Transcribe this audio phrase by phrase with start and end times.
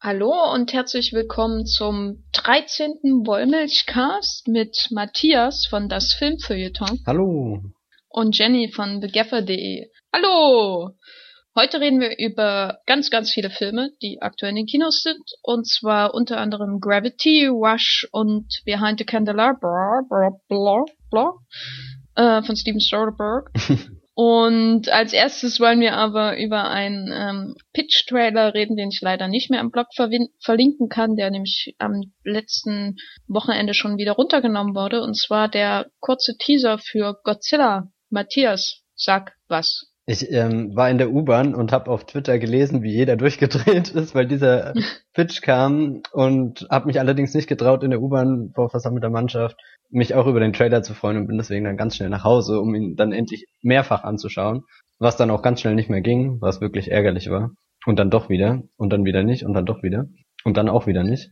[0.00, 3.26] Hallo und herzlich willkommen zum 13.
[3.26, 7.64] Wollmilchcast mit Matthias von das Filmfeuilleton Hallo.
[8.08, 9.90] und Jenny von thegaffer.de.
[10.12, 10.90] Hallo!
[11.56, 15.32] Heute reden wir über ganz, ganz viele Filme, die aktuell in den Kinos sind.
[15.42, 21.34] Und zwar unter anderem Gravity, Rush und Behind the Candelabra blah, blah, blah,
[22.14, 23.50] äh, von Steven Soderbergh.
[24.20, 29.48] Und als erstes wollen wir aber über einen ähm, Pitch-Trailer reden, den ich leider nicht
[29.48, 32.96] mehr am Blog verlinken kann, der nämlich am letzten
[33.28, 35.02] Wochenende schon wieder runtergenommen wurde.
[35.02, 37.92] Und zwar der kurze Teaser für Godzilla.
[38.10, 39.86] Matthias, sag was.
[40.04, 44.16] Ich ähm, war in der U-Bahn und habe auf Twitter gelesen, wie jeder durchgedreht ist,
[44.16, 44.72] weil dieser
[45.14, 49.60] Pitch kam und habe mich allerdings nicht getraut, in der U-Bahn vor versammelter Mannschaft
[49.90, 52.60] mich auch über den Trailer zu freuen und bin deswegen dann ganz schnell nach Hause,
[52.60, 54.64] um ihn dann endlich mehrfach anzuschauen,
[54.98, 57.50] was dann auch ganz schnell nicht mehr ging, was wirklich ärgerlich war.
[57.86, 60.06] Und dann doch wieder und dann wieder nicht und dann doch wieder
[60.44, 61.30] und dann auch wieder nicht.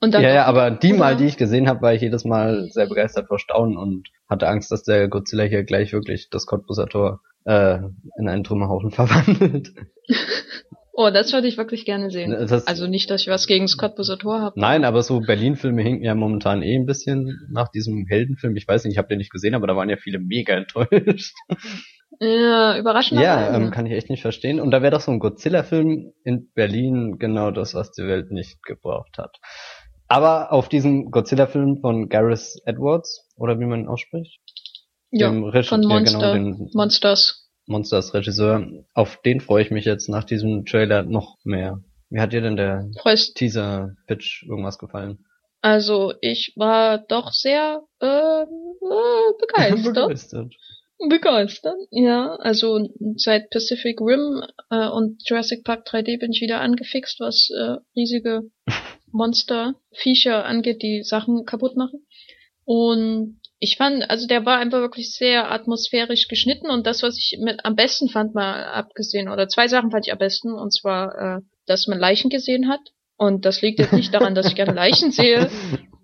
[0.00, 2.68] Und dann ja, ja, aber die Mal, die ich gesehen habe, war ich jedes Mal
[2.70, 6.86] sehr begeistert vor Staunen und hatte Angst, dass der Godzilla hier gleich wirklich das Cottbuser
[6.86, 7.78] Tor äh,
[8.18, 9.72] in einen Trümmerhaufen verwandelt.
[10.96, 12.30] Oh, das würde ich wirklich gerne sehen.
[12.30, 14.60] Das, also nicht, dass ich was gegen Scott Tor habe.
[14.60, 18.54] Nein, aber so Berlin-Filme hinken ja momentan eh ein bisschen nach diesem Heldenfilm.
[18.56, 21.34] Ich weiß nicht, ich habe den nicht gesehen, aber da waren ja viele mega enttäuscht.
[22.20, 23.20] Ja, überraschend.
[23.20, 24.60] Ja, ähm, kann ich echt nicht verstehen.
[24.60, 28.62] Und da wäre doch so ein Godzilla-Film in Berlin genau das, was die Welt nicht
[28.62, 29.38] gebraucht hat.
[30.06, 34.38] Aber auf diesen Godzilla-Film von Gareth Edwards, oder wie man ihn ausspricht?
[35.10, 37.43] Ja, von Monster, ja, genau, den, Monsters.
[37.66, 38.66] Monsters Regisseur.
[38.92, 41.80] Auf den freue ich mich jetzt nach diesem Trailer noch mehr.
[42.10, 42.90] Wie hat dir denn der
[43.34, 45.24] Teaser-Pitch irgendwas gefallen?
[45.62, 48.46] Also ich war doch sehr äh, äh,
[49.40, 49.94] begeistert.
[49.94, 50.54] begeistert.
[51.08, 52.36] Begeistert, ja.
[52.36, 57.76] Also seit Pacific Rim äh, und Jurassic Park 3D bin ich wieder angefixt, was äh,
[57.96, 58.42] riesige
[59.10, 62.06] Monster, Viecher angeht, die Sachen kaputt machen.
[62.64, 67.38] Und ich fand, also der war einfach wirklich sehr atmosphärisch geschnitten und das, was ich
[67.40, 71.38] mit am besten fand, mal abgesehen, oder zwei Sachen fand ich am besten, und zwar,
[71.38, 72.80] äh, dass man Leichen gesehen hat.
[73.16, 75.50] Und das liegt jetzt nicht daran, dass ich gerne Leichen sehe.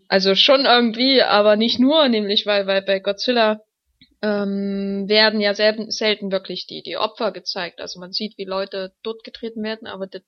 [0.08, 3.60] Also schon irgendwie, aber nicht nur, nämlich weil, weil bei Godzilla
[4.22, 7.80] ähm, werden ja selten, selten wirklich die, die Opfer gezeigt.
[7.80, 10.22] Also man sieht, wie Leute totgetreten werden, aber das,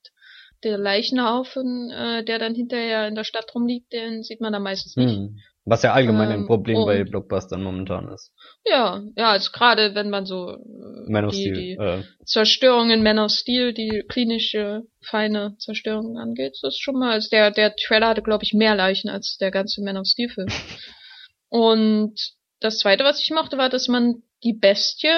[0.64, 4.96] der Leichenhaufen, äh, der dann hinterher in der Stadt rumliegt, den sieht man da meistens
[4.96, 5.16] nicht.
[5.16, 5.38] Hm.
[5.64, 8.32] Was ja allgemein ähm, ein Problem bei Blockbustern momentan ist.
[8.64, 12.02] Ja, ja, also gerade wenn man so äh, die, Steel, die äh.
[12.24, 17.28] Zerstörung in Man of Steel, die klinische, feine Zerstörung angeht, das ist schon mal, also
[17.30, 20.48] der, der Trailer hatte, glaube ich, mehr Leichen als der ganze Man of Steel Film.
[21.48, 22.18] Und
[22.58, 25.08] das zweite, was ich mochte, war, dass man die Bestie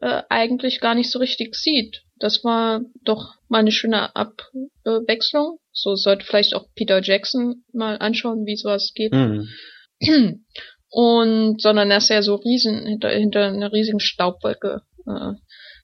[0.00, 2.02] äh, eigentlich gar nicht so richtig sieht.
[2.18, 5.58] Das war doch mal eine schöne Abwechslung.
[5.72, 9.12] So sollte vielleicht auch Peter Jackson mal anschauen, wie sowas geht.
[9.12, 9.48] Mhm.
[10.94, 15.32] Und, sondern dass er so riesen, hinter, hinter einer riesigen Staubwolke äh,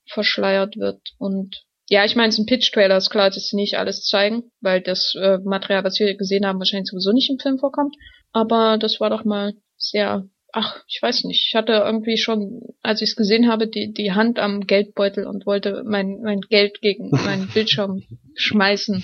[0.07, 1.01] verschleiert wird.
[1.19, 1.57] Und
[1.89, 4.83] ja, ich meine, es ist ein Pitch-Trailer, ist klar, dass sie nicht alles zeigen, weil
[4.83, 7.97] das äh, Material, was wir gesehen haben, wahrscheinlich sowieso nicht im Film vorkommt.
[8.33, 13.01] Aber das war doch mal sehr, ach, ich weiß nicht, ich hatte irgendwie schon, als
[13.01, 17.11] ich es gesehen habe, die, die Hand am Geldbeutel und wollte mein, mein Geld gegen
[17.11, 18.03] meinen Bildschirm
[18.35, 19.03] schmeißen.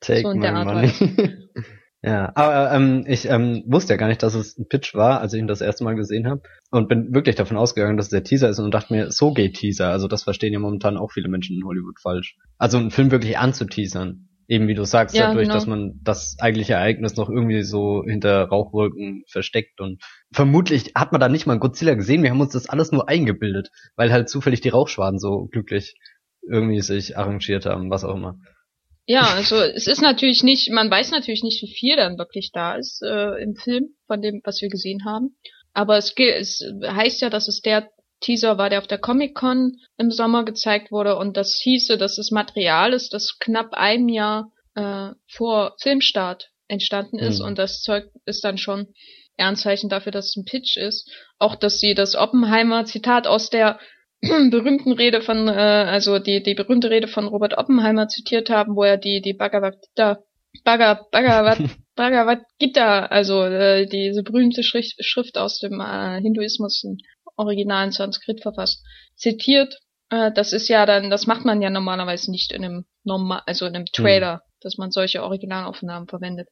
[0.00, 1.48] Take so in der Art Weise.
[2.04, 5.34] Ja, aber ähm, ich ähm, wusste ja gar nicht, dass es ein Pitch war, als
[5.34, 6.42] ich ihn das erste Mal gesehen habe.
[6.70, 9.54] Und bin wirklich davon ausgegangen, dass es der Teaser ist und dachte mir, so geht
[9.54, 9.88] Teaser.
[9.90, 12.36] Also das verstehen ja momentan auch viele Menschen in Hollywood falsch.
[12.58, 14.28] Also einen Film wirklich anzuteasern.
[14.48, 15.54] Eben wie du sagst, ja, dadurch, genau.
[15.54, 19.80] dass man das eigentliche Ereignis noch irgendwie so hinter Rauchwolken versteckt.
[19.80, 20.02] Und
[20.32, 22.24] vermutlich hat man da nicht mal Godzilla gesehen.
[22.24, 25.94] Wir haben uns das alles nur eingebildet, weil halt zufällig die Rauchschwaden so glücklich
[26.42, 28.38] irgendwie sich arrangiert haben, was auch immer.
[29.06, 32.76] Ja, also es ist natürlich nicht, man weiß natürlich nicht, wie viel dann wirklich da
[32.76, 35.36] ist äh, im Film von dem, was wir gesehen haben.
[35.72, 39.78] Aber es, es heißt ja, dass es der Teaser war, der auf der Comic Con
[39.98, 44.52] im Sommer gezeigt wurde und das hieße, dass es Material ist, das knapp ein Jahr
[44.74, 47.46] äh, vor Filmstart entstanden ist mhm.
[47.46, 48.94] und das Zeug ist dann schon
[49.36, 51.10] Ernzeichen dafür, dass es ein Pitch ist.
[51.38, 53.80] Auch, dass sie das Oppenheimer Zitat aus der
[54.50, 58.84] berühmten Rede von, äh, also die, die berühmte Rede von Robert Oppenheimer zitiert haben, wo
[58.84, 60.20] er die, die Bhagavad Gita,
[60.64, 61.58] Bhagavad, Bhagavad,
[61.96, 66.98] Bhagavad Gita, also äh, diese berühmte Schrift, Schrift aus dem äh, Hinduismus in
[67.36, 68.84] originalen Sanskrit verfasst,
[69.16, 69.80] zitiert.
[70.10, 73.66] Äh, das ist ja dann, das macht man ja normalerweise nicht in einem normal, also
[73.66, 74.40] in einem Trailer, mhm.
[74.60, 76.48] dass man solche Originalaufnahmen verwendet.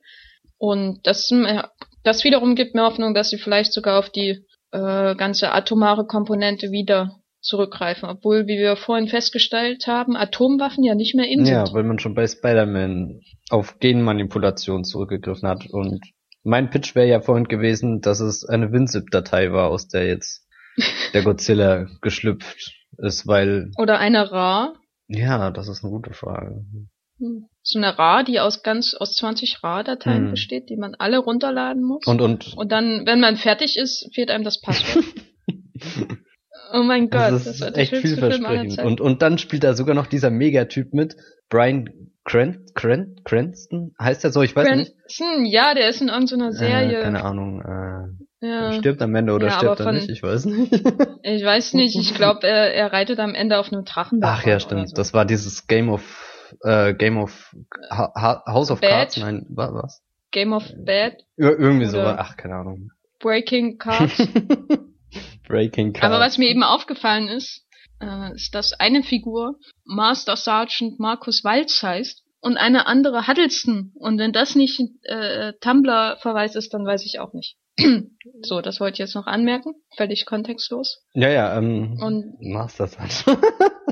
[0.59, 1.63] Und das, äh,
[2.03, 6.71] das wiederum gibt mir Hoffnung, dass sie vielleicht sogar auf die äh, ganze atomare Komponente
[6.71, 11.55] wieder zurückgreifen, obwohl, wie wir vorhin festgestellt haben, Atomwaffen ja nicht mehr in sind.
[11.55, 13.21] Ja, weil man schon bei Spider-Man
[13.51, 15.67] auf Genmanipulation zurückgegriffen hat.
[15.71, 16.01] Und
[16.43, 20.47] mein Pitch wäre ja vorhin gewesen, dass es eine WinZip-Datei war, aus der jetzt
[21.15, 23.71] der Godzilla geschlüpft ist, weil.
[23.79, 24.75] Oder eine RAR.
[25.09, 26.65] Ja, das ist eine gute Frage.
[27.19, 27.47] Hm.
[27.63, 30.31] So eine RAR, die aus ganz aus 20 RAR-Dateien Hm.
[30.31, 32.07] besteht, die man alle runterladen muss.
[32.07, 35.05] Und und Und dann, wenn man fertig ist, fehlt einem das Passwort.
[36.73, 38.79] oh mein Gott, das ist der echt Film vielversprechend.
[38.83, 41.17] Und und dann spielt da sogar noch dieser Megatyp mit,
[41.49, 41.91] Brian
[42.25, 44.93] Cran Cran Cranston heißt er so, ich weiß nicht.
[44.97, 47.01] Cranston, ja, der ist in irgendeiner Serie.
[47.01, 47.61] Äh, keine Ahnung.
[47.63, 48.73] Äh, ja.
[48.73, 50.09] Stirbt am Ende oder Ja, stirbt er von- nicht?
[50.11, 50.73] Ich weiß nicht.
[51.23, 54.21] Ich weiß nicht, ich glaube, er, er reitet am Ende auf einem Drachen.
[54.23, 54.89] Ach ja, stimmt.
[54.89, 54.95] So.
[54.95, 56.03] Das war dieses Game of
[56.63, 57.55] äh, Game of
[57.91, 58.91] ha ha House of Bad?
[58.91, 59.17] Cards.
[59.19, 60.03] Nein, wa was?
[60.31, 62.01] Game of Bad, Ir irgendwie so.
[62.01, 62.91] Ach, keine Ahnung.
[63.19, 64.17] Breaking Cards.
[65.51, 66.05] Breaking Cards.
[66.05, 67.67] Aber was mir eben aufgefallen ist,
[68.01, 73.93] äh, ist, dass eine Figur Master Sergeant Markus Walz heißt und eine andere Huddleston.
[73.97, 77.57] Und wenn das nicht äh, Tumblr-Verweis ist, dann weiß ich auch nicht.
[78.43, 79.75] so, das wollte ich jetzt noch anmerken.
[79.97, 81.05] Völlig kontextlos.
[81.15, 81.57] ja, ja.
[81.57, 83.39] Ähm, Und Master Sergeant.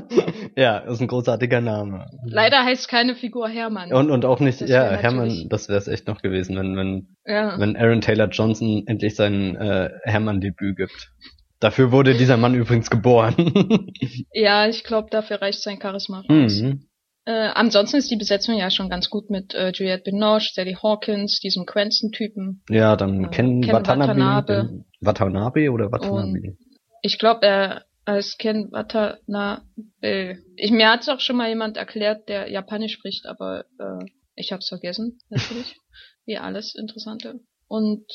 [0.55, 2.07] ja, ist ein großartiger Name.
[2.25, 3.93] leider heißt keine Figur Hermann.
[3.93, 4.61] Und und auch nicht.
[4.61, 5.47] Das Ja, Hermann.
[5.49, 7.59] Das wäre es echt noch gewesen, wenn wenn ja.
[7.59, 11.11] wenn Aaron Taylor Johnson endlich sein äh, Hermann-Debüt gibt.
[11.59, 13.35] Dafür wurde dieser Mann übrigens geboren.
[14.33, 16.19] ja, ich glaube, dafür reicht sein Charisma.
[16.29, 16.61] raus.
[16.61, 16.85] mhm.
[17.25, 21.39] Äh, ansonsten ist die Besetzung ja schon ganz gut mit äh, Juliette Binoche, Sally Hawkins,
[21.39, 22.63] diesem Cranston-Typen.
[22.69, 24.13] Ja, dann Äh, Ken, Ken Watanabe.
[24.13, 24.53] Watanabe.
[24.67, 26.57] den- Watanabe oder Watanabe?
[27.03, 29.61] Ich glaube, er als Ken Watanabe.
[30.55, 34.69] Ich, mir hat's auch schon mal jemand erklärt, der Japanisch spricht, aber äh, ich hab's
[34.69, 35.75] vergessen, natürlich.
[36.25, 37.41] Wie alles Interessante.
[37.67, 38.05] Und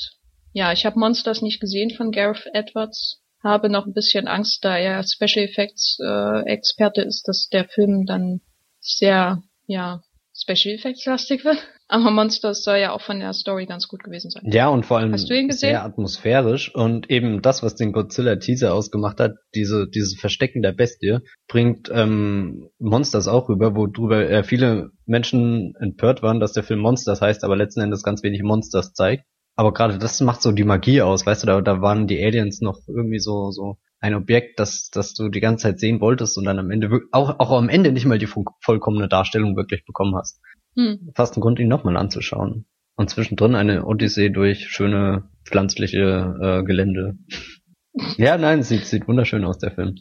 [0.52, 3.20] ja, ich habe Monsters nicht gesehen von Gareth Edwards.
[3.44, 8.06] Habe noch ein bisschen Angst, da er Special Effects äh, Experte ist, dass der Film
[8.06, 8.40] dann
[8.80, 10.02] sehr, ja,
[10.36, 11.58] Special Effects lastig wird.
[11.88, 14.42] Aber Monsters soll ja auch von der Story ganz gut gewesen sein.
[14.50, 19.86] Ja, und vor allem sehr atmosphärisch und eben das, was den Godzilla-Teaser ausgemacht hat, diese,
[19.88, 26.40] dieses Verstecken der Bestie, bringt ähm, Monsters auch rüber, worüber äh, viele Menschen empört waren,
[26.40, 29.24] dass der Film Monsters heißt, aber letzten Endes ganz wenig Monsters zeigt.
[29.56, 32.60] Aber gerade das macht so die Magie aus, weißt du, da, da waren die Aliens
[32.60, 36.44] noch irgendwie so, so ein Objekt, das, das du die ganze Zeit sehen wolltest und
[36.44, 40.14] dann am Ende, auch, auch am Ende nicht mal die vo- vollkommene Darstellung wirklich bekommen
[40.16, 40.40] hast
[40.76, 41.12] Hm.
[41.14, 42.66] fast ein Grund, ihn nochmal anzuschauen.
[42.96, 47.16] Und zwischendrin eine Odyssee durch schöne pflanzliche äh, Gelände.
[48.18, 49.94] ja, nein, sieht, sieht wunderschön aus, der Film.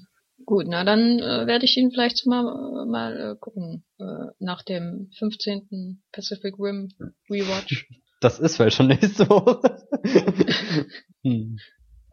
[0.45, 4.03] Gut, na dann äh, werde ich ihn vielleicht mal, mal äh, gucken äh,
[4.39, 6.01] nach dem 15.
[6.11, 6.89] Pacific Rim
[7.29, 7.87] Rewatch.
[8.23, 9.59] Das ist vielleicht schon nächste Woche.
[11.23, 11.57] hm.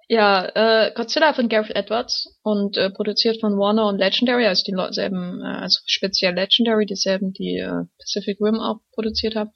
[0.08, 4.72] ja, äh, Godzilla von Gareth Edwards und äh, produziert von Warner und Legendary, also die
[4.72, 9.50] Leu- selben, äh, also speziell Legendary, dieselben, die äh, Pacific Rim auch produziert haben,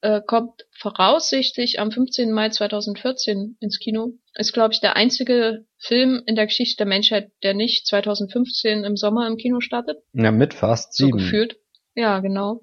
[0.00, 2.30] äh, kommt voraussichtlich am 15.
[2.30, 4.12] Mai 2014 ins Kino.
[4.34, 8.96] Ist, glaube ich, der einzige Film in der Geschichte der Menschheit, der nicht 2015 im
[8.96, 9.98] Sommer im Kino startet.
[10.12, 11.18] Ja, mit Fast so 7.
[11.18, 11.56] gefühlt.
[11.96, 12.60] Ja, genau.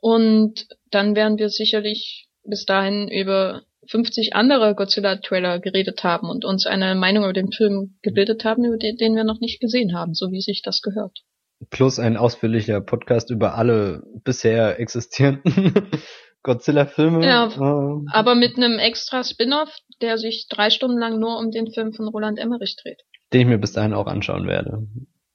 [0.00, 6.66] Und dann werden wir sicherlich bis dahin über 50 andere Godzilla-Trailer geredet haben und uns
[6.66, 10.14] eine Meinung über den Film gebildet haben, über den, den wir noch nicht gesehen haben,
[10.14, 11.18] so wie sich das gehört.
[11.70, 15.84] Plus ein ausführlicher Podcast über alle bisher existierenden
[16.42, 17.24] Godzilla-Filme.
[17.24, 19.70] Ja, Äh, Aber mit einem extra Spin-off,
[20.00, 23.02] der sich drei Stunden lang nur um den Film von Roland Emmerich dreht.
[23.32, 24.86] den ich mir bis dahin auch anschauen werde.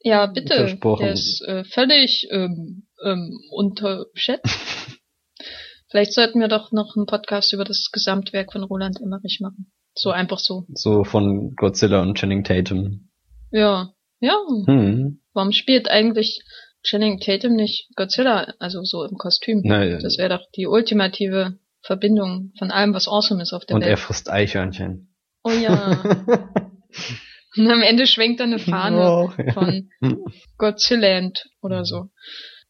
[0.02, 0.78] Ja, bitte.
[1.00, 4.46] Der ist äh, völlig ähm, ähm, unterschätzt.
[5.90, 9.72] Vielleicht sollten wir doch noch einen Podcast über das Gesamtwerk von Roland Emmerich machen.
[9.96, 10.66] So einfach so.
[10.74, 13.10] So von Godzilla und Channing Tatum.
[13.52, 13.94] Ja.
[14.20, 14.36] Ja.
[14.66, 15.22] Hm.
[15.34, 16.44] Warum spielt eigentlich
[16.84, 19.62] Channing Tatum nicht Godzilla, also so im Kostüm?
[19.64, 23.82] Na, Das wäre doch die ultimative Verbindung von allem, was awesome ist auf der und
[23.82, 24.00] er Welt.
[24.00, 25.14] frisst Eichhörnchen.
[25.44, 26.04] Oh ja.
[27.56, 29.54] Und am Ende schwenkt er eine Fahne Oh, ja.
[29.54, 29.90] von
[30.58, 32.10] Godzilland oder so.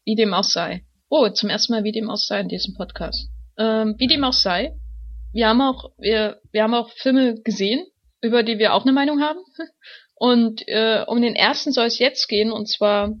[0.04, 0.84] Wie dem auch sei.
[1.10, 3.30] Oh, zum ersten Mal wie dem auch sei in diesem Podcast.
[3.56, 4.74] Ähm, wie dem auch sei.
[5.32, 7.86] Wir haben auch, wir, wir haben auch Filme gesehen,
[8.20, 9.40] über die wir auch eine Meinung haben.
[10.16, 13.14] Und äh, um den ersten soll es jetzt gehen, und zwar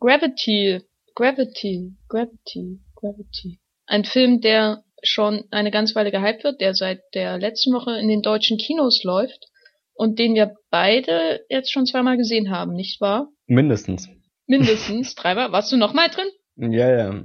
[0.00, 0.80] Gravity,
[1.14, 3.60] Gravity, Gravity, Gravity.
[3.86, 8.08] Ein Film, der schon eine ganz Weile gehypt wird, der seit der letzten Woche in
[8.08, 9.48] den deutschen Kinos läuft
[9.92, 13.28] und den wir beide jetzt schon zweimal gesehen haben, nicht wahr?
[13.46, 14.08] Mindestens.
[14.46, 15.52] Mindestens dreimal.
[15.52, 16.28] Warst du noch mal drin?
[16.60, 17.22] Ja, ja.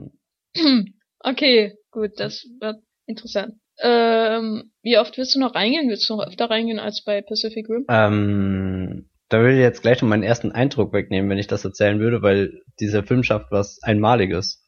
[1.19, 3.55] okay, gut, das wird interessant.
[3.81, 5.89] Ähm, wie oft willst du noch reingehen?
[5.89, 7.85] Willst du noch öfter reingehen als bei Pacific Rim?
[7.89, 11.99] Ähm, Da würde ich jetzt gleich schon meinen ersten Eindruck wegnehmen, wenn ich das erzählen
[11.99, 14.61] würde, weil dieser Film schafft was Einmaliges.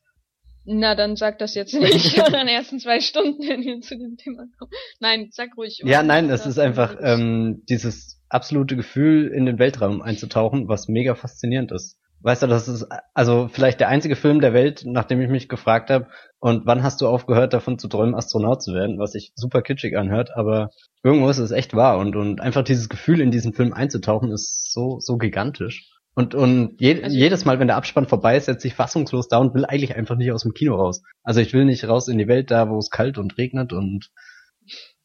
[0.65, 4.17] Na, dann sag das jetzt nicht in den ersten zwei Stunden, wenn wir zu dem
[4.17, 4.71] Thema kommen.
[4.99, 5.81] Nein, sag ruhig.
[5.85, 11.15] Ja, nein, es ist einfach ähm, dieses absolute Gefühl, in den Weltraum einzutauchen, was mega
[11.15, 11.97] faszinierend ist.
[12.21, 15.89] Weißt du, das ist also vielleicht der einzige Film der Welt, nachdem ich mich gefragt
[15.89, 16.07] habe,
[16.39, 19.97] und wann hast du aufgehört, davon zu träumen, Astronaut zu werden, was sich super kitschig
[19.97, 20.69] anhört, aber
[21.03, 24.71] irgendwo ist es echt wahr und, und einfach dieses Gefühl, in diesen Film einzutauchen, ist
[24.71, 25.91] so, so gigantisch.
[26.15, 29.37] Und, und je, also jedes Mal, wenn der Abspann vorbei ist, setze ich fassungslos da
[29.37, 31.03] und will eigentlich einfach nicht aus dem Kino raus.
[31.23, 34.09] Also ich will nicht raus in die Welt da, wo es kalt und regnet und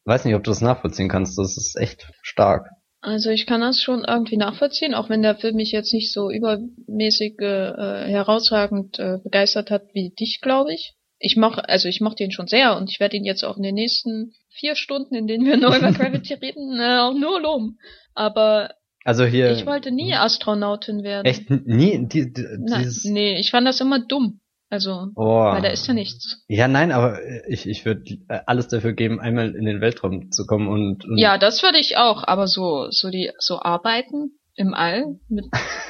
[0.06, 1.38] weiß nicht, ob du das nachvollziehen kannst.
[1.38, 2.70] Das ist echt stark.
[3.02, 6.30] Also ich kann das schon irgendwie nachvollziehen, auch wenn der Film mich jetzt nicht so
[6.30, 10.94] übermäßig äh, herausragend äh, begeistert hat wie dich, glaube ich.
[11.18, 13.64] Ich mochte, also ich mochte ihn schon sehr und ich werde ihn jetzt auch in
[13.64, 17.78] den nächsten vier Stunden, in denen wir neu über Gravity reden, äh, auch nur loben.
[18.14, 18.70] Aber
[19.04, 19.50] also hier.
[19.50, 21.26] Ich wollte nie Astronautin werden.
[21.26, 22.06] Echt nie?
[22.06, 24.41] Die, die, Nein, nee, ich fand das immer dumm.
[24.72, 25.52] Also, oh.
[25.52, 26.42] weil da ist ja nichts.
[26.48, 30.66] Ja, nein, aber ich, ich würde alles dafür geben, einmal in den Weltraum zu kommen
[30.66, 35.18] und, und Ja, das würde ich auch, aber so, so die, so arbeiten im All
[35.28, 35.44] mit,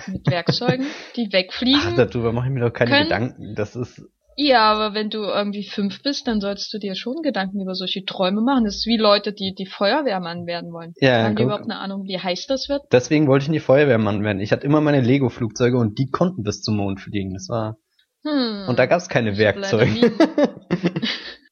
[0.09, 0.85] mit Werkzeugen,
[1.17, 1.81] die wegfliegen.
[1.93, 3.55] Ach, darüber mache ich mir doch keine können, Gedanken.
[3.55, 4.03] Das ist
[4.35, 8.05] ja, aber wenn du irgendwie fünf bist, dann sollst du dir schon Gedanken über solche
[8.05, 8.65] Träume machen.
[8.65, 10.95] Das ist wie Leute, die die Feuerwehrmann werden wollen.
[11.01, 12.83] Ja, Haben die überhaupt eine Ahnung, wie heiß das wird?
[12.91, 14.41] Deswegen wollte ich nie Feuerwehrmann werden.
[14.41, 17.35] Ich hatte immer meine Lego-Flugzeuge und die konnten bis zum Mond fliegen.
[17.35, 17.77] Das war.
[18.25, 20.13] Hm, und da gab es keine Werkzeuge.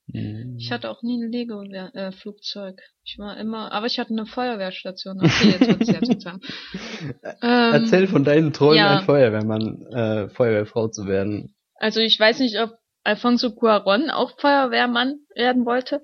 [0.59, 2.81] ich hatte auch nie ein Lego-Flugzeug.
[3.05, 5.19] Ich war immer, aber ich hatte eine Feuerwehrstation.
[5.21, 6.39] Okay, jetzt wird's ja total.
[7.43, 8.99] ähm, Erzähl von deinen Träumen, ja.
[8.99, 11.55] ein Feuerwehrmann, äh, Feuerwehrfrau zu werden.
[11.75, 12.71] Also ich weiß nicht, ob
[13.03, 16.01] Alfonso Cuaron auch Feuerwehrmann werden wollte.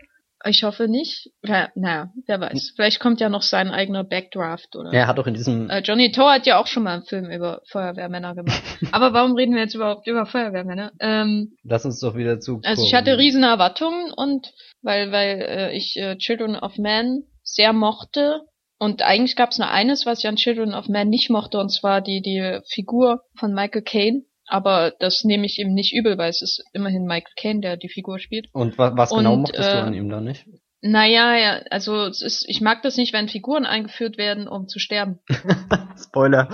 [0.48, 1.30] Ich hoffe nicht.
[1.42, 2.72] Ja, naja, wer weiß.
[2.76, 4.92] Vielleicht kommt ja noch sein eigener Backdraft oder.
[4.92, 5.68] Er hat auch in diesem.
[5.70, 8.62] Äh, Johnny Toe hat ja auch schon mal einen Film über Feuerwehrmänner gemacht.
[8.92, 10.92] Aber warum reden wir jetzt überhaupt über Feuerwehrmänner?
[11.00, 12.60] Ähm, Lass uns doch wieder zu.
[12.64, 17.72] Also ich hatte riesen Erwartungen und weil weil äh, ich äh, Children of Man sehr
[17.72, 18.42] mochte
[18.78, 21.70] und eigentlich gab es nur eines, was ich an Children of Man nicht mochte, und
[21.70, 26.30] zwar die die Figur von Michael Caine aber das nehme ich ihm nicht übel, weil
[26.30, 28.48] es ist immerhin Michael Caine, der die Figur spielt.
[28.52, 30.46] Und was, was genau mochtest äh, du an ihm da nicht?
[30.82, 34.78] Naja, ja, also es ist, ich mag das nicht, wenn Figuren eingeführt werden, um zu
[34.78, 35.18] sterben.
[35.98, 36.48] Spoiler.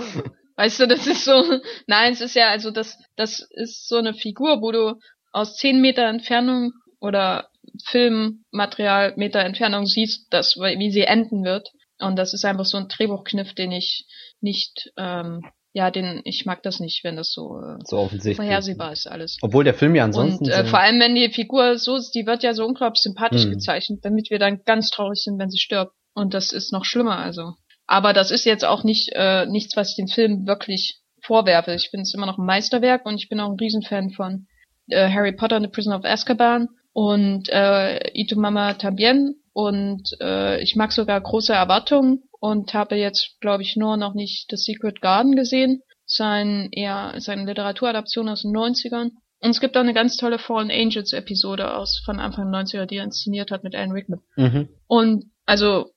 [0.55, 1.43] Weißt du, das ist so,
[1.87, 4.99] nein, es ist ja, also das, das ist so eine Figur, wo du
[5.31, 7.49] aus zehn Meter Entfernung oder
[7.85, 11.69] Filmmaterial Meter Entfernung siehst, dass, wie sie enden wird.
[11.99, 14.05] Und das ist einfach so ein Drehbuchkniff, den ich
[14.41, 15.41] nicht ähm,
[15.73, 19.37] ja, den, ich mag das nicht, wenn das so, äh, so offensichtlich vorhersehbar ist alles.
[19.41, 20.45] Obwohl der Film ja ansonsten.
[20.45, 23.43] Und äh, vor allem, wenn die Figur so ist, die wird ja so unglaublich sympathisch
[23.43, 23.51] hm.
[23.51, 25.93] gezeichnet, damit wir dann ganz traurig sind, wenn sie stirbt.
[26.13, 27.53] Und das ist noch schlimmer, also.
[27.87, 31.73] Aber das ist jetzt auch nicht äh, nichts, was ich den Film wirklich vorwerfe.
[31.73, 34.45] Ich finde es immer noch ein Meisterwerk und ich bin auch ein Riesenfan von
[34.89, 40.61] äh, Harry Potter and the Prison of Azkaban und äh, Ito Mama Tambien und äh,
[40.61, 44.99] ich mag sogar große Erwartungen und habe jetzt, glaube ich, nur noch nicht The Secret
[44.99, 45.81] Garden gesehen.
[46.05, 49.11] Sein eher seine Literaturadaption aus den 90ern.
[49.39, 52.97] Und es gibt auch eine ganz tolle Fallen Angels Episode aus von Anfang 90er, die
[52.97, 54.19] er inszeniert hat mit Alan Rickman.
[54.35, 54.67] Mhm.
[54.87, 55.91] Und also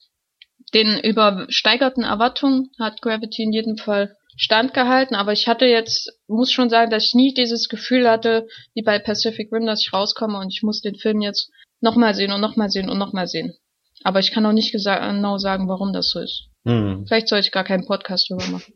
[0.72, 6.70] den übersteigerten Erwartungen hat Gravity in jedem Fall standgehalten, aber ich hatte jetzt, muss schon
[6.70, 10.52] sagen, dass ich nie dieses Gefühl hatte, wie bei Pacific Rim, dass ich rauskomme und
[10.52, 11.50] ich muss den Film jetzt
[11.80, 13.56] nochmal sehen und nochmal sehen und nochmal sehen.
[14.06, 16.46] Aber ich kann auch nicht genau sagen, warum das so ist.
[16.64, 17.06] Hm.
[17.08, 18.74] Vielleicht soll ich gar keinen Podcast drüber machen.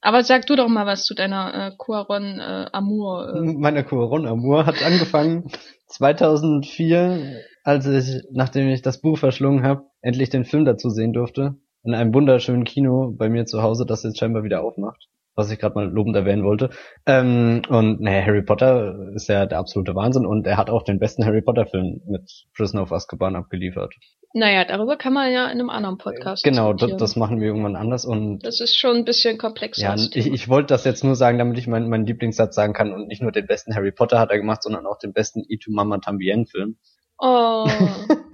[0.00, 3.36] Aber sag du doch mal was zu deiner äh, Cuaron äh, Amour.
[3.36, 3.40] Äh.
[3.40, 5.48] Meine Cuaron Amour hat angefangen
[5.86, 11.54] 2004, als ich, nachdem ich das Buch verschlungen habe, endlich den Film dazu sehen durfte.
[11.84, 15.06] In einem wunderschönen Kino bei mir zu Hause, das jetzt scheinbar wieder aufmacht
[15.38, 16.70] was ich gerade mal lobend erwähnen wollte.
[17.06, 20.98] Ähm, und naja, Harry Potter ist ja der absolute Wahnsinn und er hat auch den
[20.98, 23.94] besten Harry Potter Film mit Prisoner of Azkaban abgeliefert.
[24.34, 27.76] Naja, darüber kann man ja in einem anderen Podcast Genau, das, das machen wir irgendwann
[27.76, 29.82] anders und das ist schon ein bisschen komplexer.
[29.82, 32.92] Ja, ich, ich wollte das jetzt nur sagen, damit ich meinen mein Lieblingssatz sagen kann
[32.92, 35.70] und nicht nur den besten Harry Potter hat er gemacht, sondern auch den besten Itu
[35.72, 36.76] Mama Tambien Film.
[37.18, 37.66] Oh.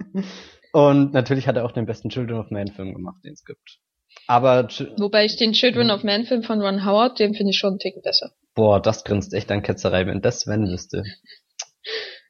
[0.73, 3.79] und natürlich hat er auch den besten Children of Man Film gemacht, den es gibt.
[4.27, 4.67] Aber
[4.97, 7.79] wobei ich den Children of Man Film von Ron Howard, den finde ich schon einen
[7.79, 8.31] Ticken besser.
[8.55, 11.03] Boah, das grinst echt an Ketzerei, wenn das Sven wüsste.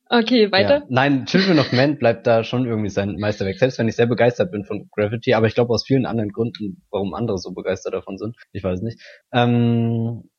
[0.09, 0.79] Okay, weiter.
[0.79, 0.85] Ja.
[0.89, 3.57] Nein, Children of Man bleibt da schon irgendwie sein Meisterwerk.
[3.57, 6.83] Selbst wenn ich sehr begeistert bin von Gravity, aber ich glaube aus vielen anderen Gründen,
[6.91, 8.35] warum andere so begeistert davon sind.
[8.51, 9.01] Ich weiß nicht.
[9.31, 10.29] Ähm,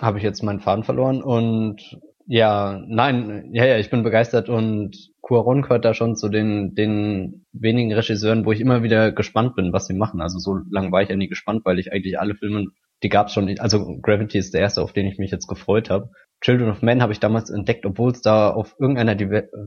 [0.00, 1.80] habe ich jetzt meinen Faden verloren und
[2.26, 7.46] ja, nein, ja, ja, ich bin begeistert und Cuaron gehört da schon zu den, den
[7.52, 10.20] wenigen Regisseuren, wo ich immer wieder gespannt bin, was sie machen.
[10.20, 12.66] Also so lange war ich ja nie gespannt, weil ich eigentlich alle Filme,
[13.02, 16.10] die gab's schon, also Gravity ist der erste, auf den ich mich jetzt gefreut habe.
[16.40, 19.16] Children of Men habe ich damals entdeckt, obwohl es da auf irgendeiner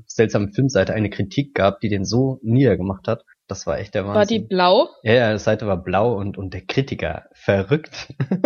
[0.06, 3.24] seltsamen Filmseite eine Kritik gab, die den so niedergemacht hat.
[3.48, 4.16] Das war echt der Wahnsinn.
[4.16, 4.90] War die blau?
[5.04, 8.14] Ja, ja, die Seite war blau und, und der Kritiker verrückt.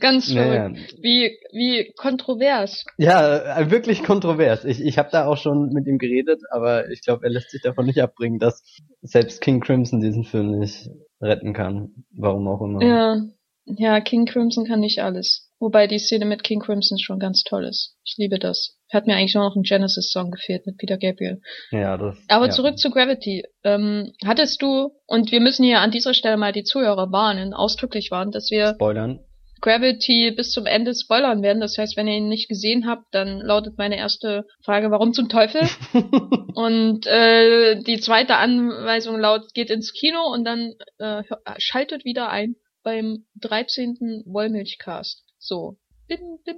[0.00, 0.76] Ganz verrückt.
[0.76, 1.02] Ja, ja.
[1.02, 2.84] Wie, wie kontrovers.
[2.98, 4.66] Ja, äh, wirklich kontrovers.
[4.66, 7.62] Ich, ich habe da auch schon mit ihm geredet, aber ich glaube, er lässt sich
[7.62, 8.62] davon nicht abbringen, dass
[9.00, 12.04] selbst King Crimson diesen Film nicht retten kann.
[12.14, 12.82] Warum auch immer.
[12.82, 13.22] Ja,
[13.64, 15.50] ja, King Crimson kann nicht alles.
[15.58, 17.96] Wobei die Szene mit King Crimson schon ganz toll ist.
[18.04, 18.75] Ich liebe das.
[18.92, 21.40] Hat mir eigentlich nur noch ein Genesis-Song gefehlt mit Peter Gabriel.
[21.70, 22.16] Ja, das.
[22.28, 22.50] Aber ja.
[22.50, 23.44] zurück zu Gravity.
[23.64, 28.10] Ähm, hattest du, und wir müssen hier an dieser Stelle mal die Zuhörer warnen, ausdrücklich
[28.10, 29.20] warnen, dass wir Spoilern.
[29.60, 31.60] Gravity bis zum Ende spoilern werden.
[31.60, 35.28] Das heißt, wenn ihr ihn nicht gesehen habt, dann lautet meine erste Frage, warum zum
[35.28, 35.62] Teufel?
[36.54, 41.22] und äh, die zweite Anweisung lautet, geht ins Kino und dann äh,
[41.58, 44.22] schaltet wieder ein beim 13.
[44.26, 45.24] Wollmilchcast.
[45.38, 45.78] So.
[46.06, 46.56] Bin, bin.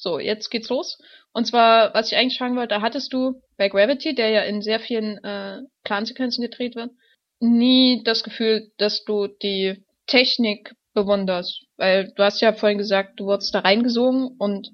[0.00, 0.98] So, jetzt geht's los.
[1.34, 4.80] Und zwar, was ich eigentlich fragen wollte, hattest du bei Gravity, der ja in sehr
[4.80, 6.90] vielen äh, Clan-Sequenzen gedreht wird,
[7.38, 11.66] nie das Gefühl, dass du die Technik bewunderst?
[11.76, 14.70] Weil du hast ja vorhin gesagt, du wurdest da reingesogen und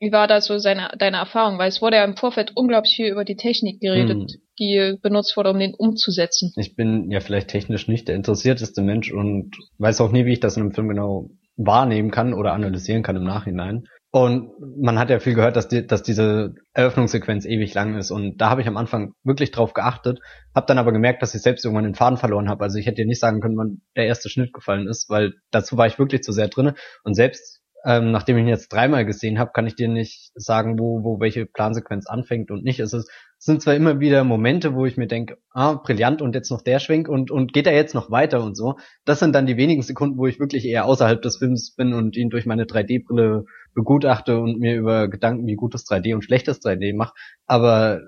[0.00, 1.56] wie war da so seine, deine Erfahrung?
[1.58, 4.40] Weil es wurde ja im Vorfeld unglaublich viel über die Technik geredet, hm.
[4.58, 6.52] die benutzt wurde, um den umzusetzen.
[6.56, 10.40] Ich bin ja vielleicht technisch nicht der interessierteste Mensch und weiß auch nie, wie ich
[10.40, 13.86] das in einem Film genau wahrnehmen kann oder analysieren kann im Nachhinein.
[14.14, 18.12] Und man hat ja viel gehört, dass, die, dass diese Eröffnungssequenz ewig lang ist.
[18.12, 20.20] Und da habe ich am Anfang wirklich drauf geachtet,
[20.54, 22.62] habe dann aber gemerkt, dass ich selbst irgendwann den Faden verloren habe.
[22.62, 25.76] Also ich hätte dir nicht sagen können, wann der erste Schnitt gefallen ist, weil dazu
[25.76, 26.76] war ich wirklich zu sehr drinne.
[27.02, 30.78] Und selbst ähm, nachdem ich ihn jetzt dreimal gesehen habe, kann ich dir nicht sagen,
[30.78, 32.80] wo, wo welche Plansequenz anfängt und nicht.
[32.80, 36.34] Es, ist, es sind zwar immer wieder Momente, wo ich mir denke, ah, brillant und
[36.34, 38.76] jetzt noch der Schwenk und, und geht er jetzt noch weiter und so.
[39.04, 42.16] Das sind dann die wenigen Sekunden, wo ich wirklich eher außerhalb des Films bin und
[42.16, 43.44] ihn durch meine 3D-Brille
[43.74, 47.14] begutachte und mir über Gedanken, wie gutes 3D und schlechtes 3D mache.
[47.46, 48.00] Aber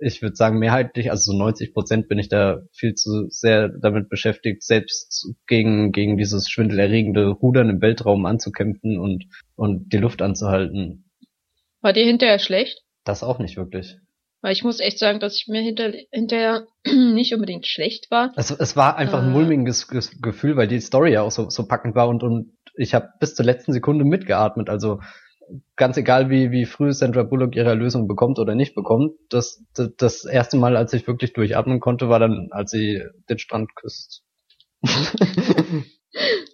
[0.00, 4.08] ich würde sagen, mehrheitlich, also so 90 Prozent bin ich da viel zu sehr damit
[4.08, 11.10] beschäftigt, selbst gegen, gegen dieses schwindelerregende Rudern im Weltraum anzukämpfen und, und die Luft anzuhalten.
[11.80, 12.82] War dir hinterher schlecht?
[13.04, 13.96] Das auch nicht wirklich.
[14.42, 18.32] Weil ich muss echt sagen, dass ich mir hinter, hinterher nicht unbedingt schlecht war.
[18.36, 21.66] Also es war einfach äh, ein mulmiges Gefühl, weil die Story ja auch so, so
[21.66, 24.68] packend war und, und ich habe bis zur letzten Sekunde mitgeatmet.
[24.68, 25.00] Also
[25.76, 29.90] ganz egal wie, wie früh Sandra Bullock ihre Erlösung bekommt oder nicht bekommt, das, das,
[29.96, 34.22] das erste Mal, als ich wirklich durchatmen konnte, war dann, als sie den Strand küsst.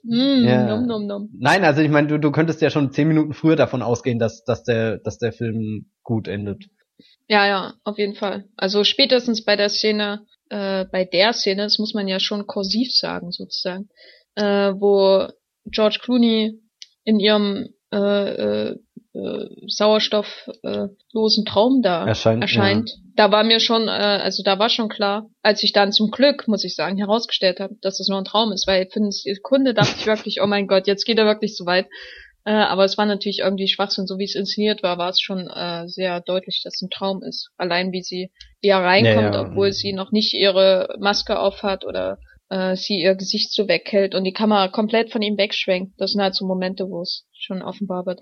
[0.03, 0.67] mm, ja.
[0.67, 1.31] nom, nom, nom.
[1.39, 4.45] Nein, also ich meine, du, du könntest ja schon zehn Minuten früher davon ausgehen, dass,
[4.45, 6.65] dass, der, dass der Film gut endet.
[7.29, 8.45] Ja, ja, auf jeden Fall.
[8.57, 12.93] Also spätestens bei der Szene, äh, bei der Szene, das muss man ja schon kursiv
[12.93, 13.89] sagen, sozusagen,
[14.35, 15.29] äh, wo
[15.71, 16.61] George Clooney
[17.05, 18.75] in ihrem äh,
[19.15, 22.43] äh, sauerstofflosen Traum da erscheint.
[22.43, 22.91] erscheint.
[22.91, 22.97] Ja.
[23.15, 26.49] Da war mir schon, äh, also da war schon klar, als ich dann zum Glück,
[26.49, 29.75] muss ich sagen, herausgestellt habe, dass das nur ein Traum ist, weil für eine Sekunde
[29.75, 31.87] dachte ich wirklich, oh mein Gott, jetzt geht er wirklich so weit.
[32.45, 35.49] Äh, aber es war natürlich irgendwie Schwachsinn, so wie es inszeniert war, war es schon
[35.49, 37.51] äh, sehr deutlich, dass es ein Traum ist.
[37.57, 39.49] Allein wie sie, er reinkommt, ja, ja.
[39.49, 42.19] obwohl sie noch nicht ihre Maske aufhat oder
[42.53, 45.95] äh, sie ihr Gesicht so weghält und die Kamera komplett von ihm wegschwenkt.
[45.99, 48.21] Das sind halt so Momente, wo es schon offenbar wird.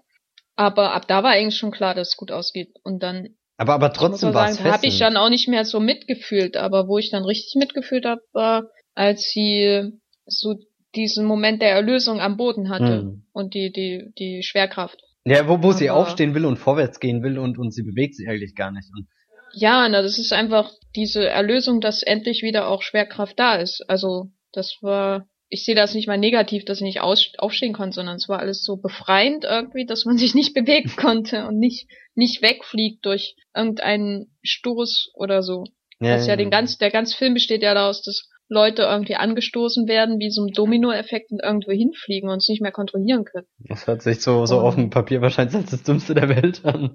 [0.54, 2.68] Aber ab da war eigentlich schon klar, dass es gut ausgeht.
[2.84, 3.30] Und dann.
[3.56, 6.56] Aber aber trotzdem war es habe ich dann auch nicht mehr so mitgefühlt.
[6.56, 9.90] Aber wo ich dann richtig mitgefühlt habe, war, als sie
[10.26, 10.54] so
[10.94, 13.24] diesen Moment der Erlösung am Boden hatte hm.
[13.32, 15.00] und die die die Schwerkraft.
[15.24, 18.14] Ja, wo, wo aber, sie aufstehen will und vorwärts gehen will und und sie bewegt
[18.14, 18.88] sich eigentlich gar nicht.
[18.94, 19.06] Und
[19.52, 23.84] ja, na, das ist einfach diese Erlösung, dass endlich wieder auch Schwerkraft da ist.
[23.88, 27.94] Also, das war, ich sehe das nicht mal negativ, dass ich nicht aus, aufstehen konnte,
[27.94, 31.88] sondern es war alles so befreiend irgendwie, dass man sich nicht bewegen konnte und nicht,
[32.14, 35.64] nicht wegfliegt durch irgendeinen Stoß oder so.
[36.00, 39.14] Ja, das ja, ja den ganz, der ganze Film besteht ja daraus, dass Leute irgendwie
[39.14, 43.46] angestoßen werden, wie so ein Domino-Effekt und irgendwo hinfliegen und es nicht mehr kontrollieren können.
[43.60, 44.62] Das hört sich so, so oh.
[44.62, 46.90] auf dem Papier wahrscheinlich als das Dümmste der Welt an.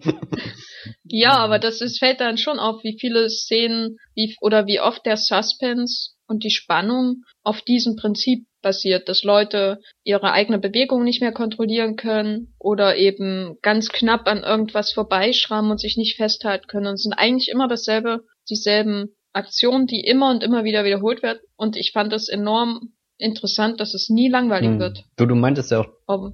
[1.06, 5.06] ja, aber das ist, fällt dann schon auf, wie viele Szenen, wie, oder wie oft
[5.06, 11.22] der Suspense und die Spannung auf diesem Prinzip basiert, dass Leute ihre eigene Bewegung nicht
[11.22, 16.88] mehr kontrollieren können oder eben ganz knapp an irgendwas vorbeischrammen und sich nicht festhalten können
[16.88, 21.42] und es sind eigentlich immer dasselbe, dieselben Aktion, die immer und immer wieder wiederholt wird.
[21.56, 24.80] Und ich fand es enorm interessant, dass es nie langweilig hm.
[24.80, 25.04] wird.
[25.18, 26.34] Du, du meintest ja auch Ob,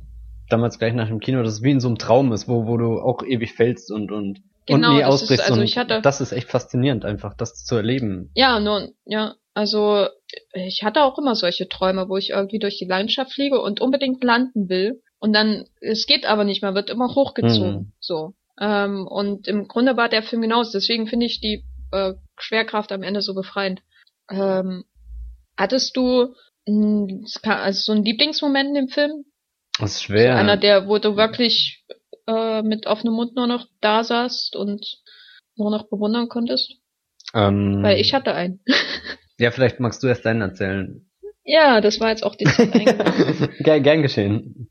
[0.49, 2.77] damals gleich nach dem Kino, dass es wie in so einem Traum ist, wo, wo
[2.77, 4.41] du auch ewig fällst und, und.
[4.67, 5.45] Genau, und nie das ist- ausbrichst.
[5.45, 8.29] also und ich hatte- das ist echt faszinierend, einfach das zu erleben.
[8.35, 10.07] Ja, nun, ja, also
[10.53, 14.23] ich hatte auch immer solche Träume, wo ich irgendwie durch die Landschaft fliege und unbedingt
[14.23, 15.01] landen will.
[15.19, 17.73] Und dann, es geht aber nicht, man wird immer hochgezogen.
[17.73, 17.91] Mhm.
[17.99, 18.33] So.
[18.59, 20.71] Ähm, und im Grunde war der Film genauso.
[20.73, 23.81] Deswegen finde ich die äh, Schwerkraft am Ende so befreiend.
[24.29, 24.83] Ähm,
[25.57, 26.33] hattest du
[26.67, 29.25] mh, also so einen Lieblingsmoment in dem Film?
[29.79, 30.35] Das ist So schwer.
[30.37, 31.83] einer, der, wo du wirklich
[32.27, 34.85] äh, mit offenem Mund nur noch da saßt und
[35.55, 36.73] nur noch bewundern konntest?
[37.33, 38.63] ähm, Weil ich hatte einen.
[39.37, 41.07] ja, vielleicht magst du erst deinen erzählen.
[41.43, 42.71] Ja, das war jetzt auch die Zeit
[43.59, 44.69] gern, gern geschehen.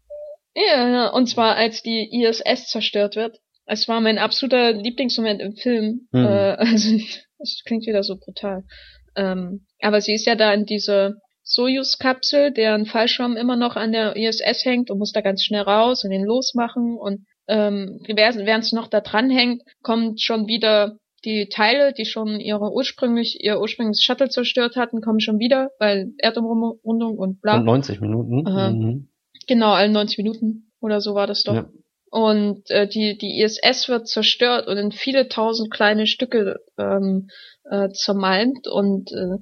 [0.55, 3.39] Ja, ja, und zwar als die ISS zerstört wird.
[3.71, 6.09] Es war mein absoluter Lieblingsmoment im Film.
[6.13, 6.25] Hm.
[6.25, 6.29] Äh,
[6.59, 6.97] also,
[7.39, 8.65] das klingt wieder so brutal.
[9.17, 14.17] Ähm, aber sie ist ja da in diese Soyuz-Kapsel, deren Fallschirm immer noch an der
[14.17, 16.97] ISS hängt und muss da ganz schnell raus und den losmachen.
[16.97, 22.41] Und ähm, während sie noch da dran hängt, kommt schon wieder die Teile, die schon
[22.41, 27.57] ihre ursprünglich ihr ursprüngliches Shuttle zerstört hatten, kommen schon wieder, weil Erdumrundung und bla.
[27.59, 28.47] Und 90 Minuten.
[28.47, 28.71] Aha.
[28.71, 29.09] Mhm.
[29.47, 31.55] Genau, alle 90 Minuten oder so war das doch.
[31.55, 31.71] Ja.
[32.11, 37.29] Und äh, die, die ISS wird zerstört und in viele tausend kleine Stücke ähm,
[37.71, 38.67] äh, zermalmt.
[38.67, 39.39] Und äh,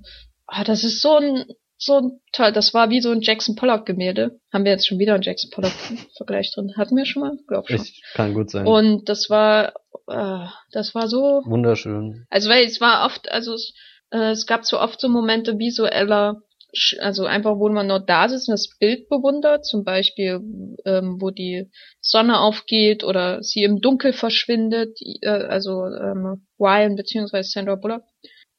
[0.47, 1.47] ah, das ist so ein,
[1.79, 4.39] so ein toll, das war wie so ein Jackson Pollock-Gemälde.
[4.53, 6.75] Haben wir jetzt schon wieder einen Jackson Pollock-Vergleich drin?
[6.77, 7.39] Hatten wir schon mal?
[7.47, 7.77] Glaub schon.
[7.77, 8.67] Ich, kann gut sein.
[8.67, 9.73] Und das war,
[10.07, 12.27] äh, das war so Wunderschön.
[12.29, 13.73] also weil es war oft, also es,
[14.11, 16.43] äh, es gab so oft so Momente visueller,
[17.01, 20.41] also einfach, wo man nur da sitzt und das Bild bewundert, zum Beispiel,
[20.85, 27.51] ähm, wo die Sonne aufgeht oder sie im Dunkel verschwindet, äh, also ähm, Ryan beziehungsweise
[27.51, 28.03] Sandra Bullock.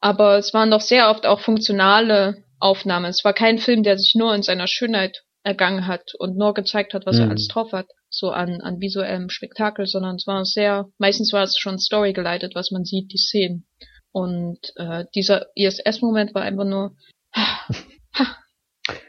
[0.00, 3.06] Aber es waren doch sehr oft auch funktionale Aufnahmen.
[3.06, 6.92] Es war kein Film, der sich nur in seiner Schönheit ergangen hat und nur gezeigt
[6.94, 7.30] hat, was er Mhm.
[7.30, 11.56] alles drauf hat, so an, an visuellem Spektakel, sondern es war sehr, meistens war es
[11.58, 13.66] schon Story geleitet, was man sieht, die Szenen.
[14.12, 16.96] Und äh, dieser ISS-Moment war einfach nur,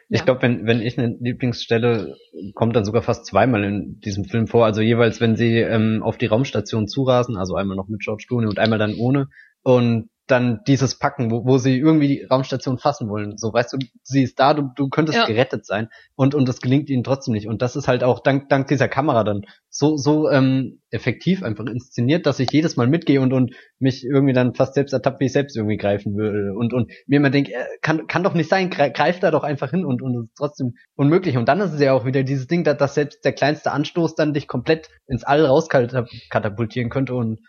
[0.09, 0.25] Ich Ja.
[0.25, 2.15] glaube, wenn, wenn ich eine Lieblingsstelle
[2.53, 4.65] kommt dann sogar fast zweimal in diesem Film vor.
[4.65, 8.47] Also jeweils, wenn sie ähm, auf die Raumstation zurasen, also einmal noch mit George Clooney
[8.47, 9.27] und einmal dann ohne.
[9.63, 13.37] Und dann dieses Packen, wo, wo sie irgendwie die Raumstation fassen wollen.
[13.37, 15.25] So, weißt du, sie ist da, du, du könntest Ja.
[15.25, 15.89] gerettet sein.
[16.15, 17.47] Und, und das gelingt ihnen trotzdem nicht.
[17.47, 21.65] Und das ist halt auch dank, dank dieser Kamera dann so, so ähm, effektiv einfach
[21.65, 25.25] inszeniert, dass ich jedes Mal mitgehe und, und mich irgendwie dann fast selbst ertappt, wie
[25.25, 26.51] ich selbst irgendwie greifen will.
[26.57, 29.43] Und, und mir immer denke, äh, kann, kann doch nicht sein, greif, greif da doch
[29.43, 31.37] einfach hin und, und es ist trotzdem unmöglich.
[31.37, 34.15] Und dann ist es ja auch wieder dieses Ding, dass, dass selbst der kleinste Anstoß
[34.15, 37.39] dann dich komplett ins All rauskatapultieren könnte und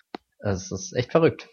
[0.44, 1.48] es ist echt verrückt.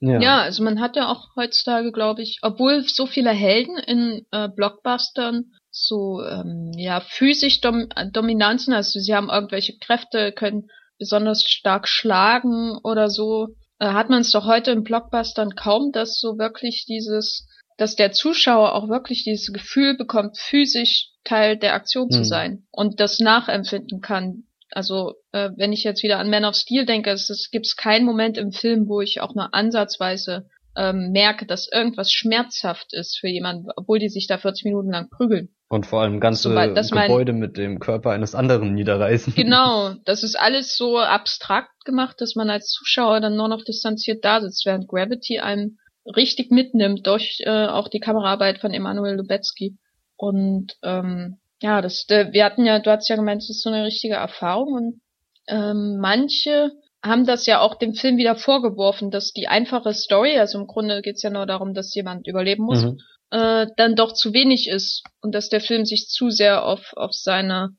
[0.00, 0.40] Ja.
[0.42, 5.52] also man hat ja auch heutzutage, glaube ich, obwohl so viele Helden in äh, Blockbustern
[5.70, 11.88] so ähm, ja physisch dom dominant sind, also sie haben irgendwelche Kräfte, können besonders stark
[11.88, 16.84] schlagen oder so, äh, hat man es doch heute in Blockbustern kaum, dass so wirklich
[16.88, 22.24] dieses, dass der Zuschauer auch wirklich dieses Gefühl bekommt, physisch Teil der Aktion zu Hm.
[22.24, 24.44] sein und das nachempfinden kann.
[24.72, 28.04] Also äh, wenn ich jetzt wieder an Man of Steel denke, es, es gibt keinen
[28.04, 33.28] Moment im Film, wo ich auch nur ansatzweise ähm, merke, dass irgendwas schmerzhaft ist für
[33.28, 35.48] jemanden, obwohl die sich da 40 Minuten lang prügeln.
[35.68, 39.34] Und vor allem ganze Soweit- das mein- Gebäude mit dem Körper eines anderen niederreißen.
[39.34, 44.24] Genau, das ist alles so abstrakt gemacht, dass man als Zuschauer dann nur noch distanziert
[44.24, 45.78] da sitzt, während Gravity einem
[46.16, 49.76] richtig mitnimmt durch äh, auch die Kameraarbeit von Emanuel Lubezki.
[50.16, 53.70] Und ähm, ja, das, äh, wir hatten ja, du hast ja gemeint, das ist so
[53.70, 55.00] eine richtige Erfahrung und
[55.48, 60.58] ähm, manche haben das ja auch dem Film wieder vorgeworfen, dass die einfache Story, also
[60.58, 62.98] im Grunde geht's ja nur darum, dass jemand überleben muss, Mhm.
[63.30, 67.12] äh, dann doch zu wenig ist und dass der Film sich zu sehr auf, auf
[67.12, 67.70] seine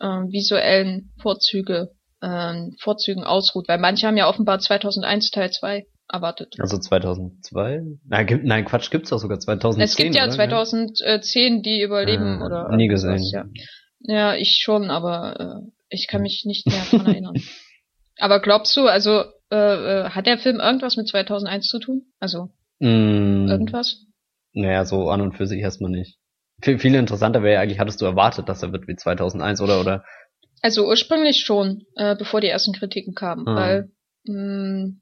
[0.00, 6.54] ähm, visuellen Vorzüge ähm, Vorzügen ausruht, weil manche haben ja offenbar 2001 Teil 2 erwartet.
[6.58, 7.82] Also 2002?
[8.06, 9.84] Nein, gibt, nein Quatsch, gibt's doch sogar 2010.
[9.84, 10.32] es gibt ja oder?
[10.32, 13.22] 2010 die überleben Ah, oder nie gesehen.
[13.32, 13.44] Ja.
[14.00, 17.34] ja, ich schon, aber äh, ich kann mich nicht mehr dran erinnern.
[18.18, 22.02] Aber glaubst du, also äh, äh, hat der Film irgendwas mit 2001 zu tun?
[22.20, 24.04] Also Mm, irgendwas?
[24.52, 26.18] Naja, so an und für sich erstmal nicht.
[26.62, 29.80] Viel, viel interessanter wäre ja eigentlich, hattest du erwartet, dass er wird wie 2001 oder,
[29.80, 30.04] oder?
[30.60, 33.56] Also ursprünglich schon, äh, bevor die ersten Kritiken kamen, Ah.
[33.56, 33.90] weil
[34.26, 34.92] mh,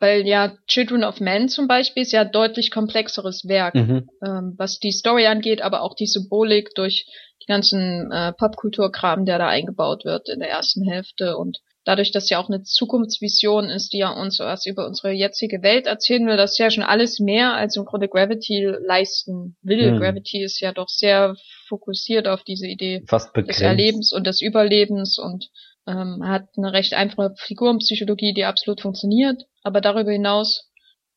[0.00, 4.08] weil ja Children of Men zum Beispiel ist ja ein deutlich komplexeres Werk, Mhm.
[4.24, 7.06] ähm, was die Story angeht, aber auch die Symbolik durch
[7.42, 12.28] die ganzen äh, Popkulturkram, der da eingebaut wird in der ersten Hälfte und dadurch, dass
[12.28, 16.36] ja auch eine Zukunftsvision ist, die ja uns was über unsere jetzige Welt erzählen will,
[16.36, 19.92] das ist ja schon alles mehr als im Grunde Gravity leisten will.
[19.92, 19.98] Mhm.
[19.98, 21.34] Gravity ist ja doch sehr
[21.66, 23.60] fokussiert auf diese Idee Fast des.
[23.60, 25.48] Erlebens und des Überlebens und
[25.88, 30.68] Ähm, hat eine recht einfache Figurenpsychologie, die absolut funktioniert, aber darüber hinaus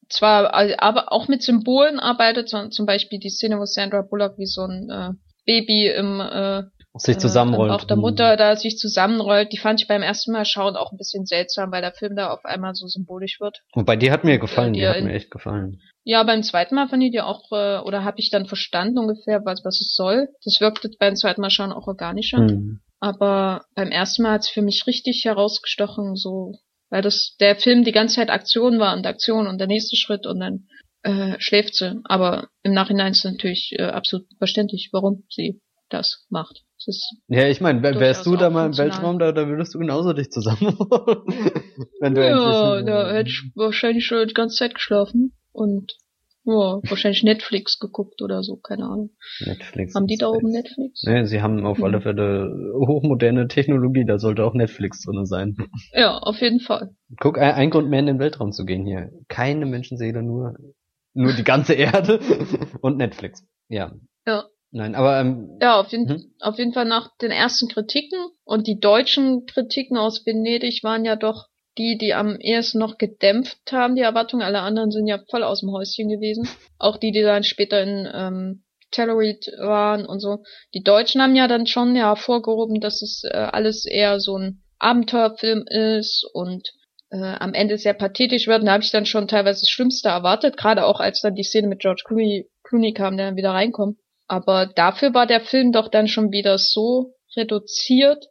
[0.08, 4.64] zwar aber auch mit Symbolen arbeitet, zum Beispiel die Szene, wo Sandra Bullock wie so
[4.64, 5.12] ein äh,
[5.46, 6.64] Baby im äh,
[6.98, 7.72] sich zusammenrollt.
[7.72, 10.98] Auch der Mutter da sich zusammenrollt, die fand ich beim ersten Mal schauen auch ein
[10.98, 13.62] bisschen seltsam, weil der Film da auf einmal so symbolisch wird.
[13.74, 15.82] Wobei die hat mir gefallen, die, die hat mir echt gefallen.
[16.04, 19.46] Ja, beim zweiten Mal fand ich die auch, äh, oder habe ich dann verstanden ungefähr,
[19.46, 20.30] was, was es soll.
[20.44, 22.40] Das wirkte beim zweiten Mal schauen auch organischer.
[22.40, 22.82] Mhm.
[23.02, 26.54] Aber beim ersten Mal hat es für mich richtig herausgestochen, so,
[26.90, 30.28] weil das der Film die ganze Zeit Aktion war und Aktion und der nächste Schritt
[30.28, 30.68] und dann
[31.02, 32.00] äh, schläft sie.
[32.04, 35.60] Aber im Nachhinein ist es natürlich äh, absolut verständlich, warum sie
[35.90, 36.62] das macht.
[36.86, 40.14] Das ja, ich meine, wärst du da mal im Weltraum, da, da würdest du genauso
[40.14, 40.60] dich zusammen.
[42.00, 45.94] Wenn du ja, da hätte ich wahrscheinlich schon die ganze Zeit geschlafen und
[46.44, 49.12] ja, wahrscheinlich Netflix geguckt oder so, keine Ahnung.
[49.46, 49.94] Netflix.
[49.94, 51.04] Haben die da oben Netflix?
[51.04, 55.56] Nee, sie haben auf alle Fälle hochmoderne Technologie, da sollte auch Netflix drin sein.
[55.94, 56.96] Ja, auf jeden Fall.
[57.20, 59.12] Guck, ein, ein Grund mehr in den Weltraum zu gehen hier.
[59.28, 60.56] Keine Menschenseele, nur,
[61.14, 62.20] nur die ganze Erde
[62.82, 63.46] und Netflix.
[63.68, 63.94] Ja.
[64.26, 64.46] Ja.
[64.72, 66.34] Nein, aber ähm, ja, auf jeden, hm?
[66.40, 71.18] auf jeden Fall nach den ersten Kritiken und die deutschen Kritiken aus Venedig waren ja
[71.18, 74.44] doch die, die am ehesten noch gedämpft haben, die Erwartungen.
[74.44, 76.48] Alle anderen sind ja voll aus dem Häuschen gewesen.
[76.80, 80.44] Auch die, die dann später in ähm, Telluride waren und so.
[80.74, 84.64] Die Deutschen haben ja dann schon ja hervorgehoben, dass es äh, alles eher so ein
[84.80, 86.70] Abenteuerfilm ist und
[87.12, 88.62] äh, am Ende sehr pathetisch wird.
[88.62, 91.44] Und da habe ich dann schon teilweise das Schlimmste erwartet, gerade auch als dann die
[91.44, 93.98] Szene mit George Clooney, Clooney kam, der dann wieder reinkommt.
[94.28, 98.28] Aber dafür war der Film doch dann schon wieder so reduziert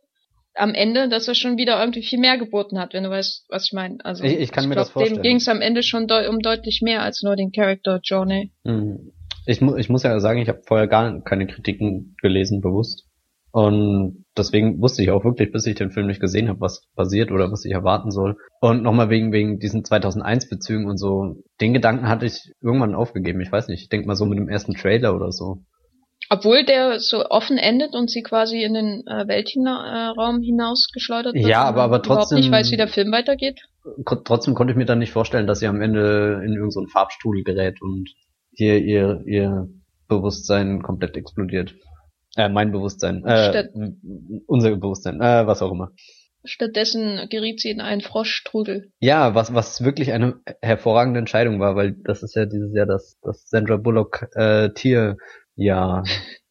[0.61, 3.66] am Ende, dass er schon wieder irgendwie viel mehr geboten hat, wenn du weißt, was
[3.66, 3.99] ich meine.
[4.05, 5.16] Also ich, ich kann ich mir glaub, das vorstellen.
[5.16, 8.53] Dem ging es am Ende schon de um deutlich mehr als nur den Charakter Johnny.
[8.64, 9.12] Mhm.
[9.46, 13.07] Ich, mu ich muss ja sagen, ich habe vorher gar keine Kritiken gelesen, bewusst.
[13.53, 17.33] Und deswegen wusste ich auch wirklich, bis ich den Film nicht gesehen habe, was passiert
[17.33, 18.37] oder was ich erwarten soll.
[18.61, 23.40] Und nochmal wegen, wegen diesen 2001-Bezügen und so, den Gedanken hatte ich irgendwann aufgegeben.
[23.40, 25.64] Ich weiß nicht, ich denke mal so mit dem ersten Trailer oder so.
[26.28, 31.46] Obwohl der so offen endet und sie quasi in den äh, Weltraum hinausgeschleudert wird.
[31.46, 32.14] Ja, aber, aber trotzdem.
[32.14, 33.62] Überhaupt nicht weiß, wie der Film weitergeht.
[34.24, 37.42] Trotzdem konnte ich mir dann nicht vorstellen, dass sie am Ende in irgendeinen so Farbstrudel
[37.42, 38.11] gerät und
[38.52, 39.68] hier ihr, ihr
[40.06, 41.74] Bewusstsein komplett explodiert.
[42.37, 43.24] Äh, mein Bewusstsein.
[43.24, 43.70] Äh, Statt
[44.46, 45.20] unser Bewusstsein.
[45.20, 45.92] Äh, was auch immer.
[46.44, 48.92] Stattdessen geriet sie in einen Froschstrudel.
[48.98, 53.18] Ja, was, was wirklich eine hervorragende Entscheidung war, weil das ist ja dieses Jahr das,
[53.22, 55.16] das Sandra Bullock äh, Tier
[55.61, 56.03] ja,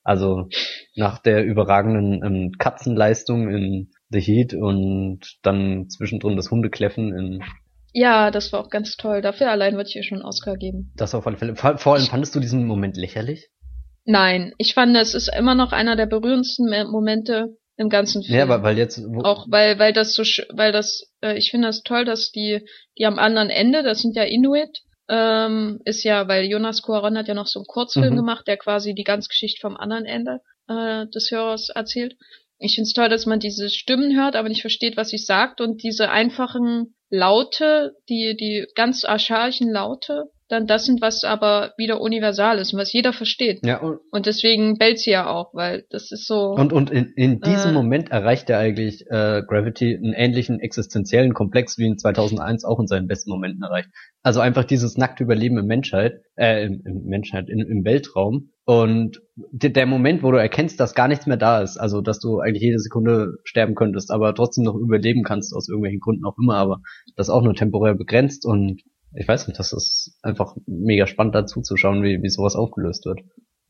[0.03, 0.47] also
[0.95, 7.43] nach der überragenden ähm, Katzenleistung in The Heat und dann zwischendrin das Hundekläffen in
[7.91, 9.23] ja, das war auch ganz toll.
[9.23, 10.93] Dafür allein würde ich ihr schon einen Oscar geben.
[10.95, 11.55] Das auf alle Fälle.
[11.55, 13.49] Vor, vor allem fandest du diesen Moment lächerlich?
[14.05, 18.37] Nein, ich fand, es ist immer noch einer der berührendsten Momente im ganzen Film.
[18.37, 20.21] Ja, weil, weil jetzt auch weil weil das so
[20.53, 22.59] weil das äh, ich finde das toll, dass die
[22.97, 27.27] die am anderen Ende, das sind ja Inuit, ähm, ist ja, weil Jonas Cuaron hat
[27.27, 28.17] ja noch so einen Kurzfilm mhm.
[28.17, 32.15] gemacht, der quasi die ganze Geschichte vom anderen Ende äh, des Hörers erzählt.
[32.59, 35.61] Ich finde es toll, dass man diese Stimmen hört, aber nicht versteht, was sie sagt
[35.61, 42.01] und diese einfachen Laute, die die ganz archaischen Laute, dann das sind, was aber wieder
[42.01, 43.65] universal ist und was jeder versteht.
[43.65, 46.51] Ja, und, und deswegen bellt sie ja auch, weil das ist so.
[46.51, 51.33] Und, und in, in diesem äh, Moment erreicht er eigentlich äh, Gravity einen ähnlichen existenziellen
[51.33, 53.89] Komplex, wie in 2001 auch in seinen besten Momenten erreicht.
[54.23, 58.49] Also einfach dieses nackte Überleben im Menschheit, äh, im, im Menschheit, in, im Weltraum.
[58.65, 62.39] Und der Moment, wo du erkennst, dass gar nichts mehr da ist, also dass du
[62.39, 66.55] eigentlich jede Sekunde sterben könntest, aber trotzdem noch überleben kannst, aus irgendwelchen Gründen auch immer,
[66.55, 66.81] aber
[67.15, 68.81] das auch nur temporär begrenzt und
[69.13, 73.05] ich weiß nicht, das ist einfach mega spannend dazu zu schauen, wie, wie sowas aufgelöst
[73.05, 73.21] wird.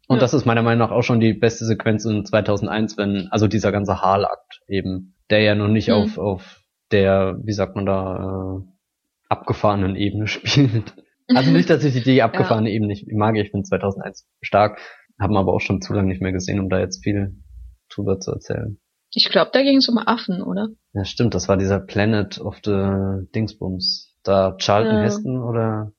[0.08, 0.22] Und ja.
[0.22, 3.72] das ist meiner Meinung nach auch schon die beste Sequenz in 2001, wenn, also dieser
[3.72, 5.94] ganze Haalakt eben, der ja noch nicht mhm.
[5.94, 8.70] auf, auf der, wie sagt man da, äh,
[9.30, 10.96] abgefahrenen Ebene spielt.
[11.28, 12.76] Also nicht, dass ich die abgefahrene ja.
[12.76, 14.80] Ebene nicht mag, ich finde 2001 stark,
[15.20, 17.36] haben aber auch schon zu lange nicht mehr gesehen, um da jetzt viel
[17.94, 18.80] drüber zu erzählen.
[19.14, 20.70] Ich glaube, da ging es um Affen, oder?
[20.94, 24.09] Ja, stimmt, das war dieser Planet of the Dingsbums.
[24.24, 25.02] Da Charlton ja.
[25.02, 25.92] Heston oder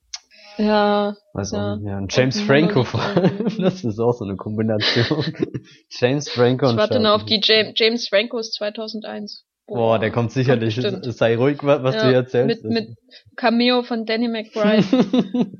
[0.57, 1.15] ja.
[1.33, 1.73] Weiß ja.
[1.73, 1.79] auch.
[1.81, 1.97] Ja.
[1.97, 3.47] Und James Franco vor allem.
[3.59, 5.25] Das ist auch so eine Kombination.
[5.89, 9.45] James Franco und Ich warte nur auf die James, James Francos 2001.
[9.67, 10.81] Boah, Boah der kommt sicherlich.
[10.81, 12.63] Kommt Sei ruhig, was ja, du hier erzählst.
[12.63, 12.97] Mit, mit
[13.35, 14.83] Cameo von Danny McBride.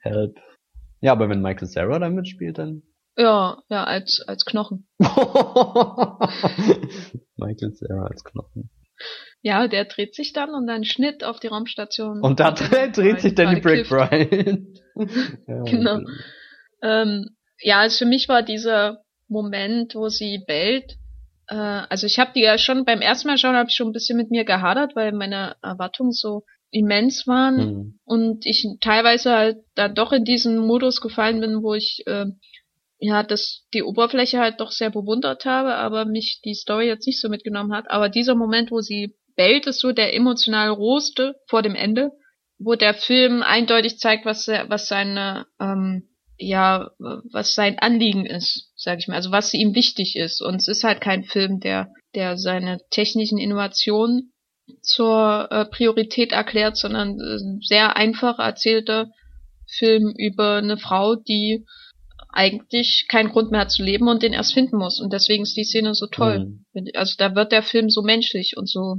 [0.00, 0.36] Help.
[1.00, 2.82] Ja, aber wenn Michael Sarah da mitspielt, dann.
[3.16, 4.88] Ja, ja, als, als Knochen.
[7.36, 8.70] Michael Sarah als Knochen.
[9.42, 12.20] Ja, der dreht sich dann und dann Schnitt auf die Raumstation.
[12.22, 14.74] Und da dreht, dreht sich dann die Brick Brian.
[15.46, 16.00] ja, genau.
[16.82, 20.96] Ähm, ja, also für mich war dieser Moment, wo sie bellt,
[21.48, 23.92] äh, also ich habe die ja schon beim ersten Mal schauen, habe ich schon ein
[23.92, 27.98] bisschen mit mir gehadert, weil meine Erwartungen so immens waren mhm.
[28.04, 32.26] und ich teilweise halt dann doch in diesen Modus gefallen bin, wo ich äh,
[32.98, 37.20] ja das die Oberfläche halt doch sehr bewundert habe, aber mich die Story jetzt nicht
[37.20, 37.90] so mitgenommen hat.
[37.90, 42.10] Aber dieser Moment, wo sie bellt, ist so der emotional rohste vor dem Ende,
[42.58, 46.08] wo der Film eindeutig zeigt, was was seine ähm,
[46.38, 50.40] ja was sein Anliegen ist, sage ich mal, also was ihm wichtig ist.
[50.40, 54.32] Und es ist halt kein Film, der der seine technischen Innovationen
[54.82, 59.10] zur äh, Priorität erklärt, sondern äh, sehr einfach erzählter
[59.66, 61.64] Film über eine Frau, die
[62.38, 65.00] eigentlich keinen Grund mehr hat zu leben und den erst finden muss.
[65.00, 66.46] Und deswegen ist die Szene so toll.
[66.72, 66.86] Mhm.
[66.94, 68.98] Also da wird der Film so menschlich und so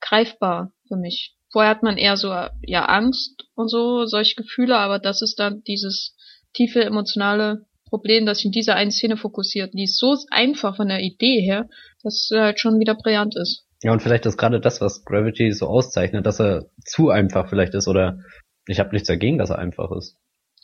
[0.00, 1.36] greifbar für mich.
[1.52, 5.62] Vorher hat man eher so ja Angst und so solche Gefühle, aber das ist dann
[5.64, 6.16] dieses
[6.54, 9.74] tiefe emotionale Problem, das sich in dieser einen Szene fokussiert.
[9.74, 11.68] Die ist so einfach von der Idee her,
[12.02, 13.66] dass es halt schon wieder brillant ist.
[13.82, 17.74] Ja, und vielleicht ist gerade das, was Gravity so auszeichnet, dass er zu einfach vielleicht
[17.74, 18.20] ist oder
[18.66, 20.16] ich habe nichts dagegen, dass er einfach ist.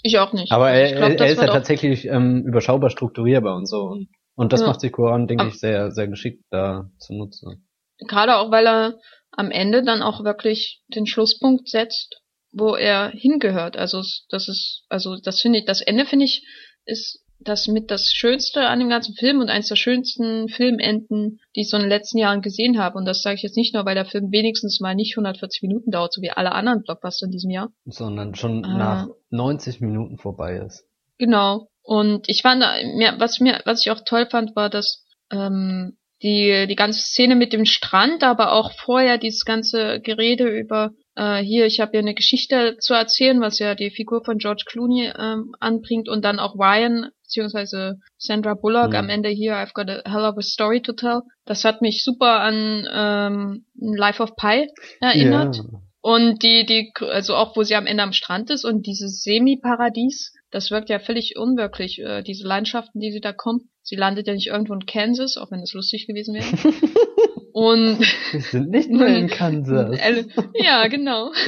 [0.07, 0.53] Ich auch nicht.
[0.53, 3.83] Aber er, glaub, er ist ja tatsächlich ähm, überschaubar strukturierbar und so.
[3.83, 4.69] Und, und das ja.
[4.69, 7.67] macht sich Koran, denke ich, sehr, sehr geschickt da zu nutzen.
[7.99, 8.95] Gerade auch, weil er
[9.33, 12.21] am Ende dann auch wirklich den Schlusspunkt setzt,
[12.53, 13.77] wo er hingehört.
[13.77, 16.47] Also das ist, also das finde ich, das Ende finde ich,
[16.85, 21.61] ist das mit das Schönste an dem ganzen Film und eins der schönsten Filmenden, die
[21.61, 22.99] ich so in den letzten Jahren gesehen habe.
[22.99, 25.91] Und das sage ich jetzt nicht nur, weil der Film wenigstens mal nicht 140 Minuten
[25.91, 27.71] dauert, so wie alle anderen Blockbuster in diesem Jahr.
[27.85, 30.85] Sondern schon äh, nach 90 Minuten vorbei ist.
[31.19, 31.69] Genau.
[31.83, 36.77] Und ich fand, was mir, was ich auch toll fand, war, dass ähm, die, die
[36.77, 41.81] ganze Szene mit dem Strand, aber auch vorher dieses ganze Gerede über äh, hier, ich
[41.81, 46.09] habe ja eine Geschichte zu erzählen, was ja die Figur von George Clooney ähm, anbringt
[46.09, 48.97] und dann auch Ryan beziehungsweise Sandra Bullock mhm.
[48.97, 51.23] am Ende hier, I've got a hell of a story to tell.
[51.45, 54.69] Das hat mich super an ähm, Life of Pi
[55.01, 55.57] erinnert.
[55.57, 55.83] Yeah.
[56.03, 60.35] Und die, die, also auch wo sie am Ende am Strand ist und dieses Semi-Paradies,
[60.53, 63.65] das wirkt ja völlig unwirklich, äh, diese Landschaften, die sie da kommt.
[63.83, 66.47] Sie landet ja nicht irgendwo in Kansas, auch wenn es lustig gewesen wäre.
[67.57, 68.01] und
[68.33, 69.99] wir sind nicht mehr in Kansas.
[70.55, 71.33] ja, genau.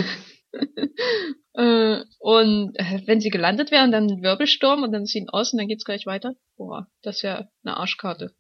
[1.55, 5.59] Äh, und äh, wenn sie gelandet wären, dann ein Wirbelsturm und dann ziehen aus und
[5.59, 6.37] dann geht's gleich weiter.
[6.57, 8.33] Boah, das ist ja eine Arschkarte.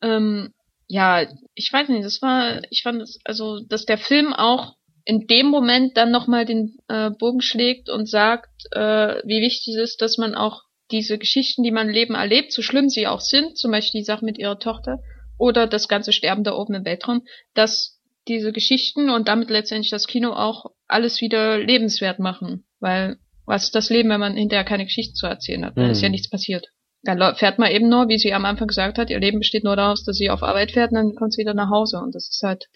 [0.00, 0.54] Ähm,
[0.86, 5.26] ja, ich weiß nicht, das war, ich fand es, also, dass der Film auch in
[5.26, 10.00] dem Moment dann nochmal den äh, Bogen schlägt und sagt, äh, wie wichtig es ist,
[10.00, 10.62] dass man auch
[10.92, 14.06] diese Geschichten, die man im Leben erlebt, so schlimm sie auch sind, zum Beispiel die
[14.06, 15.00] Sache mit ihrer Tochter
[15.38, 17.22] oder das ganze Sterben da oben im Weltraum,
[17.54, 22.64] dass diese Geschichten und damit letztendlich das Kino auch alles wieder lebenswert machen.
[22.80, 25.76] Weil was ist das Leben, wenn man hinterher keine Geschichte zu erzählen hat?
[25.76, 25.90] Da mhm.
[25.90, 26.12] ist ja mhm.
[26.12, 26.68] nichts passiert.
[27.02, 29.76] Dann fährt man eben nur, wie sie am Anfang gesagt hat, ihr Leben besteht nur
[29.76, 31.98] daraus, dass sie auf Arbeit fährt und dann kommt sie wieder nach Hause.
[31.98, 32.68] Und das ist halt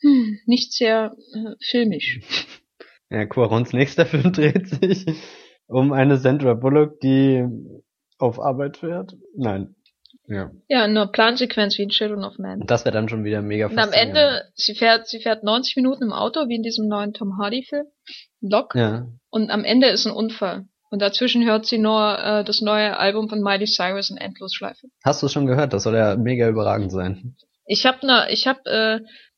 [0.00, 2.20] hm, nicht sehr äh, filmisch.
[3.12, 5.04] Ja, Quarons nächster Film dreht sich
[5.66, 7.44] um eine Sandra Bullock, die
[8.18, 9.16] auf Arbeit fährt.
[9.36, 9.74] Nein,
[10.30, 10.50] ja.
[10.68, 12.60] Ja, eine Plansequenz wie in Children of Man.
[12.66, 16.04] Das wäre dann schon wieder mega Und am Ende, sie fährt, sie fährt 90 Minuten
[16.04, 17.86] im Auto, wie in diesem neuen Tom Hardy-Film.
[18.40, 18.74] Lock.
[18.74, 19.08] Ja.
[19.28, 20.64] Und am Ende ist ein Unfall.
[20.90, 24.88] Und dazwischen hört sie nur äh, das neue Album von Miley Cyrus in Endlosschleife.
[25.04, 25.72] Hast du es schon gehört?
[25.72, 27.36] Das soll ja mega überragend sein.
[27.66, 28.60] Ich habe ne, ich habe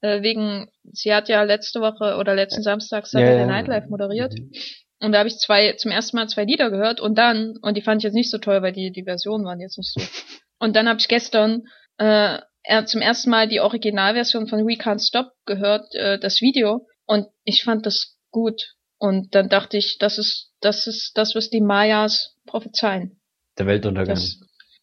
[0.00, 3.46] äh, äh, wegen, sie hat ja letzte Woche oder letzten Samstag Saturday ja, ja.
[3.46, 4.32] Night Live moderiert.
[4.32, 4.52] Mhm.
[5.00, 7.82] Und da habe ich zwei zum ersten Mal zwei Lieder gehört und dann und die
[7.82, 10.00] fand ich jetzt nicht so toll, weil die die Versionen waren jetzt nicht so
[10.62, 11.64] Und dann habe ich gestern
[11.98, 12.38] äh,
[12.86, 17.64] zum ersten Mal die Originalversion von We Can't Stop gehört, äh, das Video, und ich
[17.64, 18.76] fand das gut.
[18.96, 23.20] Und dann dachte ich, das ist, das ist das, was die Mayas prophezeien.
[23.58, 24.14] Der Weltuntergang.
[24.14, 24.38] Das,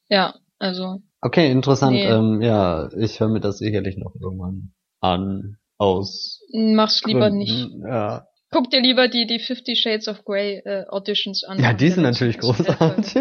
[0.10, 0.98] ja, also.
[1.22, 1.94] Okay, interessant.
[1.94, 2.08] Nee.
[2.08, 5.56] Ähm, ja, ich höre mir das sicherlich noch irgendwann an.
[5.78, 6.42] Aus.
[6.52, 7.38] Mach's lieber Gründen.
[7.38, 7.70] nicht.
[7.88, 8.28] Ja.
[8.52, 11.58] Guck dir lieber die, die Fifty Shades of Grey äh, Auditions an.
[11.58, 13.15] Ja, die sind natürlich großartig.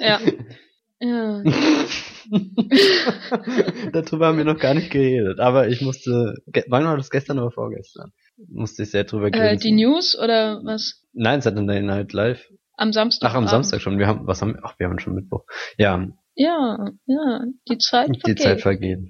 [0.00, 0.18] ja.
[1.02, 1.42] Ja.
[3.92, 6.36] Darüber haben wir noch gar nicht geredet, aber ich musste,
[6.68, 8.12] wann war das gestern oder vorgestern?
[8.48, 9.48] Musste ich sehr drüber grinsen.
[9.48, 11.02] Äh, die News oder was?
[11.12, 12.48] Nein, Saturday Night Live.
[12.76, 13.30] Am Samstag.
[13.30, 13.98] Ach, am Samstag schon.
[13.98, 14.60] Wir haben, was haben wir?
[14.62, 15.42] Ach, wir haben schon Mittwoch.
[15.76, 16.06] Ja.
[16.36, 18.26] Ja, ja, die Zeit vergeht.
[18.26, 19.00] Die Zeit vergeht.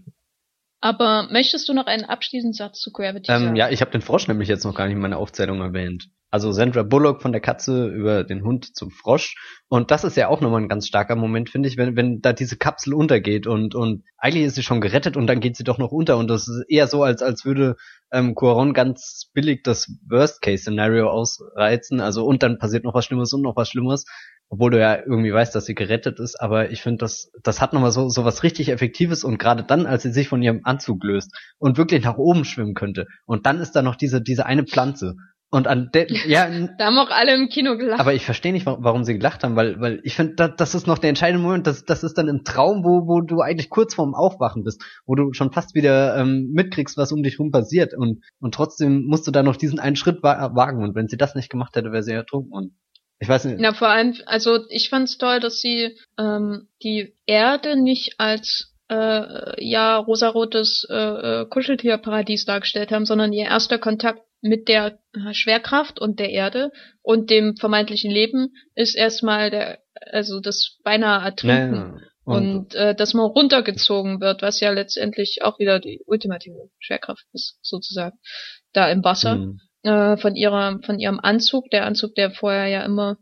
[0.80, 3.56] Aber möchtest du noch einen abschließenden Satz zu Gravity ähm, sagen?
[3.56, 6.08] Ja, ich habe den Frosch nämlich jetzt noch gar nicht in meiner Aufzählung erwähnt.
[6.32, 9.36] Also Sandra Bullock von der Katze über den Hund zum Frosch.
[9.68, 12.32] Und das ist ja auch nochmal ein ganz starker Moment, finde ich, wenn, wenn da
[12.32, 15.76] diese Kapsel untergeht und, und eigentlich ist sie schon gerettet und dann geht sie doch
[15.76, 16.16] noch unter.
[16.16, 17.76] Und das ist eher so, als, als würde
[18.10, 22.00] ähm, Cuaron ganz billig das Worst-Case-Szenario ausreizen.
[22.00, 24.06] Also und dann passiert noch was Schlimmes und noch was Schlimmes.
[24.52, 27.72] obwohl du ja irgendwie weißt, dass sie gerettet ist, aber ich finde, das, das hat
[27.72, 31.02] nochmal so, so was richtig Effektives und gerade dann, als sie sich von ihrem Anzug
[31.04, 34.64] löst und wirklich nach oben schwimmen könnte und dann ist da noch diese, diese eine
[34.64, 35.16] Pflanze
[35.52, 36.48] und an der, ja.
[36.78, 38.00] da haben auch alle im Kino gelacht.
[38.00, 40.86] Aber ich verstehe nicht, warum sie gelacht haben, weil, weil ich finde, das, das ist
[40.86, 43.94] noch der entscheidende Moment, das, das ist dann im Traum, wo, wo du eigentlich kurz
[43.94, 47.92] vorm Aufwachen bist, wo du schon fast wieder ähm, mitkriegst, was um dich rum passiert
[47.94, 51.18] und, und trotzdem musst du da noch diesen einen Schritt wa wagen und wenn sie
[51.18, 52.72] das nicht gemacht hätte, wäre sie ertrunken und
[53.20, 53.60] ich weiß nicht.
[53.60, 59.64] Ja, vor allem, also ich fand's toll, dass sie ähm, die Erde nicht als äh,
[59.64, 64.98] ja rosarotes äh, äh Kuscheltierparadies dargestellt haben, sondern ihr erster Kontakt mit der
[65.32, 69.78] Schwerkraft und der Erde und dem vermeintlichen Leben ist erstmal der,
[70.10, 71.72] also das beinahe Ertrinken.
[71.72, 72.06] Naja.
[72.24, 77.24] Und, und äh, dass man runtergezogen wird, was ja letztendlich auch wieder die ultimative Schwerkraft
[77.32, 78.18] ist, sozusagen,
[78.72, 79.36] da im Wasser.
[79.36, 79.60] Mhm.
[79.82, 83.16] Äh, von ihrer, von ihrem Anzug, der Anzug, der vorher ja immer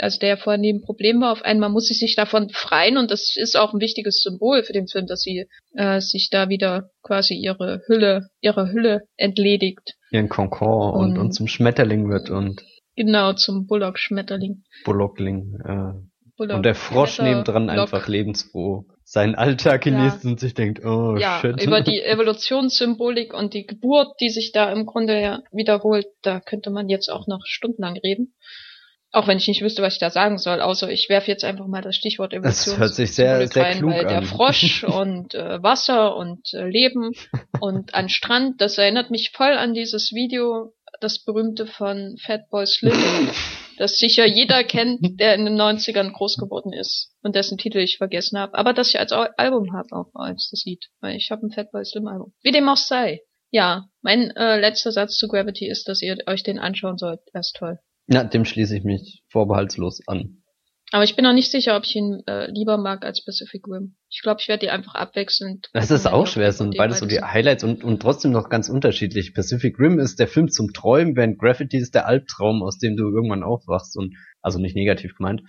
[0.00, 3.10] also der vorher nie ein Problem war, auf einmal muss sie sich davon freien und
[3.10, 6.90] das ist auch ein wichtiges Symbol für den Film, dass sie äh, sich da wieder
[7.02, 9.94] quasi ihre Hülle, ihre Hülle entledigt.
[10.10, 12.62] Ihren Konkord und, und, und zum Schmetterling wird und
[12.96, 14.62] genau zum Bullock-Schmetterling.
[14.84, 15.58] Bullockling.
[15.64, 16.06] Äh.
[16.36, 16.56] Bullock.
[16.56, 20.30] Und der Frosch nebendran einfach lebensfroh seinen Alltag genießt ja.
[20.30, 21.62] und sich denkt, oh ja, shit.
[21.62, 26.70] Über die Evolutionssymbolik und die Geburt, die sich da im Grunde ja wiederholt, da könnte
[26.70, 28.34] man jetzt auch noch stundenlang reden.
[29.14, 31.68] Auch wenn ich nicht wüsste, was ich da sagen soll, außer ich werfe jetzt einfach
[31.68, 32.74] mal das Stichwort Evolution.
[32.74, 34.08] Das hört sich sehr, sehr rein, klug weil an.
[34.08, 37.12] der Frosch und äh, Wasser und äh, Leben
[37.60, 42.92] und an Strand, das erinnert mich voll an dieses Video, das berühmte von Fatboy Slim,
[43.78, 47.98] das sicher jeder kennt, der in den 90ern groß geworden ist und dessen Titel ich
[47.98, 51.46] vergessen habe, aber das ich als Album habe auch als das Lied, weil ich habe
[51.46, 52.32] ein Fatboy Slim Album.
[52.42, 53.20] Wie dem auch sei.
[53.52, 57.20] Ja, mein äh, letzter Satz zu Gravity ist, dass ihr euch den anschauen sollt.
[57.32, 57.78] Er ist toll.
[58.06, 60.44] Ja, dem schließe ich mich vorbehaltslos an.
[60.94, 63.96] Aber ich bin noch nicht sicher, ob ich ihn äh, lieber mag als Pacific Rim.
[64.10, 65.68] Ich glaube, ich werde die einfach abwechselnd.
[65.72, 68.68] Das ist auch schwer, es sind beides so die Highlights und, und trotzdem noch ganz
[68.68, 69.34] unterschiedlich.
[69.34, 73.08] Pacific Rim ist der Film zum Träumen, während Graffiti ist der Albtraum, aus dem du
[73.08, 75.42] irgendwann aufwachst und also nicht negativ gemeint.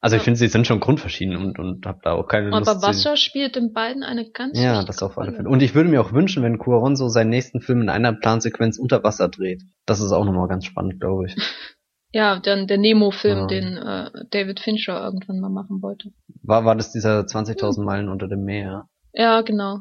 [0.00, 0.18] Also ja.
[0.18, 2.68] ich finde, sie sind schon grundverschieden und, und hab da auch keine Lust.
[2.68, 5.48] Aber Wasser spielt in beiden eine ganz Ja, das auf alle Fälle.
[5.48, 8.78] Und ich würde mir auch wünschen, wenn Cuaron so seinen nächsten Film in einer Plansequenz
[8.78, 9.62] unter Wasser dreht.
[9.84, 11.36] Das ist auch nochmal ganz spannend, glaube ich.
[12.16, 13.46] Ja, dann der Nemo-Film, ja.
[13.46, 16.12] den äh, David Fincher irgendwann mal machen wollte.
[16.42, 17.84] War, war das dieser 20.000 hm.
[17.84, 18.88] Meilen unter dem Meer?
[19.12, 19.80] Ja, genau.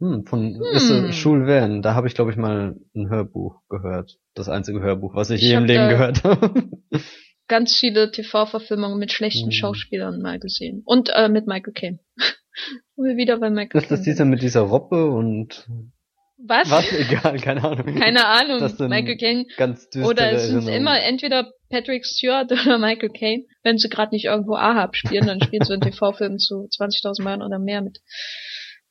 [0.00, 1.10] Hm, von hm.
[1.10, 1.82] Jules Verne.
[1.82, 4.18] Da habe ich, glaube ich, mal ein Hörbuch gehört.
[4.32, 6.70] Das einzige Hörbuch, was ich, ich je im Leben gehört habe.
[7.48, 9.52] ganz viele TV-Verfilmungen mit schlechten hm.
[9.52, 10.80] Schauspielern mal gesehen.
[10.86, 11.98] Und äh, mit Michael Caine.
[12.96, 15.68] Wo wir wieder bei Michael Ist das dieser mit dieser Robbe und
[16.46, 16.70] was?
[16.70, 16.92] Was?
[16.92, 17.94] Egal, keine Ahnung.
[17.98, 18.60] Keine Ahnung.
[18.88, 19.46] Michael Caine.
[19.56, 23.44] Ganz Oder es sind immer entweder Patrick Stewart oder Michael Caine.
[23.62, 27.42] Wenn sie gerade nicht irgendwo Ahab spielen, dann spielen sie in TV-Filmen zu 20.000 Mal
[27.42, 28.00] oder mehr mit.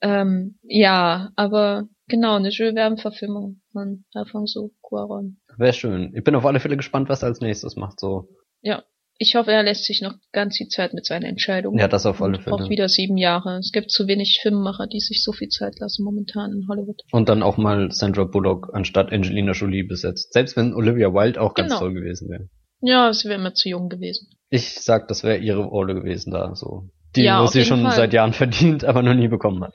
[0.02, 5.38] Ähm, ja, aber genau, eine Jules Verne-Verfilmung von Alfonso Cuarón.
[5.58, 6.12] Wäre schön.
[6.16, 8.28] Ich bin auf alle Fälle gespannt, was er als nächstes macht, so.
[8.62, 8.84] Ja,
[9.18, 11.78] ich hoffe, er lässt sich noch ganz viel Zeit mit seiner Entscheidung.
[11.78, 12.56] Ja, das auf alle Fälle.
[12.56, 13.58] Auch wieder sieben Jahre.
[13.58, 17.02] Es gibt zu wenig Filmemacher, die sich so viel Zeit lassen momentan in Hollywood.
[17.12, 20.34] Und dann auch mal Sandra Bullock anstatt Angelina Jolie besetzt.
[20.34, 21.80] Selbst wenn Olivia Wilde auch ganz genau.
[21.80, 22.50] toll gewesen wäre.
[22.82, 24.30] Ja, sie wäre immer zu jung gewesen.
[24.50, 26.90] Ich sag, das wäre ihre Rolle gewesen da, so.
[27.16, 27.96] Die, ja, sie schon Fall.
[27.96, 29.74] seit Jahren verdient, aber noch nie bekommen hat.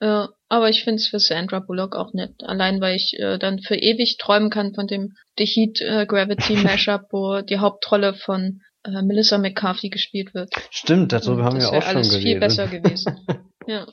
[0.00, 2.34] Ja, aber ich finde es für Sandra Bullock auch nett.
[2.44, 6.56] Allein weil ich äh, dann für ewig träumen kann von dem The Heat äh, Gravity
[6.62, 10.52] Mashup, wo die Hauptrolle von äh, Melissa McCarthy gespielt wird.
[10.70, 12.04] Stimmt, darüber haben wir auch schon geredet.
[12.04, 13.26] Das wäre alles viel besser gewesen.
[13.66, 13.86] ja.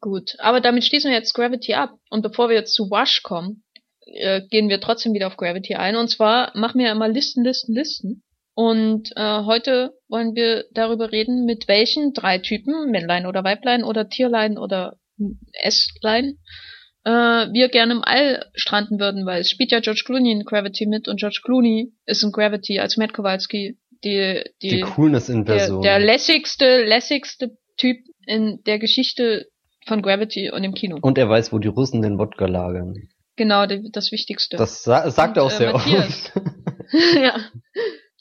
[0.00, 1.90] Gut, aber damit schließen wir jetzt Gravity ab.
[2.10, 3.62] Und bevor wir jetzt zu Wash kommen,
[4.04, 5.96] äh, gehen wir trotzdem wieder auf Gravity ein.
[5.96, 8.22] Und zwar machen wir immer Listen, Listen, Listen.
[8.54, 14.08] Und äh, heute wollen wir darüber reden, mit welchen drei Typen, Männlein oder Weiblein oder
[14.08, 14.96] Tierlein oder
[15.52, 16.38] S-Lein,
[17.04, 20.86] äh, wir gerne im All stranden würden, weil es spielt ja George Clooney in Gravity
[20.86, 25.44] mit und George Clooney ist in Gravity als Matt Kowalski die, die, die Coolness in
[25.44, 25.82] Person.
[25.82, 29.46] Der, der lässigste, lässigste Typ in der Geschichte
[29.86, 30.98] von Gravity und im Kino.
[31.00, 32.94] Und er weiß, wo die Russen den Wodka lagern.
[33.36, 34.56] Genau, das Wichtigste.
[34.56, 36.32] Das sa sagt und, er auch sehr äh, oft.
[37.16, 37.36] ja.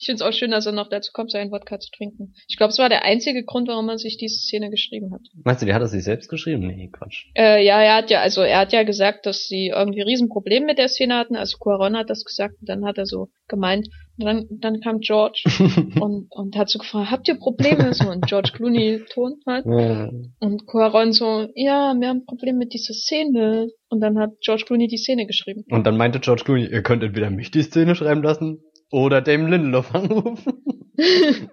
[0.02, 2.34] Ich finde es auch schön, dass er noch dazu kommt, seinen Wodka zu trinken.
[2.48, 5.22] Ich glaube, es war der einzige Grund, warum er sich diese Szene geschrieben hat.
[5.44, 6.66] Meinst du, die hat er sich selbst geschrieben?
[6.66, 7.28] Nee, Quatsch.
[7.38, 10.80] Äh, ja, er hat ja, also er hat ja gesagt, dass sie irgendwie Riesenprobleme mit
[10.80, 11.36] der Szene hatten.
[11.36, 13.90] Also Cuaron hat das gesagt und dann hat er so gemeint.
[14.22, 15.44] Und dann, dann kam George
[16.00, 17.94] und, und hat so gefragt, habt ihr Probleme?
[17.94, 19.66] So, und George Clooney tont halt.
[19.66, 20.10] Ja.
[20.40, 23.70] Und Cuaron so, ja, wir haben Probleme mit dieser Szene.
[23.90, 25.66] Und dann hat George Clooney die Szene geschrieben.
[25.70, 28.62] Und dann meinte George Clooney, ihr könnt entweder mich die Szene schreiben lassen
[28.92, 30.54] oder Dame Lindelof anrufen.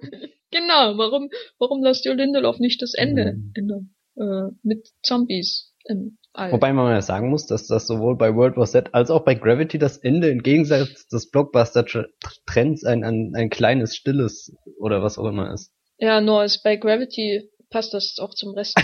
[0.50, 3.52] Genau, warum, warum lässt ihr Lindelof nicht das Ende Mhm.
[3.54, 3.94] ändern?
[4.16, 6.52] Äh, mit Zombies im All.
[6.52, 9.34] Wobei man ja sagen muss, dass das sowohl bei World War Z als auch bei
[9.34, 15.26] Gravity das Ende im Gegensatz des Blockbuster-Trends ein, ein, ein kleines, stilles oder was auch
[15.26, 15.72] immer ist.
[15.98, 18.78] ja, nur ist bei Gravity passt das auch zum Rest.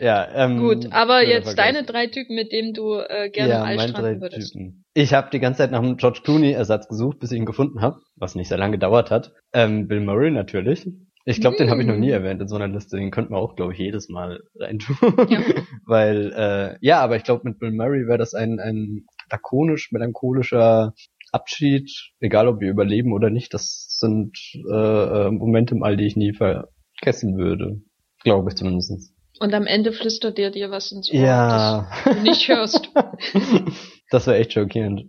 [0.00, 3.64] ja, ähm, Gut, aber jetzt deine drei Typen, mit denen du äh, gerne ja, im
[3.64, 4.52] All meine drei stranden würdest.
[4.52, 4.84] Typen.
[4.94, 8.00] Ich habe die ganze Zeit nach einem George Clooney-Ersatz gesucht, bis ich ihn gefunden habe,
[8.16, 9.32] was nicht sehr lange gedauert hat.
[9.52, 10.86] Ähm, Bill Murray natürlich.
[11.24, 12.14] Ich glaube, den habe ich noch nie Mm.
[12.14, 12.96] erwähnt in so einer Liste.
[12.96, 14.96] Den könnten wir auch, glaube ich, jedes Mal reintun.
[15.28, 15.40] Ja.
[15.86, 20.94] Weil, äh, ja, aber ich glaube, mit Bill Murray wäre das ein, ein lakonisch, melancholischer
[21.30, 23.54] Abschied, egal ob wir überleben oder nicht.
[23.54, 24.36] Das sind
[24.70, 27.80] äh, äh, Momente im All, die ich nie vergessen würde.
[28.24, 29.12] Glaube ich zumindest.
[29.40, 31.88] Und am Ende flüstert der dir was ins Ohr, Ja.
[32.04, 32.90] das du nicht hörst.
[34.10, 35.04] das wäre echt schockierend.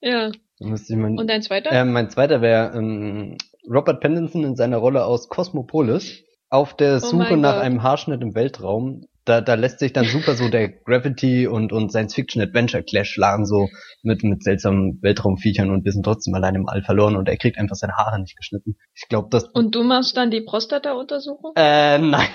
[0.00, 0.30] Ja.
[0.60, 1.72] Und dein zweiter?
[1.72, 3.36] Ähm, mein zweiter wäre ähm,
[3.68, 7.62] Robert Pattinson in seiner Rolle aus Cosmopolis auf der Oh Suche mein nach Gott.
[7.64, 9.04] einem Haarschnitt im Weltraum.
[9.26, 13.70] Da, da lässt sich dann super so der Gravity und, und Science-Fiction-Adventure-Clash schlagen, so
[14.02, 17.56] mit, mit seltsamen Weltraumviechern und wir sind trotzdem allein im All verloren und er kriegt
[17.58, 18.76] einfach seine Haare nicht geschnitten.
[18.94, 21.52] Ich glaube, das Und du machst dann die Prostata-Untersuchung?
[21.56, 22.28] äh, nein.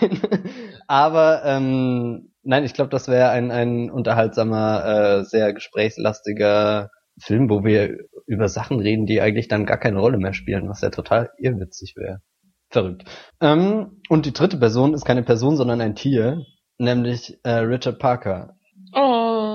[0.88, 6.90] Aber ähm, nein, ich glaube, das wäre ein, ein unterhaltsamer, äh, sehr gesprächslastiger
[7.22, 7.98] Film, wo wir
[8.30, 11.96] über Sachen reden, die eigentlich dann gar keine Rolle mehr spielen, was ja total irrwitzig
[11.98, 12.22] wäre.
[12.70, 13.04] Verrückt.
[13.42, 16.46] Ähm, und die dritte Person ist keine Person, sondern ein Tier,
[16.78, 18.56] nämlich äh, Richard Parker.
[18.94, 19.00] Oh.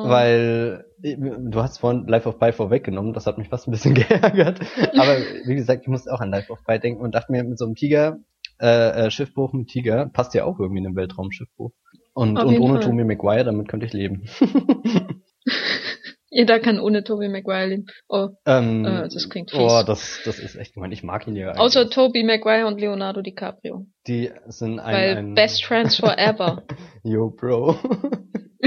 [0.09, 3.95] Weil äh, du hast vorhin Life of Pi vorweggenommen, das hat mich fast ein bisschen
[3.95, 4.59] geärgert.
[4.99, 7.59] Aber wie gesagt, ich musste auch an Life of Pi denken und dachte mir, mit
[7.59, 8.18] so einem Tiger,
[8.61, 11.70] äh, äh, Schiffbruch mit Tiger, passt ja auch irgendwie in einem Weltraumschiffbruch.
[12.12, 12.85] Und, und ohne Fall.
[12.85, 14.25] Tommy Maguire, damit könnte ich leben.
[16.37, 17.87] Jeder kann ohne Tobey Maguire leben.
[18.09, 18.30] Oh.
[18.45, 19.61] ähm, Äh, das klingt fies.
[19.61, 20.91] Oh, das, das ist echt gemein.
[20.91, 21.53] Ich mag ihn ja.
[21.53, 21.95] Außer eigentlich.
[21.95, 23.87] Tobey Maguire und Leonardo DiCaprio.
[24.09, 26.64] Die sind ein, Weil ein Best Friends Forever.
[27.05, 27.78] Yo, Bro.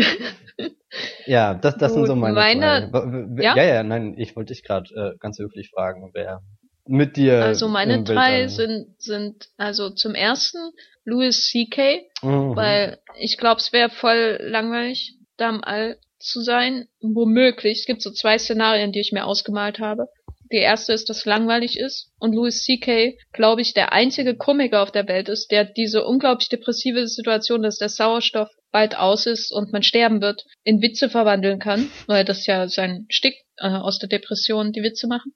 [1.26, 3.56] ja, das, das sind so meine, meine- w- Ja?
[3.58, 6.42] ja, ja, nein, ich wollte dich gerade äh, ganz höflich fragen, wer
[6.88, 7.44] mit dir.
[7.44, 10.58] Also meine drei sind, sind also zum ersten
[11.04, 12.56] Louis C.K., Mhm.
[12.56, 16.88] weil ich glaube, es wäre voll langweilig, da im All zu sein.
[17.02, 17.80] Womöglich.
[17.80, 20.08] Es gibt so zwei Szenarien, die ich mir ausgemalt habe.
[20.52, 24.82] Die erste ist, dass es langweilig ist und Louis C.K., glaube ich, der einzige Komiker
[24.82, 29.52] auf der Welt ist, der diese unglaublich depressive Situation, dass der Sauerstoff bald aus ist
[29.52, 34.00] und man sterben wird, in Witze verwandeln kann, weil das ja sein Stick äh, aus
[34.00, 35.34] der Depression, die Witze machen.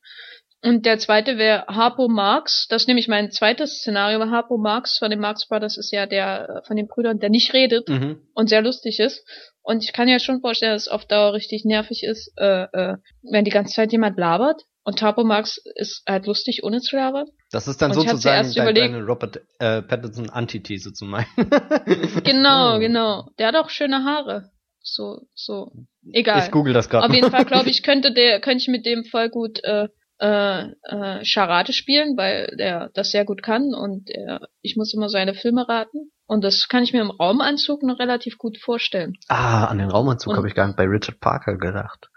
[0.63, 2.67] Und der zweite wäre Harpo Marx.
[2.69, 4.19] Das ist nämlich mein zweites Szenario.
[4.19, 7.29] weil Harpo Marx von den Marx Brothers ist ja der äh, von den Brüdern, der
[7.31, 8.21] nicht redet Mhm.
[8.35, 9.25] und sehr lustig ist.
[9.63, 12.97] Und ich kann ja schon vorstellen, dass es auf Dauer richtig nervig ist, äh, äh,
[13.21, 14.63] wenn die ganze Zeit jemand labert.
[14.83, 17.27] Und Harpo Marx ist halt lustig, ohne zu labern.
[17.51, 21.27] Das ist dann Und sozusagen dein, überlegt- deine Robert äh, Pattinson Antithese zu meinen.
[22.23, 23.27] Genau, genau.
[23.37, 24.49] Der hat auch schöne Haare.
[24.81, 25.71] So, so.
[26.11, 26.41] Egal.
[26.43, 27.05] Ich google das gerade.
[27.07, 29.87] Auf jeden Fall glaube ich, könnte der, könnte ich mit dem voll gut äh,
[30.19, 35.09] äh, äh, Charade spielen, weil der das sehr gut kann und er, ich muss immer
[35.09, 36.11] seine Filme raten.
[36.31, 39.17] Und das kann ich mir im Raumanzug noch relativ gut vorstellen.
[39.27, 42.09] Ah, an den Raumanzug habe ich gar nicht bei Richard Parker gedacht.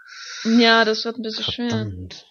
[0.45, 1.69] Ja, das wird ein bisschen schwer.
[1.69, 2.25] Verdammt.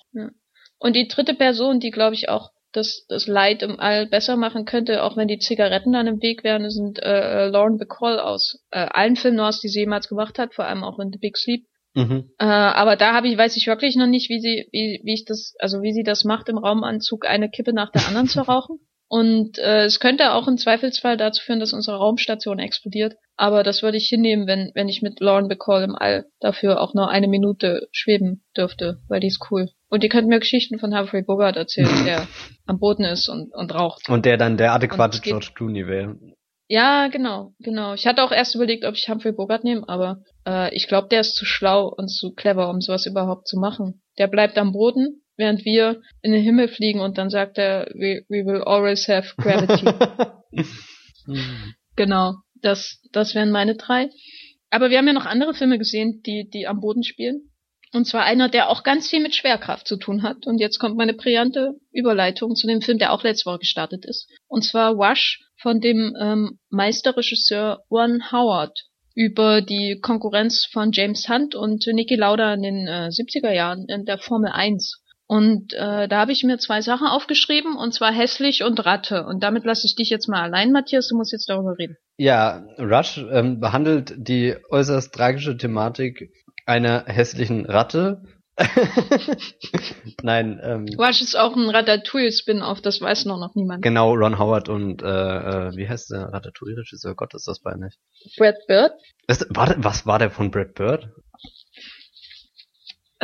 [0.78, 4.64] Und die dritte Person, die glaube ich auch das, das Leid im All besser machen
[4.64, 8.78] könnte, auch wenn die Zigaretten dann im Weg wären, sind äh, Lauren Bacall aus äh,
[8.78, 11.66] allen Filmen aus, die sie jemals gemacht hat, vor allem auch in The Big Sleep.
[11.92, 12.30] Mhm.
[12.38, 15.26] Äh, aber da habe ich, weiß ich wirklich noch nicht, wie sie, wie, wie ich
[15.26, 18.78] das, also wie sie das macht, im Raumanzug eine Kippe nach der anderen zu rauchen.
[19.14, 23.14] Und äh, es könnte auch im Zweifelsfall dazu führen, dass unsere Raumstation explodiert.
[23.36, 26.94] Aber das würde ich hinnehmen, wenn, wenn ich mit Lauren Bacall im All dafür auch
[26.94, 29.70] nur eine Minute schweben dürfte, weil die ist cool.
[29.88, 32.26] Und die könnte mir Geschichten von Humphrey Bogart erzählen, der
[32.66, 34.08] am Boden ist und, und raucht.
[34.08, 36.16] Und der dann der adäquate George Clooney wäre.
[36.66, 37.94] Ja, genau, genau.
[37.94, 41.20] Ich hatte auch erst überlegt, ob ich Humphrey Bogart nehme, aber äh, ich glaube, der
[41.20, 44.02] ist zu schlau und zu clever, um sowas überhaupt zu machen.
[44.18, 48.24] Der bleibt am Boden, während wir in den Himmel fliegen und dann sagt er, we,
[48.28, 49.86] we will always have gravity.
[51.96, 54.10] genau, das, das wären meine drei.
[54.70, 57.50] Aber wir haben ja noch andere Filme gesehen, die, die am Boden spielen.
[57.92, 60.46] Und zwar einer, der auch ganz viel mit Schwerkraft zu tun hat.
[60.46, 64.28] Und jetzt kommt meine brillante Überleitung zu dem Film, der auch letzte Woche gestartet ist.
[64.48, 68.76] Und zwar Wash von dem ähm, Meisterregisseur Ron Howard
[69.14, 74.04] über die Konkurrenz von James Hunt und Niki Lauda in den äh, 70er Jahren in
[74.04, 75.03] der Formel 1.
[75.34, 79.26] Und äh, da habe ich mir zwei Sachen aufgeschrieben, und zwar hässlich und Ratte.
[79.26, 81.96] Und damit lasse ich dich jetzt mal allein, Matthias, du musst jetzt darüber reden.
[82.16, 86.30] Ja, Rush ähm, behandelt die äußerst tragische Thematik
[86.66, 88.22] einer hässlichen Ratte
[90.22, 93.82] Nein, ähm, Rush ist auch ein Ratatouille-Spin-Off, das weiß noch, noch niemand.
[93.82, 97.16] genau, Ron Howard und äh, äh, wie heißt der Ratatouille-Regisseur?
[97.16, 97.98] Gott, ist das bei nicht.
[98.38, 98.92] Brad Bird?
[99.26, 101.08] Das, war, was war der von Brad Bird?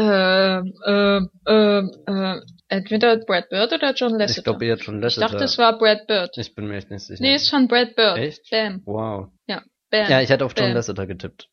[0.01, 4.39] Äh, äh, äh, entweder Brad Bird oder John Lasseter.
[4.39, 5.29] Ich glaube eher John Ich Lasseter.
[5.29, 6.37] dachte, es war Brad Bird.
[6.37, 7.23] ich bin mir echt nicht sicher.
[7.23, 8.19] Nee, ist von Brad Bird.
[8.19, 8.51] Echt?
[8.51, 9.29] Bam, wow.
[9.47, 9.63] bam.
[9.91, 10.75] Ja, ich hätte auf John bam.
[10.75, 11.49] Lasseter getippt.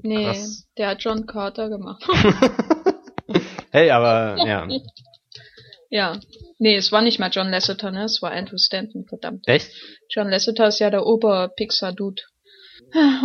[0.00, 0.66] Nee, krass.
[0.76, 2.04] der hat John Carter gemacht.
[3.72, 4.68] hey, aber ja.
[5.90, 6.20] ja.
[6.58, 8.04] Nee, es war nicht mal John Lasseter, ne?
[8.04, 9.46] Es war Andrew Stanton, verdammt.
[9.48, 9.70] Echt?
[10.08, 12.22] John Lasseter ist ja der Ober-Pixar-Dude.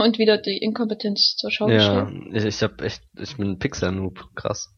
[0.03, 2.33] Und wieder die Inkompetenz zur Schau Ja, gestellt.
[2.35, 4.73] ich, ich hab echt, ich bin ein Pixar-Noob, krass.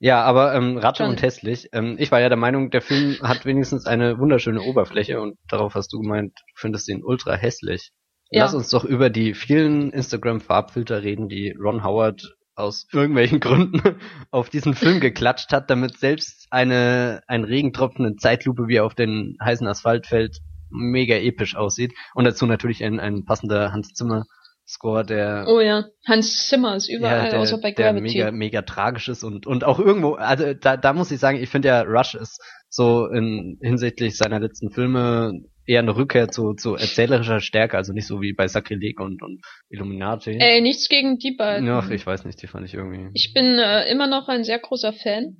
[0.00, 1.68] Ja, aber ähm, Ratte und hässlich.
[1.72, 5.74] Ähm, ich war ja der Meinung, der Film hat wenigstens eine wunderschöne Oberfläche und darauf
[5.74, 7.90] hast du gemeint, du findest ihn ultra hässlich.
[8.30, 8.42] Ja.
[8.44, 13.82] Lass uns doch über die vielen Instagram-Farbfilter reden, die Ron Howard aus irgendwelchen Gründen
[14.30, 18.94] auf diesen Film geklatscht hat, damit selbst eine ein Regentropfen in Zeitlupe, wie er auf
[18.94, 20.38] den heißen Asphalt fällt,
[20.70, 21.94] mega episch aussieht.
[22.14, 24.24] Und dazu natürlich ein, ein passender Hans Zimmer
[24.68, 28.18] Score, der Oh ja, Hans Zimmer ist überall, der, außer bei der Gravity.
[28.18, 31.48] mega, mega tragisch ist und, und auch irgendwo, also da, da muss ich sagen, ich
[31.48, 32.38] finde ja Rush ist
[32.68, 38.06] so in hinsichtlich seiner letzten Filme eher eine Rückkehr zu, zu erzählerischer Stärke, also nicht
[38.06, 39.40] so wie bei Sakrileg und, und
[39.70, 40.36] Illuminati.
[40.38, 41.68] Ey, nichts gegen die beiden.
[41.70, 43.10] Ach, ich weiß nicht, die fand ich irgendwie.
[43.14, 45.38] Ich bin äh, immer noch ein sehr großer Fan,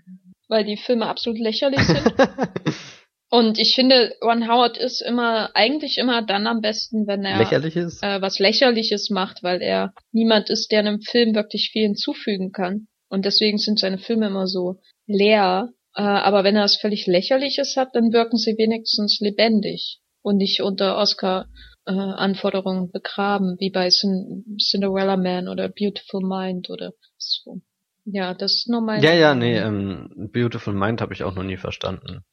[0.48, 2.14] weil die Filme absolut lächerlich sind.
[3.30, 7.76] Und ich finde, Ron Howard ist immer, eigentlich immer dann am besten, wenn er Lächerlich
[7.76, 8.02] ist?
[8.02, 12.88] äh, was Lächerliches macht, weil er niemand ist, der einem Film wirklich viel hinzufügen kann.
[13.10, 15.70] Und deswegen sind seine Filme immer so leer.
[15.94, 20.62] Äh, aber wenn er was völlig Lächerliches hat, dann wirken sie wenigstens lebendig und nicht
[20.62, 27.60] unter Oscar-Anforderungen begraben, wie bei Cin Cinderella Man oder Beautiful Mind oder so.
[28.06, 29.02] Ja, das ist nur mein.
[29.02, 32.24] ja, ja, nee, ähm, Beautiful Mind habe ich auch noch nie verstanden.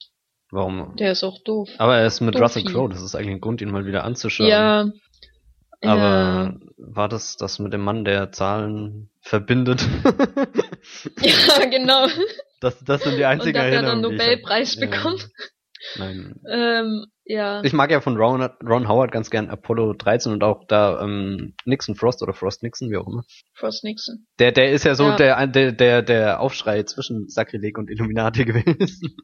[0.51, 0.95] Warum?
[0.97, 1.69] Der ist auch doof.
[1.77, 2.43] Aber er ist mit Doofi.
[2.43, 4.49] Russell Crowe, das ist eigentlich ein Grund, ihn mal wieder anzuschauen.
[4.49, 4.91] Ja.
[5.81, 9.85] Aber war das das mit dem Mann, der Zahlen verbindet?
[11.21, 12.07] ja, ja, genau.
[12.61, 14.11] Das, das sind die einzigen Und dass er dann hab.
[14.11, 14.87] Nobelpreis Ja.
[14.87, 15.29] bekommt.
[15.97, 16.39] Nein.
[16.49, 17.61] Ähm, ja.
[17.63, 21.53] Ich mag ja von Ron, Ron Howard ganz gern Apollo 13 und auch da ähm,
[21.65, 23.23] Nixon Frost oder Frost Nixon, wie auch immer.
[23.53, 24.25] Frost Nixon.
[24.39, 25.15] Der, der ist ja so Ja.
[25.17, 29.15] Der, der, der, der Aufschrei zwischen Sakrileg und Illuminati gewesen.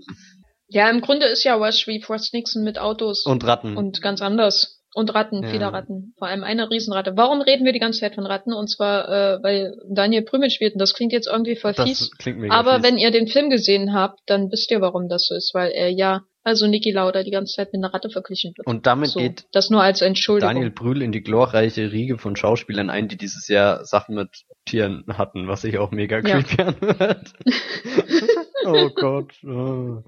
[0.74, 3.76] Ja, im Grunde ist ja Rush wie Frost Nixon mit Autos Und Ratten.
[3.78, 4.78] und ganz anders.
[4.94, 5.50] Und Ratten, Ja.
[5.50, 6.14] viele Ratten.
[6.18, 7.16] Vor allem eine Riesenratte.
[7.16, 8.52] Warum reden wir die ganze Zeit von Ratten?
[8.54, 10.74] Und zwar, äh, weil Daniel Brühl mitspielt.
[10.74, 12.12] Und das klingt jetzt irgendwie voll das fies.
[12.18, 12.84] klingt mega Aber fies.
[12.84, 15.52] wenn ihr den Film gesehen habt, dann wisst ihr, warum das so ist.
[15.54, 18.68] Weil er ja, also Niki Lauda die ganze Zeit mit einer Ratte verglichen wird.
[18.68, 20.56] Und damit so, geht das nur als Entschuldigung.
[20.56, 24.30] Daniel Brühl in die glorreiche Riege von Schauspielern ein, die dieses Jahr Sachen mit
[24.66, 26.42] Tieren hatten, was sich auch mega Ja.
[26.42, 27.34] creepy anhört.
[28.66, 29.34] oh Gott.
[29.44, 30.04] Oh.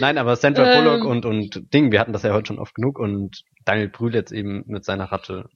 [0.00, 0.84] Nein, aber Sandra Ähm.
[0.84, 4.14] Bullock und, und Ding, wir hatten das ja heute schon oft genug und Daniel Brühl
[4.14, 5.48] jetzt eben mit seiner Ratte.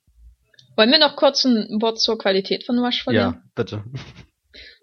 [0.76, 3.34] Wollen wir noch kurz ein Wort zur Qualität von Rush verlieren?
[3.34, 3.84] Ja, bitte.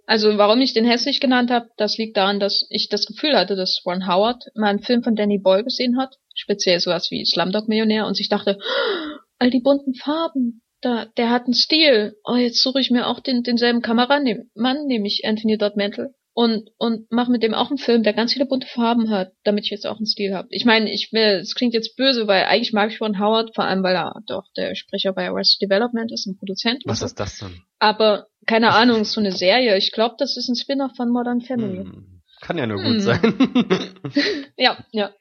[0.06, 3.56] Also warum ich den hässlich genannt habe, das liegt daran, dass ich das Gefühl hatte,
[3.58, 7.68] dass Ron Howard mal einen Film von Danny Boyle gesehen hat, speziell sowas wie Slumdog
[7.68, 12.16] Millionär, und sich dachte, "Oh, all die bunten Farben, da, der hat einen Stil.
[12.24, 17.08] Oh, jetzt suche ich mir auch den, denselben Kameramann, nämlich Anthony Dodd Mantle, und, und
[17.10, 19.88] mach mit dem auch einen Film, der ganz viele bunte Farben hat, damit ich jetzt
[19.88, 20.48] auch einen Stil habe.
[20.52, 23.64] Ich meine, ich will, es klingt jetzt böse, weil eigentlich mag ich Ron Howard, vor
[23.64, 26.84] allem weil er doch der Sprecher bei Arrested Development ist, ein Produzent.
[26.86, 27.64] Was ist das denn?
[27.80, 29.78] Aber keine Ahnung, so eine Serie.
[29.78, 31.86] Ich glaube, das ist ein Spin-off von Modern Family.
[31.86, 32.94] Hm, kann ja nur Hm.
[32.94, 33.34] gut sein.
[34.58, 35.16] Ja, ja.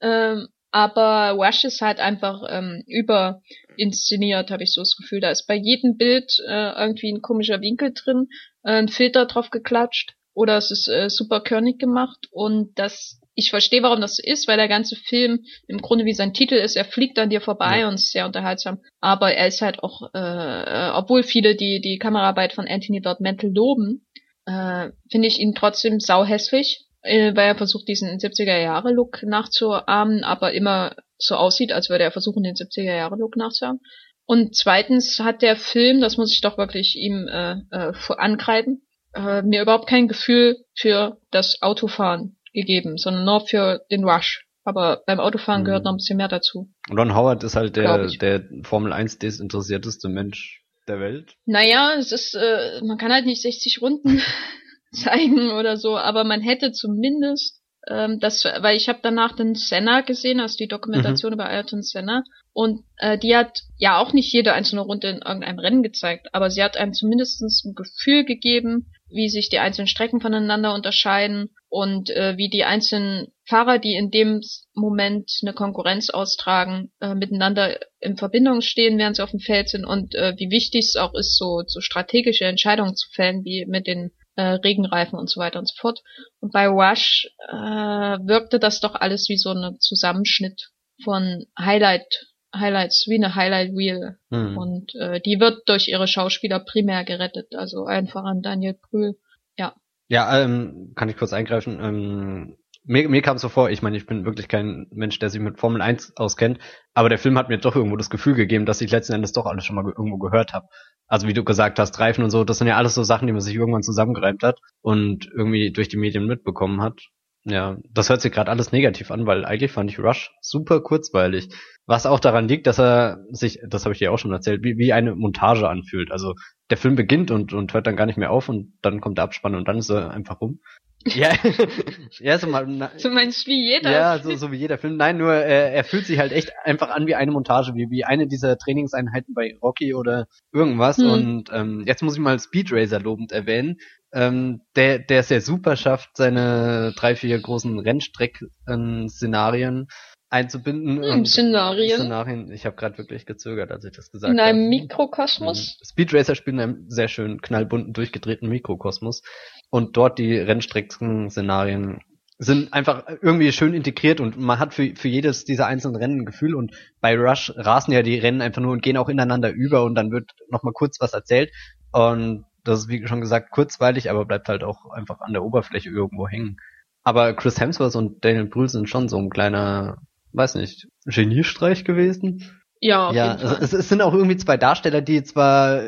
[0.00, 5.20] Ähm, aber Rush ist halt einfach ähm, überinszeniert, habe ich so das Gefühl.
[5.20, 8.28] Da ist bei jedem Bild äh, irgendwie ein komischer Winkel drin,
[8.62, 13.50] äh, ein Filter drauf geklatscht oder es ist äh, super körnig gemacht und das ich
[13.50, 16.76] verstehe, warum das so ist, weil der ganze Film im Grunde wie sein Titel ist,
[16.76, 17.88] er fliegt an dir vorbei Ja.
[17.88, 18.80] und ist sehr unterhaltsam.
[19.00, 23.20] Aber er ist halt auch, äh, äh, obwohl viele die die Kameraarbeit von Anthony Dodd
[23.20, 24.06] Mantle loben,
[24.46, 30.94] äh, finde ich ihn trotzdem sauhässlich, äh, weil er versucht, diesen 70er-Jahre-Look nachzuahmen, aber immer
[31.16, 33.80] so aussieht, als würde er versuchen, den 70er-Jahre-Look nachzuahmen.
[34.24, 38.82] Und zweitens hat der Film, das muss ich doch wirklich ihm äh, äh, ankreiden,
[39.14, 44.44] äh, mir überhaupt kein Gefühl für das Autofahren gegeben, sondern nur für den Rush.
[44.64, 45.66] Aber beim Autofahren Mhm.
[45.66, 46.68] gehört noch ein bisschen mehr dazu.
[46.90, 51.34] Ron Howard ist halt der, der Formel 1 desinteressierteste Mensch der Welt.
[51.46, 54.20] Naja, es ist, äh, man kann halt nicht 60 Runden
[54.92, 60.02] zeigen oder so, aber man hätte zumindest ähm, das, weil ich habe danach den Senna
[60.02, 64.52] gesehen, also die Dokumentation über Ayrton Senna, und äh, die hat ja auch nicht jede
[64.52, 69.28] einzelne Runde in irgendeinem Rennen gezeigt, aber sie hat einem zumindest ein Gefühl gegeben, wie
[69.28, 74.40] sich die einzelnen Strecken voneinander unterscheiden und äh, wie die einzelnen Fahrer, die in dem
[74.74, 79.84] Moment eine Konkurrenz austragen, äh, miteinander in Verbindung stehen, während sie auf dem Feld sind
[79.84, 83.86] und äh, wie wichtig es auch ist, so, so strategische Entscheidungen zu fällen, wie mit
[83.86, 86.00] den äh, Regenreifen und so weiter und so fort.
[86.40, 90.70] Und bei Rush äh, wirkte das doch alles wie so ein Zusammenschnitt
[91.02, 92.26] von Highlight
[92.60, 94.18] Highlights, wie eine Highlight Wheel.
[94.30, 94.56] Mhm.
[94.56, 97.54] Und äh, die wird durch ihre Schauspieler primär gerettet.
[97.54, 99.16] Also einfach an Daniel Brühl.
[99.56, 99.74] Ja.
[100.08, 101.78] Ja, ähm, kann ich kurz eingreifen.
[101.82, 105.28] Ähm, mir, mir kam es so vor, ich meine, ich bin wirklich kein Mensch, der
[105.28, 106.58] sich mit Formel 1 auskennt,
[106.94, 109.44] aber der Film hat mir doch irgendwo das Gefühl gegeben, dass ich letzten Endes doch
[109.44, 110.68] alles schon mal irgendwo gehört habe.
[111.06, 113.32] Also wie du gesagt hast, Reifen und so, das sind ja alles so Sachen, die
[113.32, 117.08] man sich irgendwann zusammengereimt hat und irgendwie durch die Medien mitbekommen hat.
[117.48, 121.48] Ja, das hört sich gerade alles negativ an, weil eigentlich fand ich Rush super kurzweilig.
[121.86, 124.76] Was auch daran liegt, dass er sich, das habe ich dir auch schon erzählt, wie,
[124.76, 126.12] wie eine Montage anfühlt.
[126.12, 126.34] Also
[126.68, 129.24] der Film beginnt und, und hört dann gar nicht mehr auf und dann kommt der
[129.24, 130.60] Abspann und dann ist er einfach rum.
[131.06, 131.32] Ja,
[132.18, 132.66] ja so mal.
[132.66, 133.90] Na, du meinst wie jeder?
[133.90, 134.96] Ja, so, so wie jeder Film.
[134.96, 138.04] Nein, nur äh, er fühlt sich halt echt einfach an wie eine Montage, wie, wie
[138.04, 140.98] eine dieser Trainingseinheiten bei Rocky oder irgendwas.
[140.98, 141.10] Hm.
[141.10, 143.78] Und ähm, jetzt muss ich mal Speed Racer lobend erwähnen
[144.12, 149.88] ähm, der, der es ja super schafft, seine drei, vier großen Rennstreck-Szenarien
[150.30, 151.02] einzubinden.
[151.02, 151.98] Hm, Szenarien.
[151.98, 152.52] Szenarien.
[152.52, 154.34] Ich habe gerade wirklich gezögert, als ich das gesagt habe.
[154.34, 154.70] In einem hab.
[154.70, 155.78] Mikrokosmos?
[155.80, 155.84] Mhm.
[155.84, 159.22] Speed Racer spielen in einem sehr schön knallbunten, durchgedrehten Mikrokosmos.
[159.70, 162.00] Und dort die Rennstrecken-Szenarien
[162.38, 166.24] sind einfach irgendwie schön integriert und man hat für, für jedes dieser einzelnen Rennen ein
[166.24, 169.82] Gefühl und bei Rush rasen ja die Rennen einfach nur und gehen auch ineinander über
[169.82, 171.50] und dann wird nochmal kurz was erzählt
[171.90, 175.90] und das ist wie schon gesagt kurzweilig, aber bleibt halt auch einfach an der Oberfläche
[175.90, 176.58] irgendwo hängen.
[177.02, 179.98] Aber Chris Hemsworth und Daniel Brühl sind schon so ein kleiner,
[180.32, 182.50] weiß nicht, Geniestreich gewesen.
[182.80, 183.58] Ja, auf ja, jeden Fall.
[183.62, 185.82] Es, es sind auch irgendwie zwei Darsteller, die zwar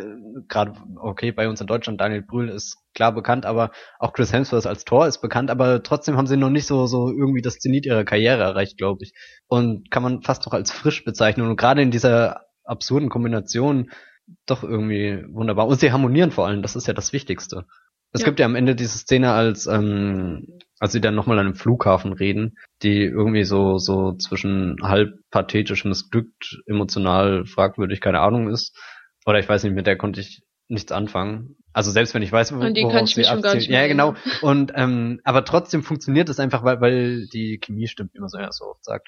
[0.48, 4.66] gerade okay bei uns in Deutschland Daniel Brühl ist klar bekannt, aber auch Chris Hemsworth
[4.66, 7.86] als Tor ist bekannt, aber trotzdem haben sie noch nicht so so irgendwie das Zenit
[7.86, 9.12] ihrer Karriere erreicht, glaube ich.
[9.46, 13.90] Und kann man fast noch als frisch bezeichnen und gerade in dieser absurden Kombination
[14.46, 15.66] doch irgendwie wunderbar.
[15.66, 17.66] Und sie harmonieren vor allem, das ist ja das Wichtigste.
[18.12, 18.26] Es ja.
[18.26, 22.12] gibt ja am Ende diese Szene, als, ähm, als sie dann nochmal an einem Flughafen
[22.12, 28.76] reden, die irgendwie so, so zwischen halb pathetisch, missglückt, emotional, fragwürdig, keine Ahnung ist.
[29.26, 31.56] Oder ich weiß nicht, mit der konnte ich nichts anfangen.
[31.72, 33.66] Also selbst wenn ich weiß, wo, die worauf sie abzielt.
[33.66, 34.14] Ja, genau.
[34.42, 38.38] Und ähm, aber trotzdem funktioniert es einfach, weil, weil die Chemie stimmt, wie man so
[38.38, 39.06] ja so oft sagt.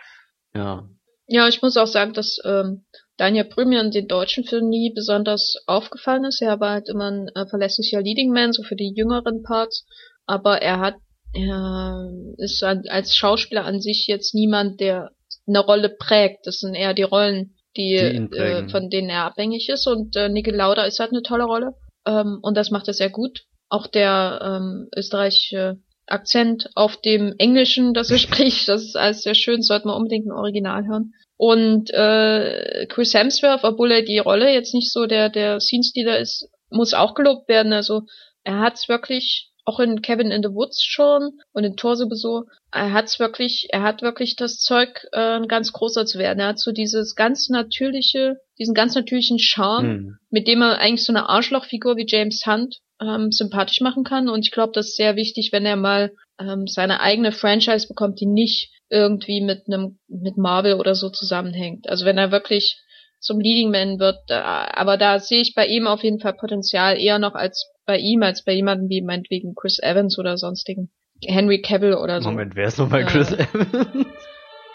[0.55, 0.89] Ja.
[1.27, 2.85] Ja, ich muss auch sagen, dass ähm,
[3.17, 6.41] Daniel Brühl in den deutschen Filmen nie besonders aufgefallen ist.
[6.43, 9.87] Er war halt immer ein äh, verlässlicher Leading Man, so für die jüngeren Parts.
[10.27, 10.95] Aber er hat,
[11.35, 15.11] er ist als Schauspieler an sich jetzt niemand, der
[15.47, 16.47] eine Rolle prägt.
[16.47, 19.87] Das sind eher die Rollen, die, die äh, von denen er abhängig ist.
[19.87, 21.75] Und äh, Niki Lauda ist halt eine tolle Rolle.
[22.07, 23.45] Ähm, und das macht er sehr gut.
[23.69, 29.35] Auch der ähm, österreichische Akzent auf dem Englischen, das er spricht, das ist alles sehr
[29.35, 31.15] schön, sollte man unbedingt ein Original hören.
[31.45, 36.49] Und äh, Chris Hemsworth, obwohl er die Rolle jetzt nicht so der der Scene-Stealer ist,
[36.71, 37.73] muss auch gelobt werden.
[37.73, 38.03] Also
[38.45, 42.45] er hat's wirklich auch in Kevin in the Woods schon und in Tor sowieso.
[42.71, 46.39] Er hat's wirklich, er hat wirklich das Zeug, äh, ein ganz großer zu werden.
[46.39, 50.19] Er hat so dieses ganz natürliche, diesen ganz natürlichen Charme, hm.
[50.31, 54.29] mit dem er eigentlich so eine Arschlochfigur wie James Hunt ähm, sympathisch machen kann.
[54.29, 58.21] Und ich glaube, das ist sehr wichtig, wenn er mal ähm, seine eigene Franchise bekommt,
[58.21, 61.89] die nicht irgendwie mit einem mit Marvel oder so zusammenhängt.
[61.89, 62.79] Also wenn er wirklich
[63.19, 67.01] zum Leading Man wird, da, aber da sehe ich bei ihm auf jeden Fall Potenzial
[67.01, 70.91] eher noch als bei ihm, als bei jemandem wie meinetwegen Chris Evans oder sonstigen.
[71.25, 72.31] Henry Cavill oder so.
[72.31, 74.07] Moment, wer ist nochmal Chris äh, Evans?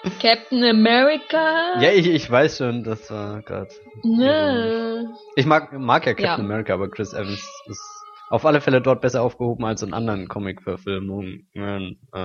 [0.22, 1.80] Captain America.
[1.82, 3.70] Ja, ich, ich weiß schon, das war gerade.
[4.03, 5.13] Ne.
[5.36, 6.36] Ich mag, mag ja Captain ja.
[6.36, 7.97] America, aber Chris Evans ist
[8.30, 11.47] auf alle Fälle dort besser aufgehoben als in anderen Comic-Verfilmungen.
[11.53, 12.19] Äh.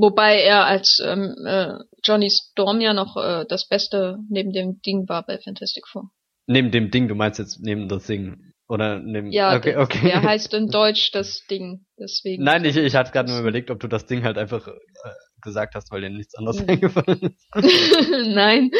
[0.00, 1.74] wobei er als ähm, äh,
[2.04, 6.10] Johnny Storm ja noch äh, das Beste neben dem Ding war bei Fantastic Four.
[6.46, 8.52] Neben dem Ding, du meinst jetzt neben das Ding.
[8.68, 9.30] Oder neben.
[9.30, 10.10] Ja, okay, okay.
[10.10, 12.42] er heißt in Deutsch das Ding, deswegen.
[12.42, 14.72] Nein, ich, ich hatte gerade nur überlegt, ob du das Ding halt einfach äh,
[15.40, 16.68] gesagt hast, weil dir nichts anderes mhm.
[16.68, 17.46] eingefallen ist.
[18.34, 18.70] Nein,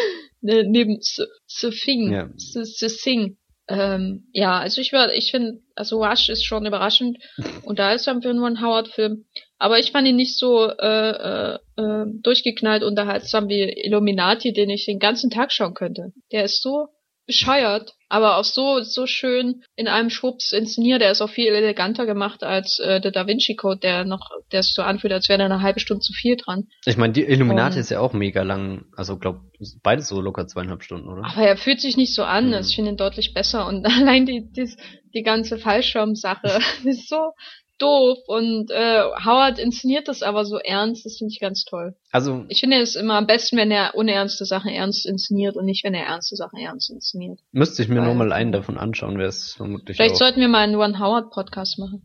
[0.41, 2.13] ne, neben The Thing.
[2.13, 2.29] Ja.
[2.37, 3.37] The Thing.
[3.69, 7.19] Ähm, ja, also ich war, ich finde, also Rush ist schon überraschend
[7.65, 9.25] und da ist er für einen Ron Howard Film.
[9.59, 14.85] Aber ich fand ihn nicht so äh, äh, äh, durchgeknallt unterhaltsam wie Illuminati, den ich
[14.85, 16.13] den ganzen Tag schauen könnte.
[16.31, 16.89] Der ist so
[17.27, 21.01] bescheuert, aber auch so so schön in einem Schwupps inszeniert.
[21.01, 24.61] Der ist auch viel eleganter gemacht als äh, der Da Vinci Code, der noch, der
[24.61, 26.69] es so anfühlt, als wäre da eine halbe Stunde zu viel dran.
[26.85, 29.41] Ich meine, die Illuminati um, ist ja auch mega lang, also glaub
[29.83, 31.25] beides so locker zweieinhalb Stunden, oder?
[31.25, 32.49] Aber er fühlt sich nicht so an.
[32.49, 32.55] Mhm.
[32.61, 34.73] Ich finde ihn deutlich besser und allein die die,
[35.15, 37.33] die ganze Fallschirmsache ist so
[37.79, 41.95] doof und äh, Howard inszeniert das aber so ernst, das finde ich ganz toll.
[42.11, 45.85] Also ich finde es immer am besten, wenn er unernste Sachen ernst inszeniert und nicht,
[45.85, 47.41] wenn er ernste Sachen ernst inszeniert.
[47.53, 50.19] Müsste ich mir Weil, nur mal einen davon anschauen, wäre es vermutlich Vielleicht auch.
[50.21, 52.03] sollten wir mal einen One Howard Podcast machen.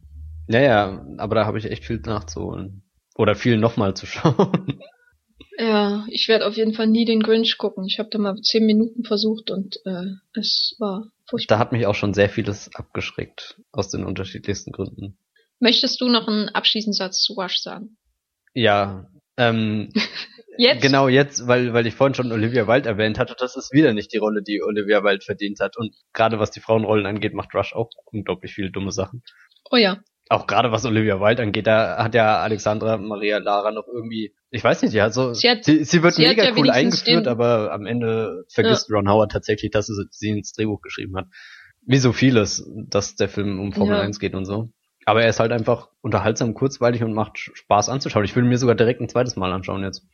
[0.48, 2.84] Ja, ja, aber da habe ich echt viel nachzuholen.
[3.16, 4.82] Oder viel nochmal zu schauen.
[5.58, 7.86] Ja, ich werde auf jeden Fall nie den Grinch gucken.
[7.86, 11.56] Ich habe da mal zehn Minuten versucht und äh, es war furchtbar.
[11.56, 15.18] Da hat mich auch schon sehr vieles abgeschreckt, aus den unterschiedlichsten Gründen.
[15.62, 17.98] Möchtest du noch einen abschließenden Satz zu Wash sagen?
[18.54, 19.06] Ja,
[19.38, 19.94] ähm,
[20.58, 20.82] jetzt?
[20.82, 24.12] Genau jetzt, weil, weil ich vorhin schon Olivia Wilde erwähnt hatte, das ist wieder nicht
[24.12, 25.78] die Rolle, die Olivia Wilde verdient hat.
[25.78, 29.24] Und gerade was die Frauenrollen angeht, macht Rush auch unglaublich viele dumme Sachen.
[29.70, 30.00] Oh ja.
[30.30, 34.64] Auch gerade was Olivia Wilde angeht, da hat ja Alexandra Maria Lara noch irgendwie, ich
[34.64, 37.72] weiß nicht, ja, so, sie, hat, sie, sie wird sie mega ja cool eingeführt, aber
[37.72, 38.96] am Ende vergisst ja.
[38.96, 41.28] Ron Howard tatsächlich, dass sie, sie ins Drehbuch geschrieben hat.
[41.86, 44.02] Wie so vieles, dass der Film um Formel ja.
[44.02, 44.70] 1 geht und so.
[45.06, 48.26] Aber er ist halt einfach unterhaltsam, kurzweilig und macht Spaß anzuschauen.
[48.26, 50.06] Ich will mir sogar direkt ein zweites Mal anschauen jetzt.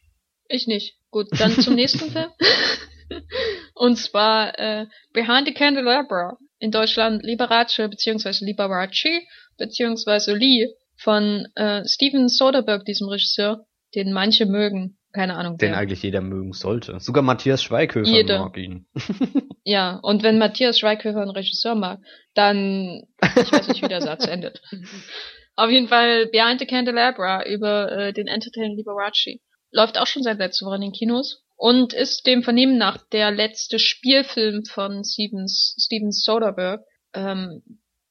[0.48, 0.98] Ich nicht.
[1.12, 2.30] Gut, dann zum nächsten Film.
[3.74, 6.38] Und zwar äh, Behind the Candelabra.
[6.60, 9.22] In Deutschland Liberace beziehungsweise Liberace
[9.58, 14.97] beziehungsweise Lee von äh, Steven Soderbergh, diesem Regisseur, den manche mögen.
[15.14, 15.58] Keine Ahnung.
[15.58, 15.78] Den wer.
[15.78, 17.00] eigentlich jeder mögen sollte.
[17.00, 18.40] Sogar Matthias Schweighöfer jeder.
[18.40, 18.88] mag ihn.
[19.64, 22.00] ja, und wenn Matthias Schweighöfer einen Regisseur mag,
[22.34, 24.62] dann ich weiß nicht, wie der Satz endet.
[25.56, 29.40] Auf jeden Fall Behind the Candelabra über äh, den Entertainer Liberace.
[29.72, 33.32] Läuft auch schon seit letzter Woche in den Kinos und ist dem Vernehmen nach der
[33.32, 36.84] letzte Spielfilm von Stevens, Steven Soderbergh.
[37.14, 37.64] Ähm,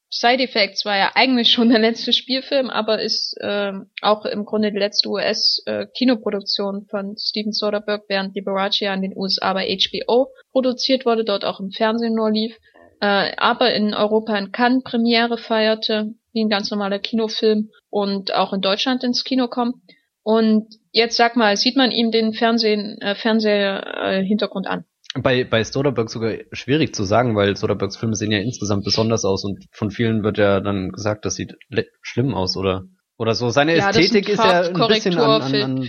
[0.09, 4.71] Side Effects war ja eigentlich schon der letzte Spielfilm, aber ist ähm, auch im Grunde
[4.71, 10.29] die letzte US-Kinoproduktion äh, von Steven Soderbergh, während Liberace ja in den USA bei HBO
[10.53, 12.57] produziert wurde, dort auch im Fernsehen nur lief,
[13.01, 18.53] äh, aber in Europa in Cannes Premiere feierte, wie ein ganz normaler Kinofilm und auch
[18.53, 19.77] in Deutschland ins Kino kommt.
[20.23, 24.85] Und jetzt sag mal, sieht man ihm den Fernsehen, äh, Fernsehhintergrund äh, an?
[25.23, 29.45] Bei, bei Soderbergh sogar schwierig zu sagen, weil Soderberghs Filme sehen ja insgesamt besonders aus
[29.45, 31.55] und von vielen wird ja dann gesagt, das sieht
[32.03, 32.85] schlimm aus oder
[33.19, 33.49] oder so.
[33.51, 35.89] Seine ja, Ästhetik ist, ja ein bisschen an, an, an,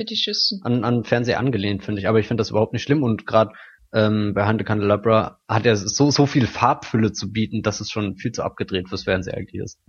[0.63, 2.07] an, an Fernseher angelehnt, finde ich.
[2.07, 3.51] Aber ich finde das überhaupt nicht schlimm und gerade
[3.93, 8.15] ähm, bei Hunter Candelabra hat er so, so viel Farbfülle zu bieten, dass es schon
[8.15, 9.79] viel zu abgedreht fürs Fernsehen eigentlich ist.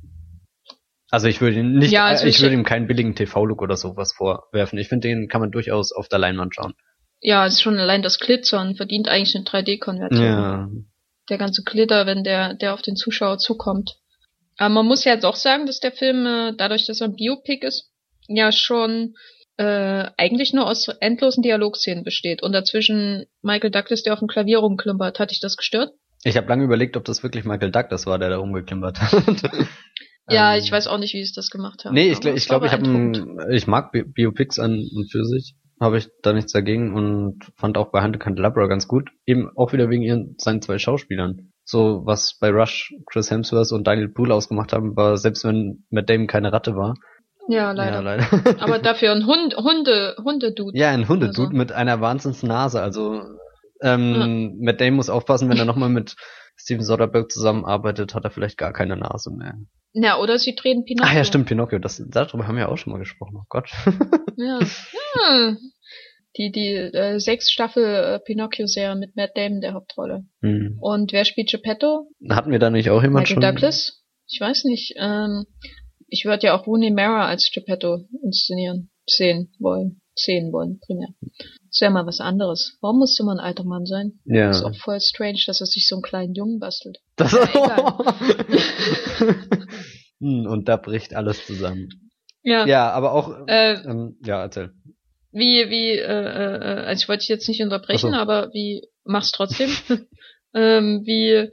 [1.10, 3.76] Also ich würde ihn nicht, ja, also ich, ich würde ihm keinen billigen TV-Look oder
[3.76, 4.78] sowas vorwerfen.
[4.78, 6.74] Ich finde, den kann man durchaus auf der Leinwand schauen.
[7.20, 10.22] Ja, es ist schon allein das Glitzern verdient eigentlich eine 3D-Konversion.
[10.22, 10.68] Ja.
[11.28, 13.96] Der ganze Glitter, wenn der, der auf den Zuschauer zukommt.
[14.56, 17.16] Aber man muss ja jetzt auch sagen, dass der Film, äh, dadurch, dass er ein
[17.16, 17.90] Biopic ist,
[18.28, 19.14] ja schon
[19.56, 24.58] äh, eigentlich nur aus endlosen Dialogszenen besteht und dazwischen Michael Douglas, der auf dem Klavier
[24.58, 25.18] rumklimpert.
[25.18, 25.92] Hat dich das gestört?
[26.24, 29.12] Ich habe lange überlegt, ob das wirklich Michael Douglas war, der da rumgeklimpert hat.
[30.28, 31.94] ja, ähm, ich weiß auch nicht, wie sie das gemacht haben.
[31.94, 35.54] Nee, ich glaube, ich, glaub, ich, hab ich mag Bi Biopics an und für sich.
[35.80, 39.10] Habe ich da nichts dagegen und fand auch bei Hunter Candelabra ganz gut.
[39.26, 41.52] Eben auch wieder wegen ihren, seinen zwei Schauspielern.
[41.64, 46.10] So, was bei Rush Chris Hemsworth und Daniel Brühl ausgemacht haben, war, selbst wenn Matt
[46.10, 46.94] Damon keine Ratte war,
[47.48, 47.96] ja, leider.
[47.96, 48.26] Ja, leider.
[48.60, 50.78] Aber dafür ein Hund, Hunde, Hundedude.
[50.78, 51.56] Ja, ein Hundedude so.
[51.56, 52.80] mit einer Wahnsinnsnase.
[52.80, 53.22] Also
[53.82, 54.66] ähm, ja.
[54.66, 56.14] Matt Damon muss aufpassen, wenn er nochmal mit
[56.58, 59.54] Steven Soderbergh zusammenarbeitet, hat er vielleicht gar keine Nase mehr.
[59.92, 61.10] Ja, oder sie drehen Pinocchio.
[61.10, 61.78] Ah ja, stimmt, Pinocchio.
[61.78, 63.36] Das, darüber haben wir ja auch schon mal gesprochen.
[63.38, 63.70] Oh Gott.
[64.36, 64.58] ja.
[64.60, 65.56] ja.
[66.36, 70.26] Die, die äh, sechs Staffel äh, Pinocchio-Serie mit Matt Damon der Hauptrolle.
[70.42, 70.78] Hm.
[70.80, 72.10] Und wer spielt Geppetto?
[72.28, 73.54] Hatten wir da nicht auch jemand Michael schon?
[73.54, 74.04] Douglas?
[74.28, 74.94] Ich weiß nicht.
[74.98, 75.46] Ähm,
[76.06, 81.08] ich würde ja auch Rooney Mara als Geppetto inszenieren, sehen wollen, sehen wollen, primär.
[81.70, 82.76] Das wäre mal was anderes.
[82.80, 84.20] Warum muss immer ein alter Mann sein?
[84.24, 84.50] Ja.
[84.50, 86.98] Ist auch voll strange, dass er sich so einen kleinen Jungen bastelt.
[87.16, 87.98] Das ja,
[90.20, 91.88] hm, Und da bricht alles zusammen.
[92.42, 92.66] Ja.
[92.66, 94.72] Ja, aber auch, äh, ähm, ja, erzähl.
[95.32, 98.16] Wie, wie, äh, äh, also ich wollte dich jetzt nicht unterbrechen, so.
[98.16, 99.70] aber wie, mach's trotzdem.
[100.54, 101.50] ähm, wie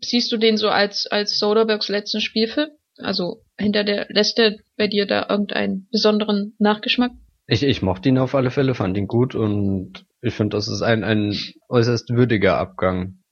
[0.00, 2.70] siehst du den so als, als Soderbergs letzten Spielfilm?
[2.98, 7.12] Also hinter der, lässt er bei dir da irgendeinen besonderen Nachgeschmack?
[7.48, 10.82] Ich, ich mochte ihn auf alle Fälle, fand ihn gut und ich finde, das ist
[10.82, 11.34] ein, ein
[11.70, 13.22] äußerst würdiger Abgang.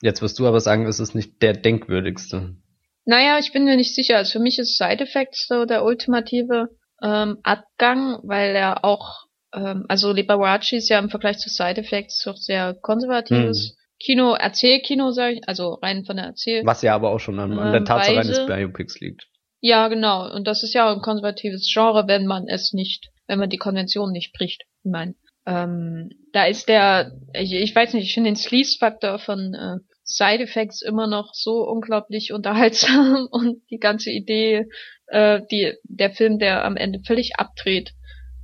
[0.00, 2.56] Jetzt wirst du aber sagen, es ist nicht der denkwürdigste.
[3.04, 4.16] Naja, ich bin mir nicht sicher.
[4.16, 6.70] Also für mich ist Side Effects so der ultimative
[7.02, 12.22] ähm, Abgang, weil er auch, ähm, also Liberace ist ja im Vergleich zu Side Effects
[12.24, 13.74] doch sehr konservatives hm.
[14.00, 16.64] Kino, Erzählkino, sag ich, also rein von der Erzähl.
[16.64, 19.26] Was ja aber auch schon an, an der Ähm, Tatsache Weise- eines Biopics liegt.
[19.60, 20.32] Ja, genau.
[20.32, 23.58] Und das ist ja auch ein konservatives Genre, wenn man es nicht, wenn man die
[23.58, 24.64] Konvention nicht bricht.
[24.82, 25.14] Ich meine,
[25.46, 30.42] ähm, da ist der, ich, ich weiß nicht, ich finde den Sleaze-Faktor von äh, Side
[30.42, 34.66] Effects immer noch so unglaublich unterhaltsam und die ganze Idee,
[35.06, 37.92] äh, die der Film, der am Ende völlig abdreht,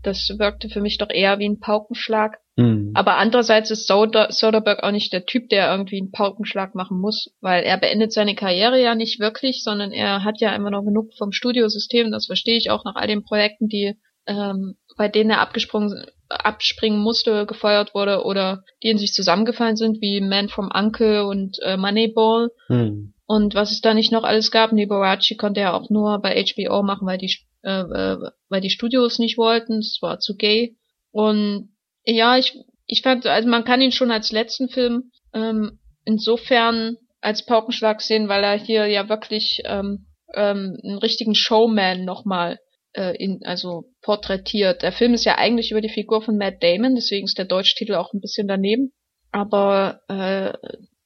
[0.03, 2.39] das wirkte für mich doch eher wie ein Paukenschlag.
[2.59, 2.93] Hm.
[2.95, 7.35] Aber andererseits ist Soder Soderbergh auch nicht der Typ, der irgendwie einen Paukenschlag machen muss,
[7.41, 11.15] weil er beendet seine Karriere ja nicht wirklich, sondern er hat ja immer noch genug
[11.19, 12.13] vom Studiosystem.
[12.13, 13.95] Das verstehe ich auch nach all den Projekten, die
[14.27, 20.01] ähm, bei denen er abgesprungen abspringen musste, gefeuert wurde oder die in sich zusammengefallen sind,
[20.01, 22.51] wie Man from Uncle und äh, Moneyball.
[22.69, 23.15] Hm.
[23.27, 26.83] Und was es da nicht noch alles gab, Liberace konnte er auch nur bei HBO
[26.83, 28.19] machen, weil die, äh, äh,
[28.49, 30.77] weil die Studios nicht wollten, es war zu gay.
[31.11, 31.71] Und
[32.05, 37.47] ja, ich, ich fand, also man kann ihn schon als letzten Film ähm, insofern als
[37.47, 42.59] Paukenschlag sehen, weil er hier ja wirklich ähm, ähm, einen richtigen Showman nochmal
[42.95, 44.83] äh, in, also porträtiert.
[44.83, 47.95] Der Film ist ja eigentlich über die Figur von Matt Damon, deswegen ist der Deutschtitel
[47.95, 48.93] auch ein bisschen daneben.
[49.33, 50.53] Aber äh,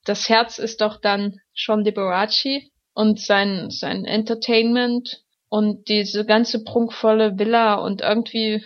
[0.04, 2.62] das Herz ist doch dann schon Liberace
[2.94, 8.64] und sein, sein Entertainment und diese ganze prunkvolle Villa und irgendwie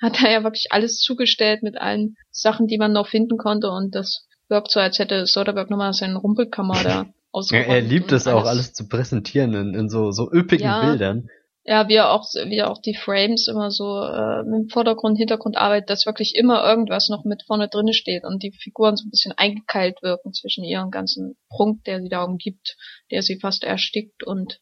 [0.00, 3.94] hat er ja wirklich alles zugestellt mit allen Sachen, die man noch finden konnte und
[3.94, 7.68] das wirkt so, als hätte Soderbergh nochmal seinen Rumpelkammer da Er, ausgeräumt.
[7.68, 10.84] er liebt es auch, alles zu präsentieren in, in so, so üppigen Ja.
[10.86, 11.28] Bildern.
[11.64, 15.56] Ja, wie er auch, wie er auch die Frames immer so äh, im Vordergrund, Hintergrund
[15.56, 19.10] arbeitet, dass wirklich immer irgendwas noch mit vorne drinne steht und die Figuren so ein
[19.10, 22.76] bisschen eingekeilt wirken zwischen ihrem ganzen Prunk, der sie da umgibt,
[23.12, 24.24] der sie fast erstickt.
[24.24, 24.58] Und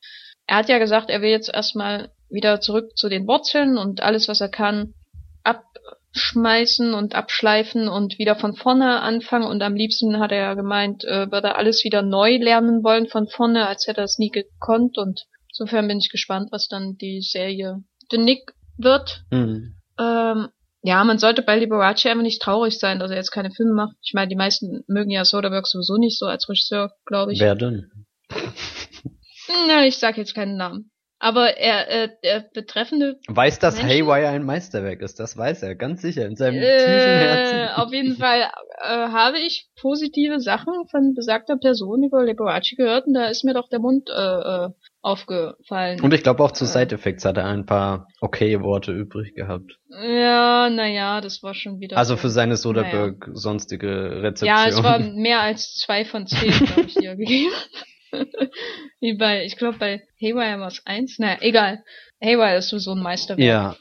[0.46, 4.28] er hat ja gesagt, er will jetzt erstmal wieder zurück zu den Wurzeln und alles,
[4.28, 4.92] was er kann,
[5.42, 9.46] abschmeißen und abschleifen und wieder von vorne anfangen.
[9.46, 13.06] Und am liebsten hat er ja gemeint, äh, würde er alles wieder neu lernen wollen
[13.06, 15.24] von vorne, als hätte er es nie gekonnt und
[15.60, 19.24] Insofern bin ich gespannt, was dann die Serie The Nick wird.
[19.30, 19.74] Hm.
[19.98, 20.48] Ähm,
[20.82, 23.94] ja, man sollte bei Liberace einfach nicht traurig sein, dass er jetzt keine Filme macht.
[24.02, 27.40] Ich meine, die meisten mögen ja Soderbergh sowieso nicht so als Regisseur, glaube ich.
[27.40, 27.90] Wer denn?
[29.68, 30.90] Na, ich sag jetzt keinen Namen.
[31.22, 34.06] Aber er, äh, der betreffende Weiß, dass Menschen?
[34.06, 37.58] Haywire ein Meisterwerk ist, das weiß er, ganz sicher, in seinem tiefen Herzen.
[37.58, 43.06] äh, auf jeden Fall äh, habe ich positive Sachen von besagter Person über Liberace gehört
[43.06, 44.68] und da ist mir doch der Mund äh, äh,
[45.02, 46.00] aufgefallen.
[46.00, 46.68] Und ich glaube auch zu Äh.
[46.68, 49.78] Side Effects hat er ein paar okay Worte übrig gehabt.
[49.90, 51.98] ja, naja, das war schon wieder.
[51.98, 52.20] Also so.
[52.22, 54.48] für seine Soderbergh sonstige Rezeption.
[54.48, 57.86] Ja, es war mehr als zwei von zehn, glaube ich, die er gegeben hat.
[59.00, 61.18] Wie bei, ich glaube bei Haywire war es eins.
[61.18, 61.84] Naja, egal.
[62.22, 63.46] Haywire ist sowieso ein Meisterwerk.
[63.46, 63.76] ja,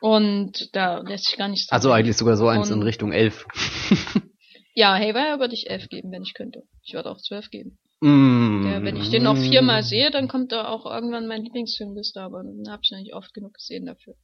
[0.00, 3.46] Und da lässt sich gar nichts dran also eigentlich sogar so eins in Richtung elf.
[4.74, 6.62] Ja, Haywire würde ich elf geben, wenn ich könnte.
[6.82, 7.78] Ich würde auch zwölf geben.
[8.00, 8.62] Mm.
[8.62, 12.42] Der, wenn ich den noch viermal sehe, dann kommt da auch irgendwann mein Lieblingsfilmliste, aber
[12.42, 14.14] den habe ich noch nicht oft genug gesehen dafür.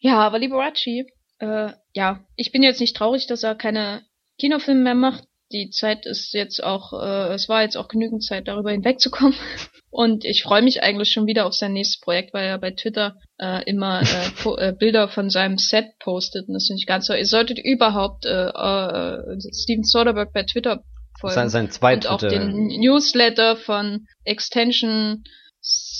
[0.00, 1.06] Ja, aber Liberace,
[1.38, 4.02] äh, ja, ich bin jetzt nicht traurig, dass er keine
[4.38, 5.28] Kinofilme mehr macht.
[5.54, 9.34] Die Zeit ist jetzt auch, äh, es war jetzt auch genügend Zeit, darüber hinwegzukommen.
[9.90, 13.14] Und ich freue mich eigentlich schon wieder auf sein nächstes Projekt, weil er bei Twitter
[13.38, 16.48] äh, immer äh, äh, Bilder von seinem Set postet.
[16.48, 17.18] Und das finde ich ganz toll.
[17.18, 20.82] Ihr solltet überhaupt äh, äh, Steven Soderbergh bei Twitter
[21.20, 22.10] folgen Sein, sein und zweiter.
[22.10, 25.22] auch den Newsletter von Extension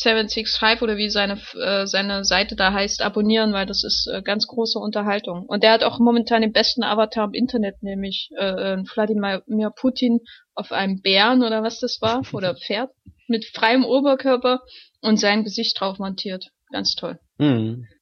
[0.01, 4.47] 765 oder wie seine äh, seine Seite da heißt, abonnieren, weil das ist äh, ganz
[4.47, 5.47] große Unterhaltung.
[5.47, 10.20] Und der hat auch momentan den besten Avatar im Internet, nämlich äh, äh, Wladimir Putin
[10.55, 12.90] auf einem Bären oder was das war oder Pferd
[13.28, 14.61] mit freiem Oberkörper
[15.01, 16.51] und sein Gesicht drauf montiert.
[16.72, 17.18] Ganz toll.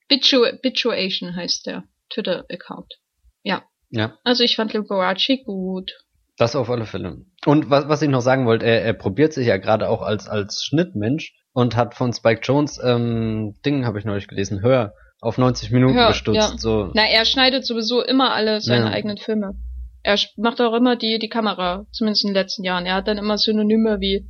[0.09, 2.95] Bitu Bituation heißt der Twitter-Account.
[3.43, 5.93] Ja, Ja, also ich fand Liberace gut.
[6.37, 7.25] das auf alle Fälle.
[7.45, 10.29] Und was, was ich noch sagen wollte, er, er probiert sich ja gerade auch als,
[10.29, 15.39] als Schnittmensch und hat von Spike Jones, ähm, Ding habe ich neulich gelesen, Hör auf
[15.39, 16.37] 90 Minuten Hör, gestutzt.
[16.37, 16.53] ja.
[16.59, 16.91] So.
[16.95, 18.91] Na, er schneidet sowieso immer alle seine Ja.
[18.93, 19.55] eigenen Filme.
[20.03, 22.87] Er macht auch immer die, die Kamera, zumindest in den letzten Jahren.
[22.87, 24.27] Er hat dann immer Synonyme wie,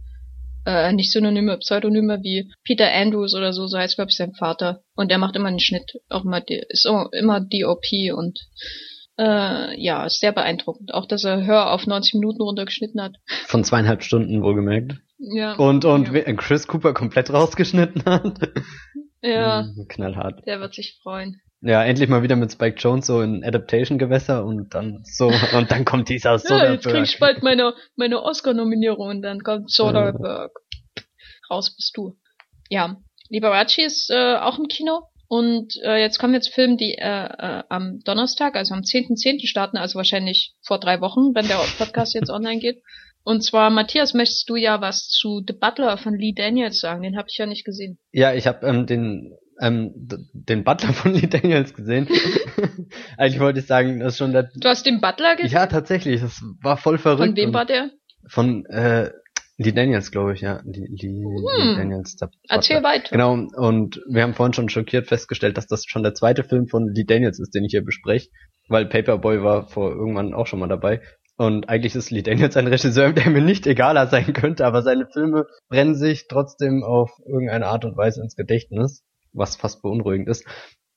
[0.66, 4.82] äh, nicht Synonyme, Pseudonyme wie Peter Andrews oder so, so heißt, glaube ich, sein Vater.
[4.94, 8.38] Und er macht immer einen Schnitt, auch immer, die- ist immer DOP und,
[9.18, 10.92] äh, ja, ist sehr beeindruckend.
[10.92, 13.16] Auch, dass er Hör auf 90 Minuten runtergeschnitten hat.
[13.46, 14.96] Von zweieinhalb Stunden wohlgemerkt.
[15.22, 15.54] Ja.
[15.54, 16.32] Und, und ja.
[16.34, 18.50] Chris Cooper komplett rausgeschnitten hat.
[19.22, 20.44] ja, Mm, Knallhart.
[20.46, 21.40] der wird sich freuen.
[21.60, 25.84] Ja, endlich mal wieder mit Spike Jones so in Adaptation-Gewässer und dann so, und dann
[25.84, 27.02] kommt dieser Ja, jetzt krieg Soderbergh.
[27.04, 30.52] ich bald meine, meine Oscar-Nominierung und dann kommt Soderbergh.
[31.48, 32.16] Raus bist du.
[32.68, 32.96] Ja,
[33.28, 35.02] Liberace ist äh, auch im Kino.
[35.28, 39.46] Und äh, jetzt kommen jetzt Filme, die äh, äh, am Donnerstag, also am 10.10.
[39.46, 42.82] starten, also wahrscheinlich vor drei Wochen, wenn der Podcast jetzt online geht.
[43.24, 47.02] Und zwar, Matthias, möchtest du ja was zu The Butler von Lee Daniels sagen?
[47.02, 47.98] Den habe ich ja nicht gesehen.
[48.10, 49.92] Ja, ich habe ähm, den ähm,
[50.32, 52.08] den Butler von Lee Daniels gesehen.
[53.16, 54.50] Eigentlich wollte ich sagen, das ist schon der.
[54.54, 55.52] Du hast den Butler gesehen?
[55.52, 56.20] Ja, tatsächlich.
[56.20, 57.28] Das war voll verrückt.
[57.28, 57.90] Von wem war der?
[58.28, 59.10] Von äh,
[59.58, 60.60] Lee Daniels, glaube ich, ja.
[60.64, 61.68] Lee, Lee, hm.
[61.68, 62.16] Lee Daniels.
[62.48, 63.10] Erzähl weiter.
[63.10, 66.88] Genau, und wir haben vorhin schon schockiert festgestellt, dass das schon der zweite Film von
[66.92, 68.30] Lee Daniels ist, den ich hier bespreche,
[68.68, 71.00] weil Paperboy war vor irgendwann auch schon mal dabei.
[71.42, 75.08] Und eigentlich ist Lee Daniels ein Regisseur, der mir nicht egaler sein könnte, aber seine
[75.12, 80.46] Filme brennen sich trotzdem auf irgendeine Art und Weise ins Gedächtnis, was fast beunruhigend ist.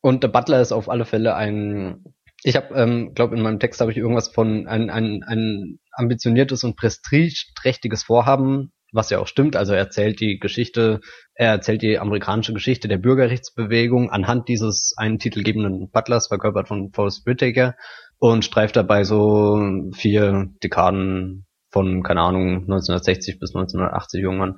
[0.01, 3.81] Und The Butler ist auf alle Fälle ein ich habe, ähm, glaube in meinem Text
[3.81, 9.55] habe ich irgendwas von ein, ein, ein ambitioniertes und prestigeträchtiges Vorhaben, was ja auch stimmt.
[9.55, 10.99] Also er erzählt die Geschichte,
[11.33, 17.25] er erzählt die amerikanische Geschichte der Bürgerrechtsbewegung anhand dieses einen titelgebenden Butlers, verkörpert von Forrest
[17.25, 17.73] Whitaker,
[18.19, 24.55] und streift dabei so vier Dekaden von, keine Ahnung, 1960 bis 1980 irgendwann.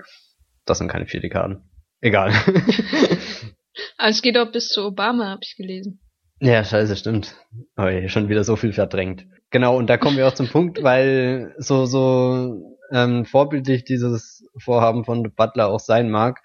[0.65, 1.69] Das sind keine vier Dekaden.
[2.01, 2.31] Egal.
[3.97, 5.99] also es geht auch bis zu Obama, habe ich gelesen.
[6.39, 7.35] Ja, scheiße, stimmt.
[7.75, 9.25] Aber oh, schon wieder so viel verdrängt.
[9.49, 15.03] Genau, und da kommen wir auch zum Punkt, weil so, so ähm, vorbildlich dieses Vorhaben
[15.03, 16.41] von Butler auch sein mag,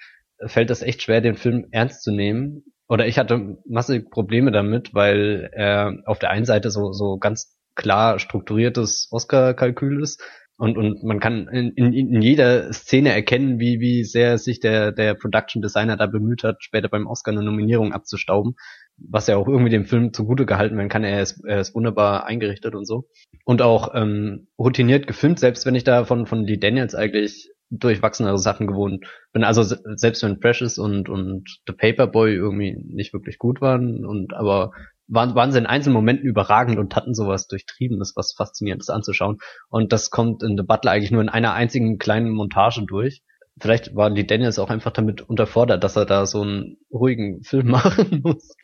[0.46, 2.64] fällt das echt schwer, den Film ernst zu nehmen.
[2.92, 7.56] Oder ich hatte massig Probleme damit, weil er auf der einen Seite so, so ganz
[7.74, 10.22] klar strukturiertes Oscar-Kalkül ist
[10.58, 14.92] und, und man kann in, in, in jeder Szene erkennen, wie, wie sehr sich der,
[14.92, 18.56] der Production Designer da bemüht hat, später beim Oscar eine Nominierung abzustauben
[18.98, 21.04] was ja auch irgendwie dem Film zugute gehalten werden kann.
[21.04, 23.08] Er ist, er ist wunderbar eingerichtet und so.
[23.44, 28.38] Und auch ähm, routiniert gefilmt, selbst wenn ich da von, von Lee Daniels eigentlich durchwachsenere
[28.38, 29.44] Sachen gewohnt bin.
[29.44, 34.72] Also selbst wenn Precious und, und The Paperboy irgendwie nicht wirklich gut waren und aber
[35.08, 39.38] waren, waren sie in einzelnen Momenten überragend und hatten sowas Durchtriebenes, was Faszinierendes anzuschauen.
[39.68, 43.22] Und das kommt in The Butler eigentlich nur in einer einzigen kleinen Montage durch
[43.60, 47.68] vielleicht war die Daniels auch einfach damit unterfordert, dass er da so einen ruhigen Film
[47.70, 48.54] machen muss.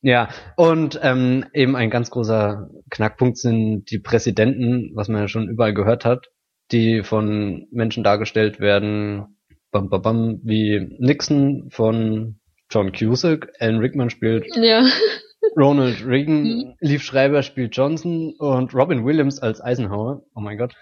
[0.00, 5.48] Ja, und ähm, eben ein ganz großer Knackpunkt sind die Präsidenten, was man ja schon
[5.48, 6.28] überall gehört hat,
[6.72, 9.38] die von Menschen dargestellt werden,
[9.70, 12.38] bam, bam, bam, wie Nixon von
[12.70, 14.86] John Cusack, Alan Rickman spielt ja.
[15.56, 16.74] Ronald Reagan, mhm.
[16.80, 20.22] Leaf Schreiber spielt Johnson und Robin Williams als Eisenhower.
[20.34, 20.74] Oh mein Gott.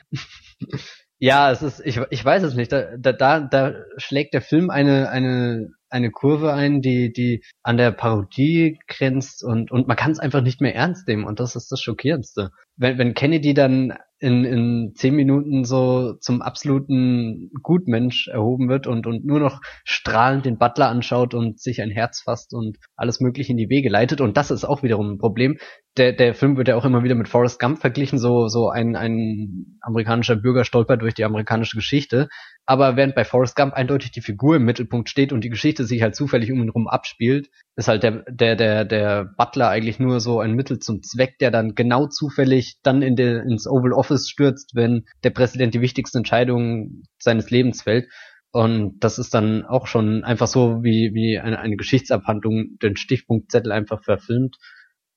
[1.18, 2.72] Ja, es ist, ich, ich weiß es nicht.
[2.72, 7.90] Da, da, da schlägt der Film eine, eine, eine Kurve ein, die, die an der
[7.92, 11.72] Parodie grenzt und, und man kann es einfach nicht mehr ernst nehmen und das ist
[11.72, 12.50] das Schockierendste.
[12.76, 19.06] Wenn, wenn Kennedy dann in, in zehn Minuten so zum absoluten Gutmensch erhoben wird und,
[19.06, 23.52] und nur noch strahlend den Butler anschaut und sich ein Herz fasst und alles mögliche
[23.52, 24.20] in die Wege leitet.
[24.22, 25.58] Und das ist auch wiederum ein Problem.
[25.98, 28.96] Der, der Film wird ja auch immer wieder mit Forrest Gump verglichen, so, so ein,
[28.96, 32.28] ein amerikanischer Bürger stolpert durch die amerikanische Geschichte.
[32.68, 36.02] Aber während bei Forrest Gump eindeutig die Figur im Mittelpunkt steht und die Geschichte sich
[36.02, 40.18] halt zufällig um ihn rum abspielt, ist halt der, der, der, der Butler eigentlich nur
[40.18, 44.28] so ein Mittel zum Zweck, der dann genau zufällig dann in der, ins Oval Office
[44.28, 48.08] stürzt, wenn der Präsident die wichtigsten Entscheidungen seines Lebens fällt.
[48.50, 53.70] Und das ist dann auch schon einfach so wie, wie eine, eine Geschichtsabhandlung, den Stichpunktzettel
[53.70, 54.56] einfach verfilmt,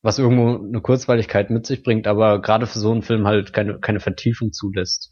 [0.04, 3.80] was irgendwo eine Kurzweiligkeit mit sich bringt, aber gerade für so einen Film halt keine,
[3.80, 5.12] keine Vertiefung zulässt.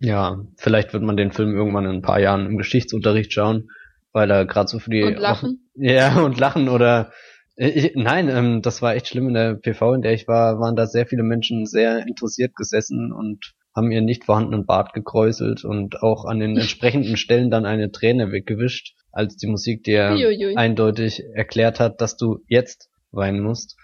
[0.00, 3.70] Ja, vielleicht wird man den Film irgendwann in ein paar Jahren im Geschichtsunterricht schauen,
[4.12, 5.02] weil er gerade so für die...
[5.02, 5.70] Und lachen?
[5.74, 7.12] ja, und lachen oder...
[7.56, 10.76] Ich, nein, ähm, das war echt schlimm in der PV, in der ich war, waren
[10.76, 16.02] da sehr viele Menschen sehr interessiert gesessen und haben ihren nicht vorhandenen Bart gekräuselt und
[16.02, 20.56] auch an den entsprechenden Stellen dann eine Träne weggewischt, als die Musik dir Uiuiui.
[20.56, 23.76] eindeutig erklärt hat, dass du jetzt weinen musst.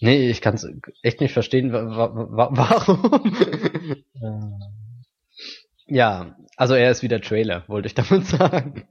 [0.00, 0.66] Nee, ich kann es
[1.02, 3.34] echt nicht verstehen, wa wa warum.
[5.90, 8.88] Ja, also er ist wie der Trailer, wollte ich damit sagen.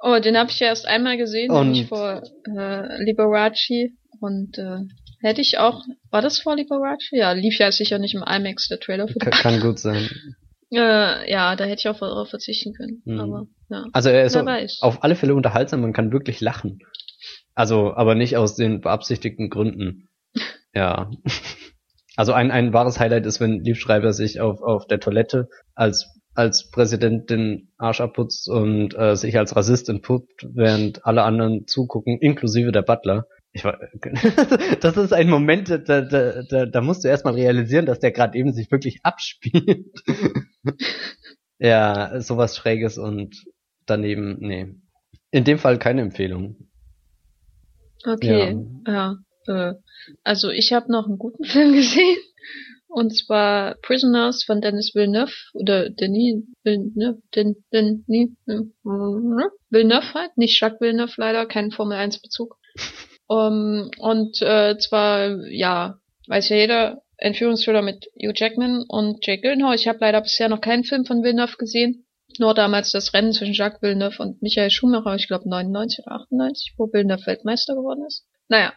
[0.00, 2.22] Oh, den habe ich ja erst einmal gesehen, und nämlich vor
[2.56, 3.90] äh, Liberace
[4.20, 4.78] und äh,
[5.20, 7.08] hätte ich auch, war das vor Liberace?
[7.10, 9.08] Ja, lief ja sicher nicht im IMAX der Trailer.
[9.08, 10.08] Für kann gut sein.
[10.72, 13.00] Äh, ja, da hätte ich auch darauf verzichten können.
[13.04, 13.20] Mhm.
[13.20, 13.84] Aber ja.
[13.92, 14.48] Also er ist auf,
[14.80, 16.80] auf alle Fälle unterhaltsam, man kann wirklich lachen.
[17.54, 20.08] Also, aber nicht aus den beabsichtigten Gründen.
[20.74, 21.08] ja.
[22.16, 26.70] Also ein, ein wahres Highlight ist, wenn Liebschreiber sich auf, auf der Toilette als als
[26.70, 32.72] Präsident den Arsch abputzt und äh, sich als Rassist entpuppt, während alle anderen zugucken, inklusive
[32.72, 33.26] der Butler.
[33.52, 33.78] Ich war,
[34.80, 38.36] das ist ein Moment, da, da, da, da musst du erstmal realisieren, dass der gerade
[38.38, 39.86] eben sich wirklich abspielt.
[41.58, 43.44] ja, sowas Schräges und
[43.86, 44.74] daneben, nee.
[45.30, 46.68] In dem Fall keine Empfehlung.
[48.04, 48.56] Okay,
[48.86, 49.16] ja.
[49.46, 49.74] ja äh,
[50.22, 52.18] also ich habe noch einen guten Film gesehen.
[52.96, 58.30] Und zwar Prisoners von Dennis Villeneuve oder Denis Villeneuve, Den, Denis
[59.70, 62.56] Villeneuve halt, nicht Jacques Villeneuve leider, kein Formel 1 Bezug.
[63.28, 65.98] Um, und äh, zwar, ja,
[66.28, 69.74] weiß ja jeder, Entführungsthriller mit Hugh Jackman und Jake Gyllenhaal.
[69.74, 72.06] Ich habe leider bisher noch keinen Film von Villeneuve gesehen.
[72.38, 76.74] Nur damals das Rennen zwischen Jacques Villeneuve und Michael Schumacher, ich glaube 99 oder 98,
[76.78, 78.28] wo Villeneuve Weltmeister geworden ist.
[78.48, 78.72] Naja,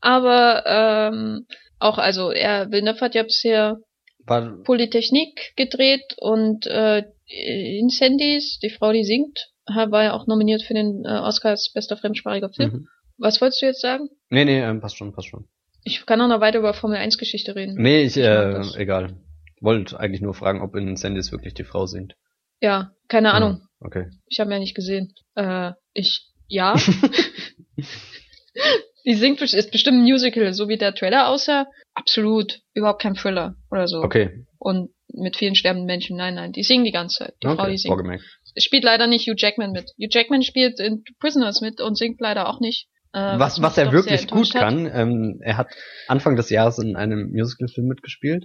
[0.00, 1.46] aber ähm,
[1.78, 3.78] auch, also er, Villeneuve hat ja bisher
[4.26, 10.74] War Polytechnik gedreht und äh, Incendies, die Frau, die singt, war ja auch nominiert für
[10.74, 12.70] den äh, Oscar als bester fremdsprachiger Film.
[12.70, 12.88] Mhm.
[13.18, 14.08] Was wolltest du jetzt sagen?
[14.30, 15.48] Nee, nee, ähm, passt schon, passt schon.
[15.84, 17.74] Ich kann auch noch weiter über Formel 1 Geschichte reden.
[17.76, 19.16] Nee, ich, äh, egal.
[19.60, 22.14] Wollte eigentlich nur fragen, ob in Incendies wirklich die Frau singt.
[22.60, 23.62] Ja, keine Ahnung.
[23.80, 24.10] Ah, okay.
[24.26, 25.14] Ich habe ja nicht gesehen.
[25.34, 26.74] Äh, ich, ja.
[29.08, 31.66] Die singt ist bestimmt ein Musical, so wie der Trailer aussah.
[31.94, 34.02] Absolut, überhaupt kein Thriller oder so.
[34.02, 34.44] Okay.
[34.58, 36.18] Und mit vielen sterbenden Menschen.
[36.18, 37.34] Nein, nein, die singen die ganze Zeit.
[37.42, 37.56] Die okay.
[37.56, 37.90] Frau, die singt.
[37.90, 38.22] Vorgemerkt.
[38.58, 39.92] Spielt leider nicht Hugh Jackman mit.
[39.98, 42.86] Hugh Jackman spielt in Prisoners mit und singt leider auch nicht.
[43.14, 45.68] Äh, was, was, was er wirklich gut kann, ähm, er hat
[46.08, 48.44] Anfang des Jahres in einem Musicalfilm mitgespielt.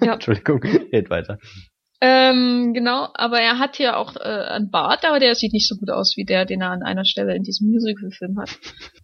[0.00, 0.12] Ja.
[0.14, 1.38] Entschuldigung, geht weiter.
[2.04, 5.76] Ähm, genau, aber er hat hier auch äh, einen Bart, aber der sieht nicht so
[5.76, 8.50] gut aus wie der, den er an einer Stelle in diesem Musical-Film hat.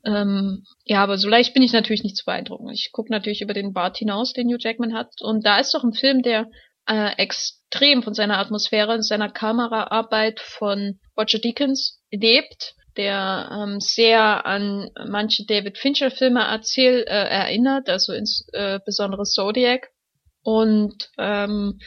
[0.05, 2.69] Ähm, ja, aber so leicht bin ich natürlich nicht zu beeindrucken.
[2.71, 5.13] Ich gucke natürlich über den Bart hinaus, den Hugh Jackman hat.
[5.21, 6.49] Und da ist doch ein Film, der
[6.89, 14.91] äh, extrem von seiner Atmosphäre seiner Kameraarbeit von Roger Deakins lebt, der ähm, sehr an
[15.07, 19.89] manche David Fincher-Filme erzähl, äh, erinnert, also insbesondere äh, Zodiac.
[20.43, 21.79] Und ähm,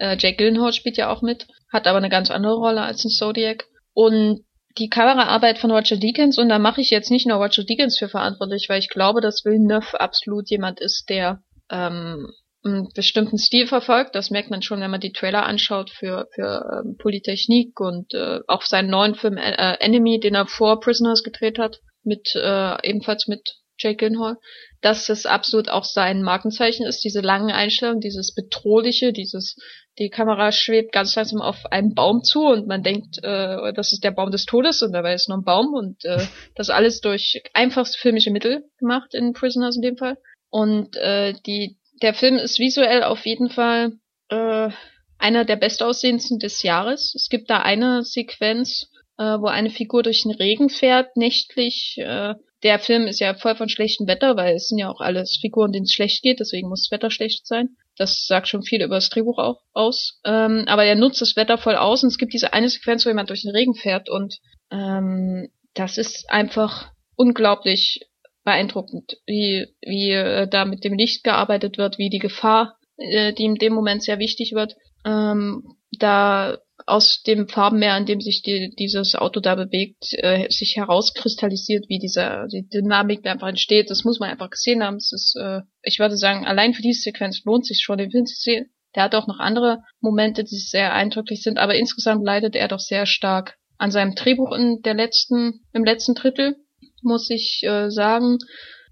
[0.00, 3.10] äh, Jake Gyllenhaal spielt ja auch mit, hat aber eine ganz andere Rolle als in
[3.10, 3.66] Zodiac.
[3.92, 4.44] Und
[4.78, 8.08] die Kameraarbeit von Roger Deakins, und da mache ich jetzt nicht nur Roger Deakins für
[8.08, 12.32] verantwortlich, weil ich glaube, dass Villeneuve absolut jemand ist, der ähm,
[12.64, 14.14] einen bestimmten Stil verfolgt.
[14.14, 18.40] Das merkt man schon, wenn man die Trailer anschaut für, für ähm, Polytechnik und äh,
[18.46, 23.28] auch seinen neuen Film äh, Enemy, den er vor Prisoners gedreht hat, mit äh, ebenfalls
[23.28, 24.36] mit Jake Gyllenhaal,
[24.80, 29.56] dass es absolut auch sein Markenzeichen ist, diese langen Einstellungen, dieses bedrohliche, dieses
[29.98, 34.02] die Kamera schwebt ganz langsam auf einen Baum zu und man denkt, äh, das ist
[34.02, 37.42] der Baum des Todes und dabei ist nur ein Baum und äh, das alles durch
[37.52, 40.16] einfachste filmische Mittel gemacht in Prisoners in dem Fall.
[40.48, 43.92] Und äh, die, der Film ist visuell auf jeden Fall
[44.30, 44.70] äh,
[45.18, 47.14] einer der bestaussehendsten des Jahres.
[47.14, 51.96] Es gibt da eine Sequenz, äh, wo eine Figur durch den Regen fährt, nächtlich.
[51.98, 55.38] Äh, der Film ist ja voll von schlechtem Wetter, weil es sind ja auch alles
[55.40, 57.76] Figuren, denen es schlecht geht, deswegen muss das Wetter schlecht sein.
[57.96, 60.20] Das sagt schon viel über das Drehbuch auch aus.
[60.24, 63.10] Ähm, aber er nutzt das Wetter voll aus und es gibt diese eine Sequenz, wo
[63.10, 64.38] jemand durch den Regen fährt und
[64.70, 68.06] ähm, das ist einfach unglaublich
[68.44, 73.44] beeindruckend, wie, wie äh, da mit dem Licht gearbeitet wird, wie die Gefahr, äh, die
[73.44, 76.58] in dem Moment sehr wichtig wird, ähm, da
[76.90, 81.98] aus dem Farbenmeer, in dem sich die, dieses Auto da bewegt, äh, sich herauskristallisiert, wie
[81.98, 83.90] diese die Dynamik da einfach entsteht.
[83.90, 84.96] Das muss man einfach gesehen haben.
[84.96, 88.26] Es ist, äh, ich würde sagen, allein für diese Sequenz lohnt sich schon, den Film
[88.26, 88.70] zu sehen.
[88.94, 92.80] Der hat auch noch andere Momente, die sehr eindrücklich sind, aber insgesamt leidet er doch
[92.80, 96.56] sehr stark an seinem Drehbuch in der letzten, im letzten Drittel,
[97.02, 98.38] muss ich äh, sagen,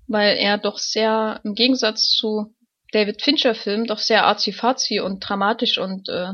[0.07, 2.55] weil er doch sehr, im Gegensatz zu
[2.93, 6.33] David Fincher Film, doch sehr arzi-fazi und dramatisch und äh,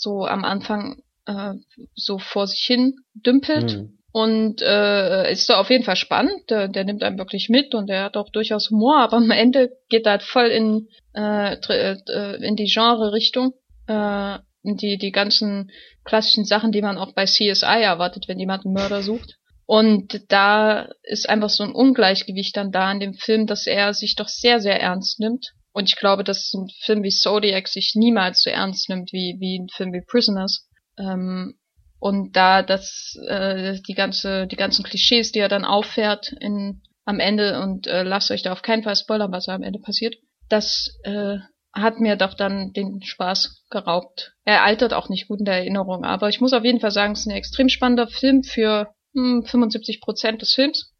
[0.00, 1.54] so am Anfang äh,
[1.94, 3.76] so vor sich hin dümpelt.
[3.76, 3.98] Mhm.
[4.10, 6.48] Und äh, ist da auf jeden Fall spannend.
[6.48, 9.70] Der, der nimmt einen wirklich mit und der hat auch durchaus Humor, aber am Ende
[9.90, 13.52] geht er halt voll in, äh, äh, in die Genre-Richtung.
[13.86, 15.70] Äh, die, die ganzen
[16.04, 19.36] klassischen Sachen, die man auch bei CSI erwartet, wenn jemand einen Mörder sucht.
[19.66, 24.16] Und da ist einfach so ein Ungleichgewicht dann da in dem Film, dass er sich
[24.16, 28.42] doch sehr, sehr ernst nimmt und ich glaube, dass ein Film wie Zodiac sich niemals
[28.42, 30.68] so ernst nimmt wie, wie ein Film wie Prisoners.
[30.98, 31.58] Ähm,
[32.00, 37.20] und da das, äh, die ganze, die ganzen Klischees, die er dann auffährt in, am
[37.20, 40.16] Ende und äh, lasst euch da auf keinen Fall spoilern, was am Ende passiert,
[40.48, 41.38] das äh,
[41.72, 44.34] hat mir doch dann den Spaß geraubt.
[44.44, 47.12] Er altert auch nicht gut in der Erinnerung, aber ich muss auf jeden Fall sagen,
[47.12, 50.94] es ist ein extrem spannender Film für hm, 75 Prozent des Films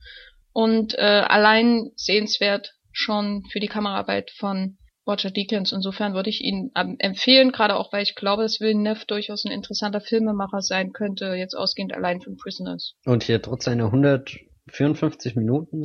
[0.53, 5.73] und äh, allein sehenswert schon für die Kameraarbeit von Roger Deakins.
[5.73, 9.53] Insofern würde ich ihn ähm, empfehlen, gerade auch, weil ich glaube, dass Villeneuve durchaus ein
[9.53, 12.95] interessanter Filmemacher sein könnte, jetzt ausgehend allein von Prisoners.
[13.07, 15.85] Und hier trotz seiner 154 Minuten?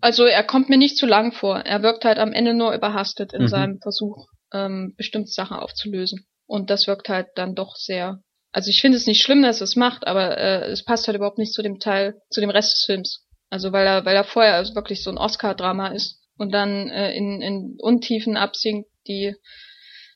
[0.00, 1.60] Also er kommt mir nicht zu lang vor.
[1.60, 3.48] Er wirkt halt am Ende nur überhastet in mhm.
[3.48, 6.26] seinem Versuch, ähm, bestimmte Sachen aufzulösen.
[6.46, 8.18] Und das wirkt halt dann doch sehr.
[8.52, 11.16] Also ich finde es nicht schlimm, dass er es macht, aber äh, es passt halt
[11.16, 13.26] überhaupt nicht zu dem Teil, zu dem Rest des Films.
[13.50, 17.12] Also weil er, weil er vorher also wirklich so ein Oscar-Drama ist und dann äh,
[17.14, 19.34] in, in Untiefen absinkt, die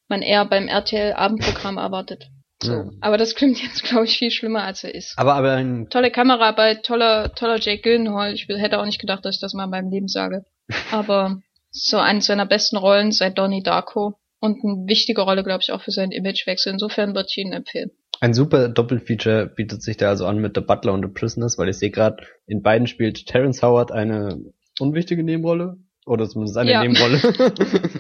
[0.09, 2.31] man eher beim RTL-Abendprogramm erwartet.
[2.63, 2.73] So.
[2.73, 2.91] Ja.
[3.01, 5.15] Aber das klingt jetzt, glaube ich, viel schlimmer, als er ist.
[5.17, 8.35] Aber, aber ein, Tolle Kameraarbeit, toller, toller Jake Gyllenhaal.
[8.35, 10.45] Ich hätte auch nicht gedacht, dass ich das mal in meinem Leben sage.
[10.91, 11.41] Aber
[11.71, 14.19] so eine seiner besten Rollen seit Donnie Darko.
[14.41, 16.73] Und eine wichtige Rolle, glaube ich, auch für seinen Imagewechsel.
[16.73, 17.91] Insofern würde ich ihn empfehlen.
[18.21, 21.69] ein super Doppelfeature bietet sich da also an mit The Butler und The Prisoners, weil
[21.69, 24.41] ich sehe gerade, in beiden spielt Terrence Howard eine
[24.79, 25.77] unwichtige Nebenrolle.
[26.09, 26.83] Oder zumindest eine Ja.
[26.83, 27.21] Nebenrolle.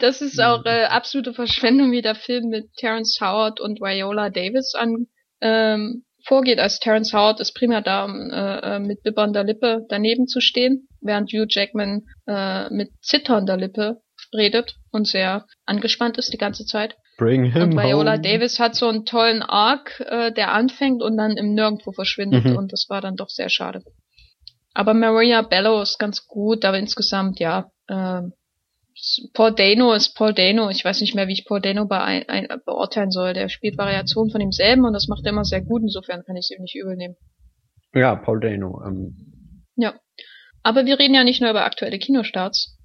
[0.00, 4.74] Das ist auch äh, absolute Verschwendung, wie der Film mit Terrence Howard und Viola Davis
[4.76, 5.06] an
[5.40, 6.60] ähm, vorgeht.
[6.60, 10.86] Also Terrence Howard ist primär da, um äh, äh, mit bibbernder Lippe daneben zu stehen,
[11.00, 14.00] während Hugh Jackman äh, mit zitternder Lippe
[14.32, 16.96] redet und sehr angespannt ist die ganze Zeit.
[17.16, 18.20] Bring him Und Viola home.
[18.22, 22.56] Davis hat so einen tollen Arc, äh, der anfängt und dann im Nirgendwo verschwindet Mhm.
[22.56, 23.82] und das war dann doch sehr schade.
[24.74, 27.70] Aber Maria Bello ist ganz gut, aber insgesamt ja.
[27.88, 28.32] ähm,
[29.32, 30.70] Paul Dano ist Paul Dano.
[30.70, 33.32] Ich weiß nicht mehr, wie ich Paul Dano bei ein, ein, beurteilen soll.
[33.32, 35.82] Der spielt Variationen von ihm selben und das macht er immer sehr gut.
[35.82, 37.16] Insofern kann ich es ihm nicht übel nehmen.
[37.94, 38.82] Ja, Paul Dano.
[38.84, 39.94] Ähm, Ja.
[40.62, 42.77] Aber wir reden ja nicht nur über aktuelle Kinostarts,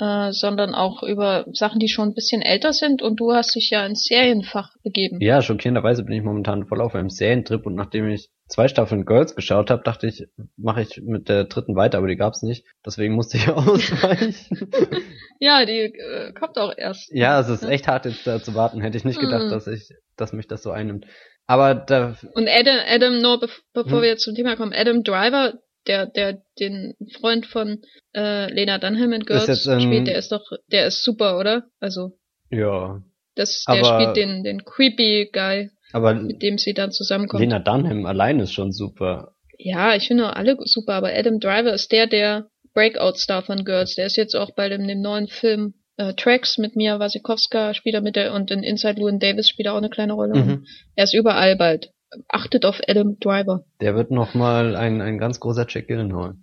[0.00, 3.70] äh, sondern auch über Sachen, die schon ein bisschen älter sind und du hast dich
[3.70, 5.18] ja ins Serienfach begeben.
[5.20, 9.36] ja, schockierenderweise bin ich momentan voll auf einem Serientrip und nachdem ich zwei Staffeln Girls
[9.36, 12.64] geschaut habe, dachte ich, mache ich mit der dritten weiter, aber die gab's nicht.
[12.84, 14.34] Deswegen musste ich ausweichen.
[15.42, 17.10] Ja, die äh, kommt auch erst.
[17.12, 18.80] ja, es ist echt hart jetzt da zu warten.
[18.82, 19.50] Hätte ich nicht gedacht, Mhm.
[19.50, 21.06] dass ich, dass mich das so einnimmt.
[21.46, 24.02] Aber da, Und Adam, Adam, nur bev bevor Hm.
[24.02, 25.54] wir jetzt zum Thema kommen, Adam Driver,
[25.86, 27.82] der, der den Freund von
[28.14, 31.64] äh, Lena Dunham in Girls jetzt, ähm, spielt, der ist doch, der ist super, oder?
[31.80, 32.18] Also,
[32.50, 33.02] ja,
[33.34, 37.40] das, der Aber- spielt den, den creepy Guy, aber mit dem sie dann zusammenkommt.
[37.40, 39.34] Lena Dunham allein ist schon super.
[39.58, 43.94] Ja, ich finde auch alle super, aber Adam Driver ist der, der Breakout-Star von Girls.
[43.94, 47.94] Der ist jetzt auch bei dem, dem neuen Film äh, Tracks mit Mia Wasikowska spielt
[47.94, 50.34] er mit der und in Inside Llewyn Davis spielt er auch eine kleine Rolle.
[50.34, 50.66] Mhm.
[50.94, 51.90] Er ist überall bald.
[52.28, 53.64] Achtet auf Adam Driver.
[53.80, 56.34] Der wird noch mal ein, ein ganz großer Jack Gyllenhaal.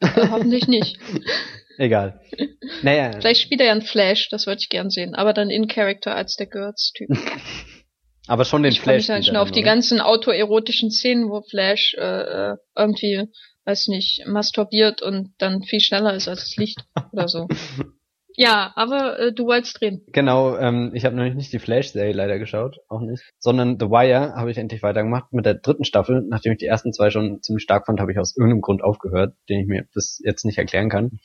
[0.00, 0.98] Äh, hoffentlich nicht.
[1.78, 2.20] Egal.
[2.82, 3.12] Naja.
[3.18, 5.14] Vielleicht spielt er ja einen Flash, das würde ich gern sehen.
[5.14, 7.08] Aber dann in Character als der Girls-Typ.
[8.28, 8.98] Aber schon den Ich freue Flash.
[8.98, 9.70] mich dann schon auf die oder?
[9.70, 13.24] ganzen autoerotischen Szenen, wo Flash äh, äh, irgendwie,
[13.64, 17.48] weiß nicht, masturbiert und dann viel schneller ist als das Licht oder so.
[18.36, 20.02] Ja, aber äh, du wolltest reden.
[20.12, 24.34] Genau, ähm, ich habe nämlich nicht die Flash-Serie leider geschaut, auch nicht, sondern The Wire
[24.34, 26.24] habe ich endlich weitergemacht mit der dritten Staffel.
[26.28, 29.34] Nachdem ich die ersten zwei schon ziemlich stark fand, habe ich aus irgendeinem Grund aufgehört,
[29.48, 31.18] den ich mir bis jetzt nicht erklären kann.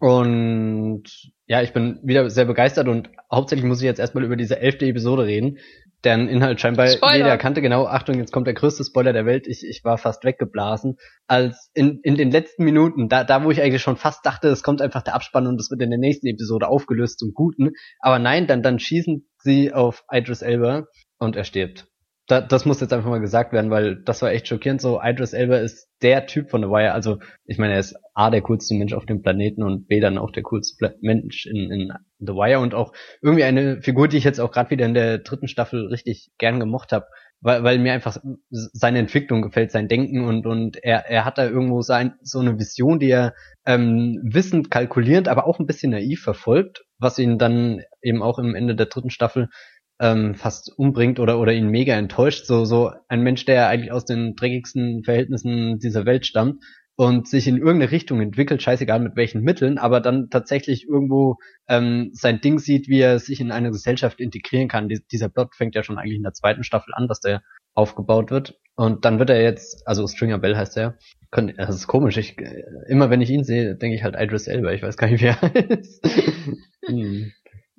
[0.00, 1.04] Und
[1.46, 4.86] ja, ich bin wieder sehr begeistert und hauptsächlich muss ich jetzt erstmal über diese elfte
[4.86, 5.58] Episode reden,
[6.04, 7.16] deren Inhalt scheinbar Spoiler.
[7.16, 7.62] jeder kannte.
[7.62, 9.46] Genau, Achtung, jetzt kommt der größte Spoiler der Welt.
[9.46, 10.96] Ich, ich war fast weggeblasen.
[11.26, 14.62] Als in, in den letzten Minuten, da, da wo ich eigentlich schon fast dachte, es
[14.62, 17.72] kommt einfach der Abspann und es wird in der nächsten Episode aufgelöst zum Guten.
[18.00, 20.86] Aber nein, dann, dann schießen sie auf Idris Elba
[21.18, 21.86] und er stirbt.
[22.26, 24.80] Da, das muss jetzt einfach mal gesagt werden, weil das war echt schockierend.
[24.80, 26.92] So, Idris Elba ist der Typ von The Wire.
[26.92, 30.16] Also, ich meine, er ist A, der coolste Mensch auf dem Planeten und B, dann
[30.16, 34.24] auch der coolste Mensch in, in The Wire und auch irgendwie eine Figur, die ich
[34.24, 37.06] jetzt auch gerade wieder in der dritten Staffel richtig gern gemocht habe,
[37.40, 38.16] weil, weil mir einfach
[38.50, 42.58] seine Entwicklung gefällt, sein Denken und, und er, er hat da irgendwo sein, so eine
[42.58, 43.34] Vision, die er
[43.66, 48.54] ähm, wissend, kalkulierend, aber auch ein bisschen naiv verfolgt, was ihn dann eben auch im
[48.54, 49.50] Ende der dritten Staffel
[50.00, 52.46] ähm, fast umbringt oder oder ihn mega enttäuscht.
[52.46, 56.62] So so ein Mensch, der eigentlich aus den dreckigsten Verhältnissen dieser Welt stammt
[56.96, 61.36] und sich in irgendeine Richtung entwickelt, scheißegal mit welchen Mitteln, aber dann tatsächlich irgendwo
[61.68, 64.88] ähm, sein Ding sieht, wie er sich in eine Gesellschaft integrieren kann.
[64.88, 67.42] Dies, dieser Plot fängt ja schon eigentlich in der zweiten Staffel an, dass der
[67.74, 68.60] aufgebaut wird.
[68.76, 70.96] Und dann wird er jetzt, also Stringer Bell heißt er,
[71.30, 72.16] das ist komisch.
[72.16, 74.70] Ich, äh, immer wenn ich ihn sehe, denke ich halt Idris Elba.
[74.72, 76.06] Ich weiß gar nicht, wie er heißt.
[76.86, 77.32] hm.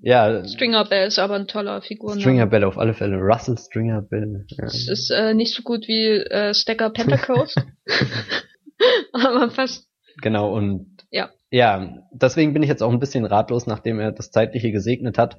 [0.06, 2.20] Ja, Stringer Bell ist aber ein toller Figur.
[2.20, 3.18] Stringer Bell auf alle Fälle.
[3.18, 4.46] Russell Stringer Bell.
[4.50, 4.66] Ja.
[4.66, 7.60] Es ist äh, nicht so gut wie äh, Stacker Pentecost.
[9.14, 9.90] aber fast.
[10.22, 11.32] Genau, und Ja.
[11.50, 15.38] ja, deswegen bin ich jetzt auch ein bisschen ratlos, nachdem er das Zeitliche gesegnet hat,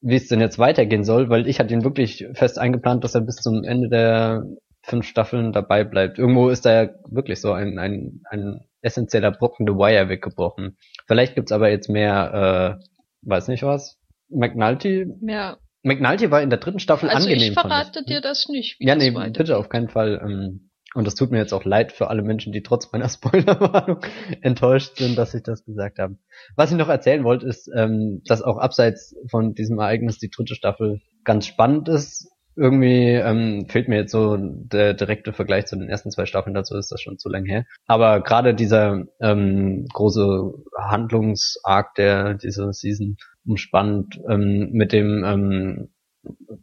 [0.00, 3.20] wie es denn jetzt weitergehen soll, weil ich hatte ihn wirklich fest eingeplant, dass er
[3.20, 4.44] bis zum Ende der
[4.80, 6.18] fünf Staffeln dabei bleibt.
[6.18, 10.78] Irgendwo ist da ja wirklich so ein, ein, ein essentieller Brocken The Wire weggebrochen.
[11.06, 12.84] Vielleicht gibt's aber jetzt mehr, äh,
[13.28, 13.97] weiß nicht was.
[14.30, 15.06] McNulty?
[15.22, 15.58] Ja.
[15.82, 17.52] McNulty war in der dritten Staffel Also angenehm.
[17.52, 18.78] ich verrate dir das nicht.
[18.80, 19.38] Wie ja, das nee, weitergeht.
[19.38, 20.20] bitte auf keinen Fall.
[20.22, 24.00] Ähm, und das tut mir jetzt auch leid für alle Menschen, die trotz meiner Spoilerwarnung
[24.40, 26.16] enttäuscht sind, dass ich das gesagt habe.
[26.56, 30.54] Was ich noch erzählen wollte, ist, ähm, dass auch abseits von diesem Ereignis die dritte
[30.54, 32.28] Staffel ganz spannend ist.
[32.56, 36.76] Irgendwie ähm, fehlt mir jetzt so der direkte Vergleich zu den ersten zwei Staffeln, dazu
[36.76, 37.64] ist das schon zu lange her.
[37.86, 43.16] Aber gerade dieser ähm, große Handlungsarg der dieser Season
[43.48, 45.88] umspannt ähm, mit dem ähm,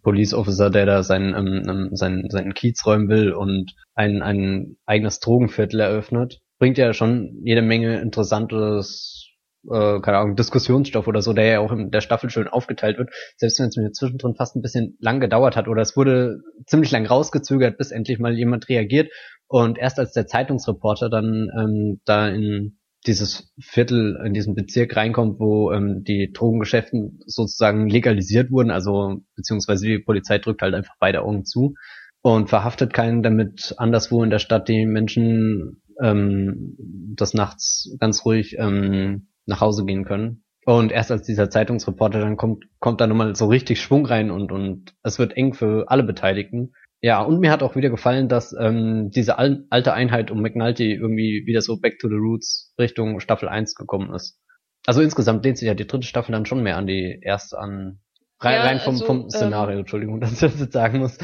[0.01, 4.77] Police Officer, der da seinen, ähm, ähm, seinen, seinen Kiez räumen will und ein, ein
[4.85, 6.41] eigenes Drogenviertel eröffnet.
[6.59, 9.31] Bringt ja schon jede Menge interessantes,
[9.69, 13.09] äh, keine Ahnung, Diskussionsstoff oder so, der ja auch in der Staffel schön aufgeteilt wird.
[13.37, 16.91] Selbst wenn es mir zwischendrin fast ein bisschen lang gedauert hat oder es wurde ziemlich
[16.91, 19.11] lang rausgezögert, bis endlich mal jemand reagiert.
[19.47, 25.39] Und erst als der Zeitungsreporter dann ähm, da in dieses Viertel in diesem Bezirk reinkommt,
[25.39, 31.21] wo ähm, die Drogengeschäften sozusagen legalisiert wurden, also beziehungsweise die Polizei drückt halt einfach beide
[31.21, 31.75] Augen zu
[32.21, 38.55] und verhaftet keinen, damit anderswo in der Stadt die Menschen ähm, des Nachts ganz ruhig
[38.57, 40.43] ähm, nach Hause gehen können.
[40.65, 44.51] Und erst als dieser Zeitungsreporter dann kommt, kommt da nochmal so richtig Schwung rein und,
[44.51, 46.73] und es wird eng für alle Beteiligten.
[47.05, 50.91] Ja, und mir hat auch wieder gefallen, dass ähm, diese al alte Einheit um McNulty
[50.91, 54.41] irgendwie wieder so back to the roots Richtung Staffel 1 gekommen ist.
[54.87, 57.99] Also insgesamt lehnt sich ja die dritte Staffel dann schon mehr an die erste an.
[58.39, 61.19] Rein, ja, rein vom, also, vom Szenario, ähm, Entschuldigung, dass ich das jetzt sagen muss.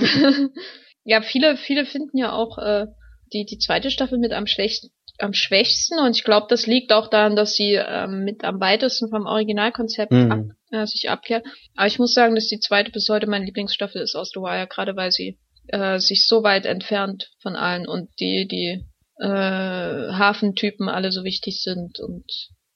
[1.03, 2.85] ja, viele, viele finden ja auch äh,
[3.33, 7.07] die, die zweite Staffel mit am schlecht, am schwächsten und ich glaube, das liegt auch
[7.07, 10.31] daran, dass sie ähm, mit am weitesten vom Originalkonzept mhm.
[10.31, 11.43] ab, äh, sich abkehrt.
[11.75, 14.67] Aber ich muss sagen, dass die zweite bis heute meine Lieblingsstaffel ist aus The Wire,
[14.67, 15.39] gerade weil sie
[15.71, 18.85] äh, sich so weit entfernt von allen und die, die
[19.21, 22.25] äh, Hafentypen alle so wichtig sind und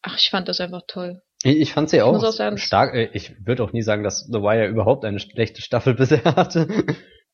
[0.02, 1.22] ach, ich fand das einfach toll.
[1.44, 2.96] Ich, ich fand sie auch, auch sagen, stark.
[2.96, 6.68] Äh, ich würde auch nie sagen, dass The Wire überhaupt eine schlechte Staffel bisher hatte.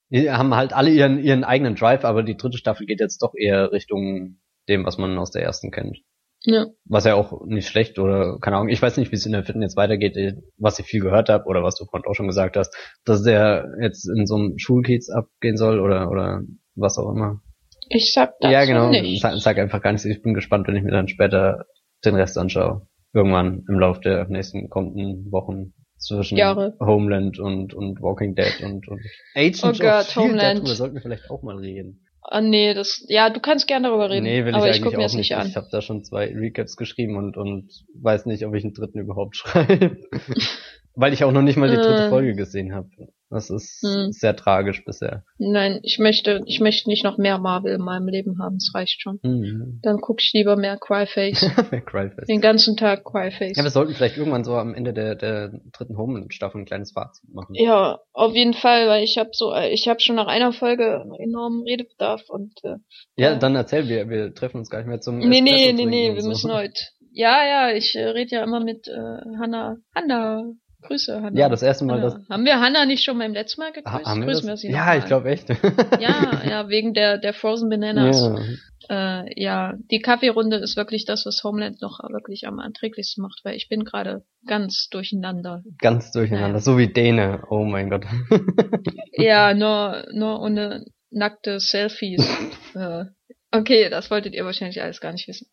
[0.09, 3.33] Die haben halt alle ihren, ihren eigenen Drive, aber die dritte Staffel geht jetzt doch
[3.35, 5.99] eher Richtung dem, was man aus der ersten kennt.
[6.43, 6.68] Ja.
[6.85, 9.43] Was ja auch nicht schlecht oder keine Ahnung, ich weiß nicht, wie es in der
[9.43, 12.27] vierten jetzt weitergeht, äh, was ich viel gehört habe oder was du vorhin auch schon
[12.27, 16.41] gesagt hast, dass der jetzt in so einem Schulkiez abgehen soll oder oder
[16.76, 17.41] was auch immer.
[17.89, 19.22] Ich sag das Ja, genau, nicht.
[19.22, 20.05] Sag, sag einfach gar nichts.
[20.05, 21.65] Ich bin gespannt, wenn ich mir dann später
[22.05, 22.88] den Rest anschaue.
[23.13, 26.76] Irgendwann im Laufe der nächsten kommenden Wochen zwischen Jahre.
[26.80, 29.01] Homeland und, und Walking Dead und, und
[29.35, 30.59] Agents oh Gott, Homeland.
[30.59, 32.05] Darüber sollten wir vielleicht auch mal reden.
[32.23, 34.23] Ah, nee, das, ja, du kannst gerne darüber reden.
[34.23, 35.48] Nee, will ich aber ich, guck mir das nicht an.
[35.48, 38.99] Ich habe da schon zwei Recaps geschrieben und, und weiß nicht, ob ich einen dritten
[38.99, 39.98] überhaupt schreibe.
[40.95, 42.89] Weil ich auch noch nicht mal die dritte äh, Folge gesehen habe.
[43.31, 44.11] Das ist hm.
[44.11, 45.23] sehr tragisch bisher.
[45.37, 48.57] Nein, ich möchte, ich möchte nicht noch mehr Marvel in meinem Leben haben.
[48.57, 49.19] Das reicht schon.
[49.23, 49.79] Mhm.
[49.81, 51.41] Dann gucke ich lieber mehr Cryface.
[51.71, 52.27] mehr Cryface.
[52.27, 53.55] Den ganzen Tag Cryface.
[53.55, 57.33] Ja, wir sollten vielleicht irgendwann so am Ende der, der dritten Home-Staffel ein kleines Fazit
[57.33, 57.55] machen.
[57.55, 61.63] Ja, auf jeden Fall, weil ich habe so, ich habe schon nach einer Folge enormen
[61.63, 62.53] Redebedarf und.
[62.63, 62.75] Äh,
[63.15, 65.19] ja, dann erzähl, wir, wir treffen uns gar nicht mehr zum.
[65.19, 66.27] Nee, nee, nee, nee, wir so.
[66.27, 66.81] müssen heute.
[67.13, 69.77] Ja, ja, ich äh, rede ja immer mit äh, Hanna.
[69.95, 70.53] Hanna.
[70.81, 71.39] Grüße, Hanna.
[71.39, 72.15] Ja, das erste Mal, Hanna.
[72.17, 72.29] dass.
[72.29, 74.05] Haben wir Hanna nicht schon beim letzten Mal gegrüßt?
[74.05, 74.97] haben Grüßen wir, sie Ja, mal.
[74.99, 75.49] ich glaube echt.
[75.99, 78.31] ja, ja, wegen der, der Frozen Bananas.
[78.89, 79.21] Ja.
[79.21, 83.55] Äh, ja, die Kaffeerunde ist wirklich das, was Homeland noch wirklich am erträglichsten macht, weil
[83.55, 85.63] ich bin gerade ganz durcheinander.
[85.79, 86.61] Ganz durcheinander, ja.
[86.61, 87.43] so wie Däne.
[87.49, 88.05] Oh mein Gott.
[89.13, 92.27] ja, nur, nur ohne nackte Selfies.
[92.75, 93.05] äh,
[93.51, 95.47] okay, das wolltet ihr wahrscheinlich alles gar nicht wissen.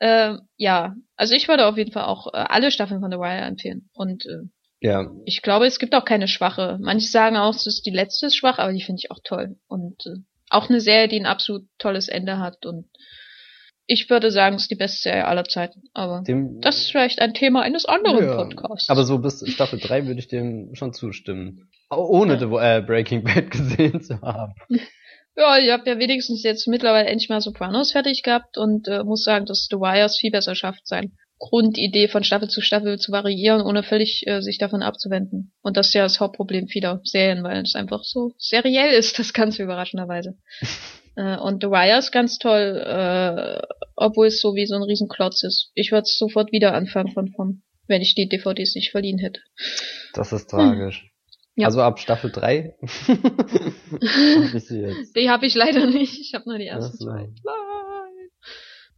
[0.00, 3.46] Ähm, ja, also ich würde auf jeden Fall auch äh, alle Staffeln von The Wire
[3.46, 3.88] empfehlen.
[3.94, 4.48] Und äh,
[4.80, 5.10] ja.
[5.24, 6.78] Ich glaube, es gibt auch keine schwache.
[6.80, 9.56] Manche sagen auch, es ist die letzte ist schwach, aber die finde ich auch toll.
[9.66, 12.64] Und äh, auch eine Serie, die ein absolut tolles Ende hat.
[12.64, 12.86] Und
[13.86, 15.82] ich würde sagen, es ist die beste Serie aller Zeiten.
[15.94, 18.88] Aber dem, das ist vielleicht ein Thema eines anderen ja, Podcasts.
[18.88, 21.68] Aber so bis Staffel 3 würde ich dem schon zustimmen.
[21.90, 22.38] Ohne ja.
[22.38, 24.54] The, äh, Breaking Bad gesehen zu haben.
[25.40, 29.22] Ja, ich habe ja wenigstens jetzt mittlerweile endlich mal Sopranos fertig gehabt und äh, muss
[29.22, 33.62] sagen, dass The Wire viel besser schafft, sein Grundidee von Staffel zu Staffel zu variieren,
[33.62, 35.52] ohne völlig äh, sich davon abzuwenden.
[35.62, 39.32] Und das ist ja das Hauptproblem vieler Serien, weil es einfach so seriell ist, das
[39.32, 40.36] Ganze überraschenderweise.
[41.16, 43.62] äh, und The Wire ist ganz toll, äh,
[43.96, 45.70] obwohl es so wie so ein Riesenklotz ist.
[45.74, 49.40] Ich würde sofort wieder anfangen von von, wenn ich die DVDs nicht verliehen hätte.
[50.14, 51.02] Das ist tragisch.
[51.02, 51.08] Hm.
[51.58, 51.66] Ja.
[51.66, 52.76] Also ab Staffel 3?
[55.16, 56.20] die habe ich leider nicht.
[56.20, 57.30] Ich habe nur die ersten zwei.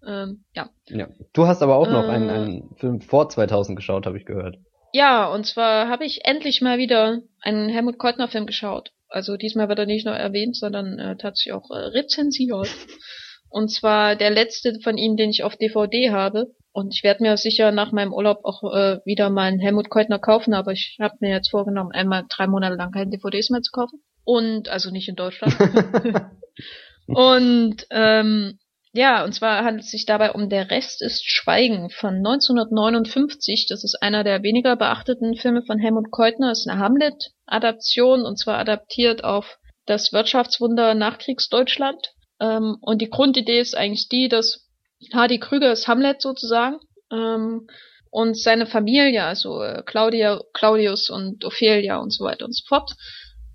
[0.06, 0.70] Ähm, ja.
[0.86, 1.08] ja.
[1.32, 4.56] Du hast aber auch noch äh, einen, einen Film vor 2000 geschaut, habe ich gehört.
[4.92, 8.92] Ja, und zwar habe ich endlich mal wieder einen Helmut Keutner Film geschaut.
[9.08, 12.68] Also diesmal wird er nicht nur erwähnt, sondern äh, tatsächlich auch äh, rezensiert.
[13.48, 16.54] Und zwar der letzte von ihm, den ich auf DVD habe.
[16.72, 20.20] Und ich werde mir sicher nach meinem Urlaub auch äh, wieder mal einen Helmut Keutner
[20.20, 23.72] kaufen, aber ich habe mir jetzt vorgenommen, einmal drei Monate lang keine DVDs mehr zu
[23.72, 24.00] kaufen.
[24.22, 25.56] Und, also nicht in Deutschland.
[27.06, 28.58] und ähm,
[28.92, 33.66] ja, und zwar handelt es sich dabei um Der Rest ist Schweigen von 1959.
[33.68, 36.48] Das ist einer der weniger beachteten Filme von Helmut Keutner.
[36.48, 42.14] Das ist eine Hamlet-Adaption und zwar adaptiert auf das Wirtschaftswunder Nachkriegsdeutschland.
[42.40, 44.68] Ähm, und die Grundidee ist eigentlich die, dass
[45.12, 46.78] Hardy Krüger ist Hamlet sozusagen.
[47.12, 47.68] Ähm,
[48.10, 52.90] und seine Familie, also äh, Claudia, Claudius und Ophelia und so weiter und so fort,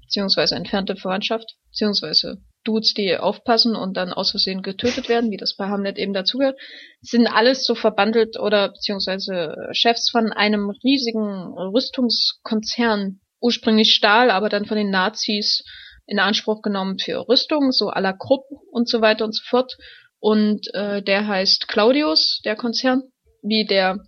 [0.01, 5.55] beziehungsweise entfernte Verwandtschaft, beziehungsweise Dudes, die aufpassen und dann aus Versehen getötet werden, wie das
[5.55, 6.59] bei Hamlet eben dazugehört,
[7.01, 14.65] sind alles so verbandelt oder beziehungsweise Chefs von einem riesigen Rüstungskonzern, ursprünglich Stahl, aber dann
[14.65, 15.63] von den Nazis
[16.07, 19.77] in Anspruch genommen für Rüstung, so à la Krupp und so weiter und so fort.
[20.19, 23.03] Und äh, der heißt Claudius, der Konzern,
[23.41, 23.99] wie der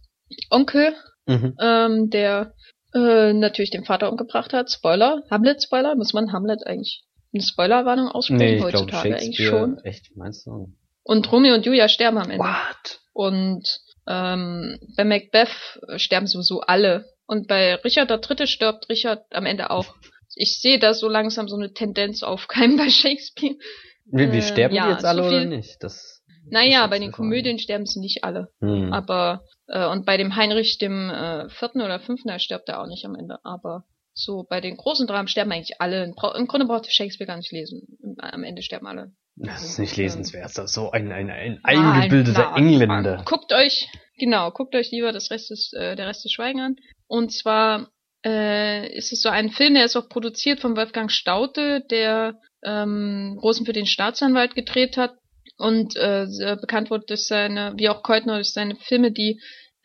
[0.50, 1.56] Onkel, mhm.
[1.62, 2.54] ähm, der
[2.94, 4.72] äh, natürlich den Vater umgebracht hat.
[4.72, 7.04] Spoiler, Hamlet-Spoiler, muss man Hamlet eigentlich
[7.38, 9.78] eine Spoilerwarnung aussprechen nee, ich heutzutage glaub, eigentlich schon.
[9.84, 10.74] Echt, meinst du?
[11.04, 12.44] Und Romeo und Julia sterben am Ende.
[12.44, 13.00] What?
[13.14, 17.06] Und ähm, bei Macbeth sterben sowieso alle.
[17.26, 19.96] Und bei Richard der Dritte stirbt Richard am Ende auch.
[20.36, 23.56] Ich sehe da so langsam so eine Tendenz aufkeimen bei Shakespeare.
[24.06, 25.78] Wie, wie äh, sterben äh, ja, die jetzt alle so viel, oder nicht?
[25.82, 28.50] Das, naja, das bei den Komödien sterben sie nicht alle.
[28.62, 28.94] Hm.
[28.94, 32.88] Aber äh, und bei dem Heinrich dem äh, vierten oder fünften, da stirbt er auch
[32.88, 33.40] nicht am Ende.
[33.44, 33.84] Aber
[34.18, 36.04] so bei den großen Dramen sterben eigentlich alle.
[36.04, 37.98] Im Grunde braucht Shakespeare gar nicht lesen.
[38.18, 39.12] Am Ende sterben alle.
[39.36, 40.58] Das ist nicht lesenswert.
[40.58, 43.22] Das ist so ein, ein, ein eingebildeter nein, Engländer.
[43.26, 43.88] Guckt euch,
[44.18, 46.76] genau, guckt euch lieber das Rest des, äh, der Rest des Schweigen an.
[47.06, 47.92] Und zwar
[48.26, 53.38] äh, ist es so ein Film, der ist auch produziert von Wolfgang Staute, der ähm,
[53.42, 55.14] Rosen für den Staatsanwalt gedreht hat
[55.58, 56.26] und äh,
[56.60, 59.40] bekannt wurde durch seine, wie auch Keutner, durch seine Filme, die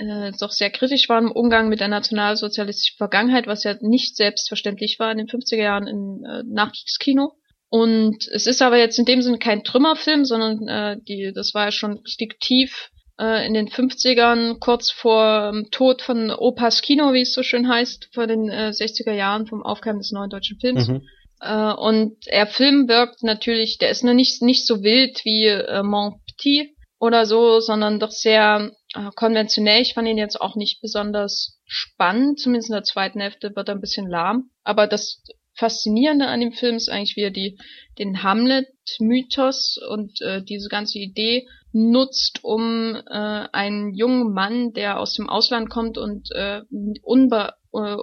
[0.08, 4.98] äh, doch sehr kritisch war im Umgang mit der nationalsozialistischen Vergangenheit, was ja nicht selbstverständlich
[4.98, 7.32] war in den 50er Jahren im äh, Nachkriegskino.
[7.68, 11.66] Und es ist aber jetzt in dem Sinne kein Trümmerfilm, sondern äh, die, das war
[11.66, 17.14] ja schon richtig tief äh, in den 50ern, kurz vor dem Tod von Opas Kino,
[17.14, 20.58] wie es so schön heißt, vor den äh, 60er Jahren vom Aufkeimen des neuen deutschen
[20.60, 20.88] Films.
[20.88, 21.02] Mhm.
[21.40, 25.82] Äh, und er Film wirkt natürlich, der ist nur nicht, nicht so wild wie äh,
[25.82, 29.82] Mon Petit, oder so, sondern doch sehr äh, konventionell.
[29.82, 33.74] Ich fand ihn jetzt auch nicht besonders spannend, zumindest in der zweiten Hälfte wird er
[33.74, 34.50] ein bisschen lahm.
[34.64, 35.22] Aber das
[35.54, 37.58] Faszinierende an dem Film ist eigentlich, wie er die,
[37.98, 45.14] den Hamlet-Mythos und äh, diese ganze Idee nutzt, um äh, einen jungen Mann, der aus
[45.14, 46.62] dem Ausland kommt und äh,
[47.02, 47.96] unbe äh,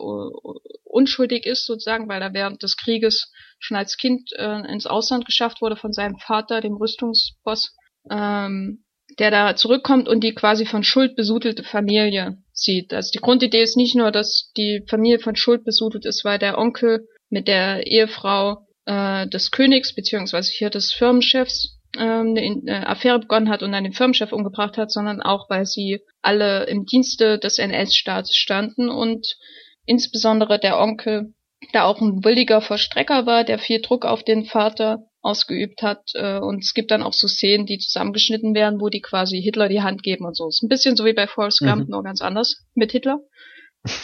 [0.83, 5.61] unschuldig ist sozusagen, weil er während des Krieges schon als Kind äh, ins Ausland geschafft
[5.61, 7.75] wurde von seinem Vater, dem Rüstungsboss,
[8.09, 8.83] ähm,
[9.19, 12.93] der da zurückkommt und die quasi von Schuld besudelte Familie sieht.
[12.93, 16.57] Also die Grundidee ist nicht nur, dass die Familie von Schuld besudelt ist, weil der
[16.57, 23.19] Onkel mit der Ehefrau äh, des Königs beziehungsweise hier des Firmenchefs äh, eine, eine Affäre
[23.19, 27.37] begonnen hat und dann den Firmenchef umgebracht hat, sondern auch, weil sie alle im Dienste
[27.37, 29.37] des NS-Staates standen und
[29.85, 31.33] insbesondere der Onkel
[31.73, 36.01] da auch ein williger Verstrecker war, der viel Druck auf den Vater ausgeübt hat.
[36.13, 39.69] Äh, und es gibt dann auch so Szenen, die zusammengeschnitten werden, wo die quasi Hitler
[39.69, 40.47] die Hand geben und so.
[40.47, 41.91] Ist ein bisschen so wie bei Forrest Gump, mhm.
[41.91, 43.19] nur ganz anders mit Hitler.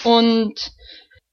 [0.03, 0.71] Und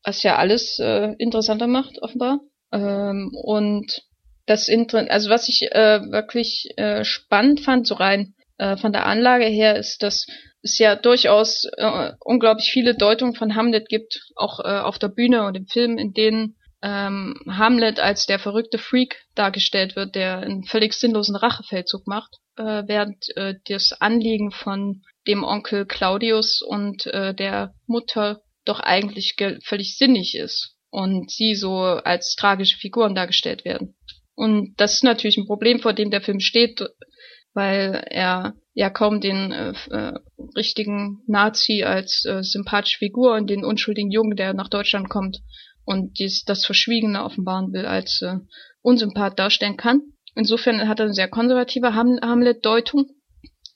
[0.04, 2.40] was ja alles äh, interessanter macht, offenbar.
[2.72, 4.02] Ähm, und
[4.46, 9.06] das Inter also was ich äh, wirklich äh, spannend fand, so rein äh, von der
[9.06, 10.26] Anlage her, ist, dass
[10.62, 15.44] es ja durchaus äh, unglaublich viele Deutungen von Hamlet gibt, auch äh, auf der Bühne
[15.44, 20.64] und im Film, in denen ähm, Hamlet als der verrückte Freak dargestellt wird, der einen
[20.64, 27.34] völlig sinnlosen Rachefeldzug macht, äh, während äh, das Anliegen von dem Onkel Claudius und äh,
[27.34, 33.96] der Mutter doch eigentlich völlig sinnig ist und sie so als tragische Figuren dargestellt werden.
[34.34, 36.82] Und das ist natürlich ein Problem, vor dem der Film steht,
[37.54, 40.14] weil er ja kaum den äh, äh,
[40.56, 45.38] richtigen Nazi als äh, sympathische Figur und den unschuldigen Jungen, der nach Deutschland kommt,
[45.84, 48.36] und dies, das Verschwiegene offenbaren will, als äh,
[48.82, 50.02] Unsympath darstellen kann.
[50.34, 53.06] Insofern hat er eine sehr konservative Ham Hamlet-Deutung.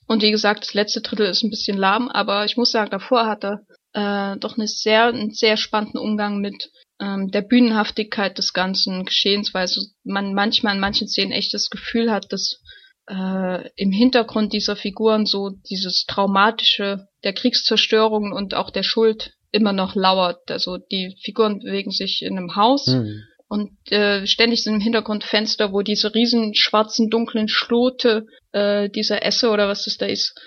[0.07, 3.27] Und wie gesagt, das letzte Drittel ist ein bisschen lahm, aber ich muss sagen, davor
[3.27, 3.61] hat er
[3.93, 9.53] äh, doch eine sehr, einen sehr spannenden Umgang mit ähm, der Bühnenhaftigkeit des ganzen Geschehens,
[9.53, 12.61] weil so man manchmal in manchen Szenen echt das Gefühl hat, dass
[13.09, 19.73] äh, im Hintergrund dieser Figuren so dieses traumatische der Kriegszerstörung und auch der Schuld immer
[19.73, 20.49] noch lauert.
[20.49, 23.23] Also die Figuren bewegen sich in einem Haus mhm.
[23.49, 29.25] und äh, ständig sind im Hintergrund Fenster, wo diese riesen schwarzen, dunklen Schlote äh, dieser
[29.25, 30.39] Esse oder was das da ist,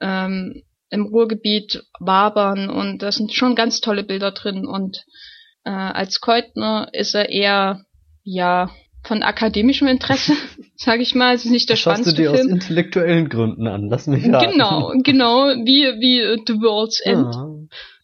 [0.00, 5.04] ähm, im Ruhrgebiet wabern und da sind schon ganz tolle Bilder drin und
[5.64, 7.84] äh, als Keutner ist er eher,
[8.24, 8.70] ja,
[9.04, 10.32] von akademischem Interesse,
[10.76, 11.34] sage ich mal.
[11.34, 12.26] Es ist nicht der das spannendste Film.
[12.26, 12.46] du dir Film.
[12.48, 14.52] aus intellektuellen Gründen an, lass mich raten.
[14.52, 17.34] Genau, genau, wie, wie The World's End.
[17.34, 17.47] Ah.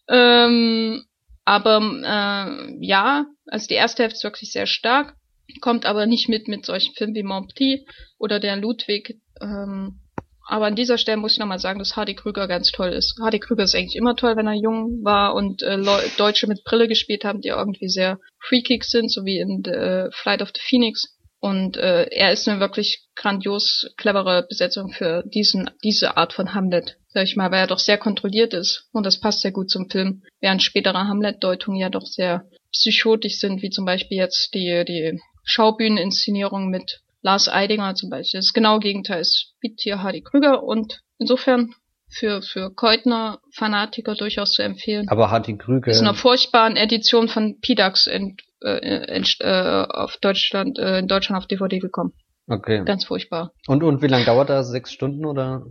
[0.07, 1.03] Ähm,
[1.45, 5.15] aber äh, ja, also die erste Hälfte ist wirklich sehr stark,
[5.61, 7.87] kommt aber nicht mit mit solchen Filmen wie Mon Petit
[8.17, 9.99] oder der Ludwig ähm,
[10.47, 13.17] aber an dieser Stelle muss ich nochmal sagen, dass Hardy Krüger ganz toll ist.
[13.19, 15.81] Hardy Krüger ist eigentlich immer toll, wenn er jung war und äh,
[16.17, 20.43] Deutsche mit Brille gespielt haben, die irgendwie sehr freakig sind, so wie in äh, Flight
[20.43, 21.14] of the Phoenix.
[21.45, 26.97] Und äh, er ist eine wirklich grandios clevere Besetzung für diesen diese Art von Hamlet,
[27.09, 28.89] sag ich mal, weil er doch sehr kontrolliert ist.
[28.91, 33.61] Und das passt sehr gut zum Film, während spätere Hamlet-Deutungen ja doch sehr psychotisch sind,
[33.61, 38.39] wie zum Beispiel jetzt die die Schaubühneninszenierung mit Lars Eidinger zum Beispiel.
[38.39, 40.63] Das genaue Gegenteil ist hier Hardy Krüger.
[40.63, 41.75] Und insofern
[42.09, 45.07] für, für Keutner-Fanatiker durchaus zu empfehlen.
[45.09, 45.91] Aber Hardy Krüger.
[45.91, 51.07] Ist in einer furchtbaren Edition von PDAX in, äh, in, äh, auf Deutschland, äh, in
[51.07, 52.13] Deutschland auf DVD gekommen.
[52.47, 52.83] Okay.
[52.85, 53.51] Ganz furchtbar.
[53.67, 54.69] Und, und wie lange dauert das?
[54.69, 55.65] Sechs Stunden oder?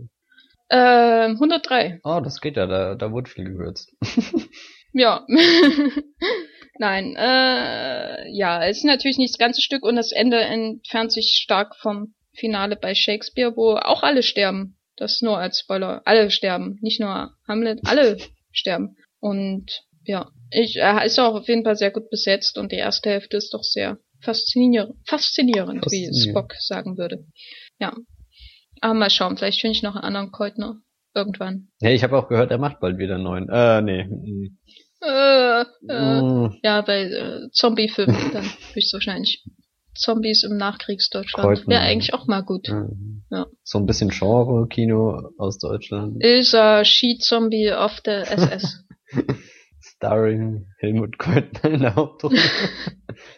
[0.69, 1.99] Äh, 103.
[2.03, 3.93] Oh, das geht ja, da, da wurde viel gewürzt.
[4.93, 5.25] ja.
[6.77, 11.39] Nein, äh, ja, es ist natürlich nicht das ganze Stück und das Ende entfernt sich
[11.41, 14.77] stark vom Finale bei Shakespeare, wo auch alle sterben.
[14.97, 16.01] Das nur als Spoiler.
[16.05, 16.77] Alle sterben.
[16.81, 18.17] Nicht nur Hamlet, alle
[18.51, 18.97] sterben.
[19.19, 23.09] Und ja, ich, er ist auch auf jeden Fall sehr gut besetzt und die erste
[23.09, 26.15] Hälfte ist doch sehr faszinierend, faszinierend, faszinierend.
[26.15, 27.25] wie Spock sagen würde.
[27.79, 27.93] Ja.
[28.81, 30.81] Aber mal schauen, vielleicht finde ich noch einen anderen Keutner
[31.13, 31.69] irgendwann.
[31.79, 33.49] Ja, ich habe auch gehört, er macht bald wieder einen neuen.
[33.49, 34.51] Äh, nee.
[35.01, 36.59] Äh, äh, mm.
[36.63, 39.43] Ja, bei äh, Zombie-Filmen dann höchstwahrscheinlich.
[39.95, 41.67] Zombies im Nachkriegsdeutschland.
[41.67, 42.67] Wäre eigentlich auch mal gut.
[42.69, 43.23] Mhm.
[43.31, 43.47] Ja.
[43.63, 46.23] So ein bisschen Genre-Kino aus Deutschland.
[46.23, 48.85] Ilsa, Ski-Zombie auf der SS.
[49.79, 52.39] Starring Helmut Keutner in der Hauptrolle.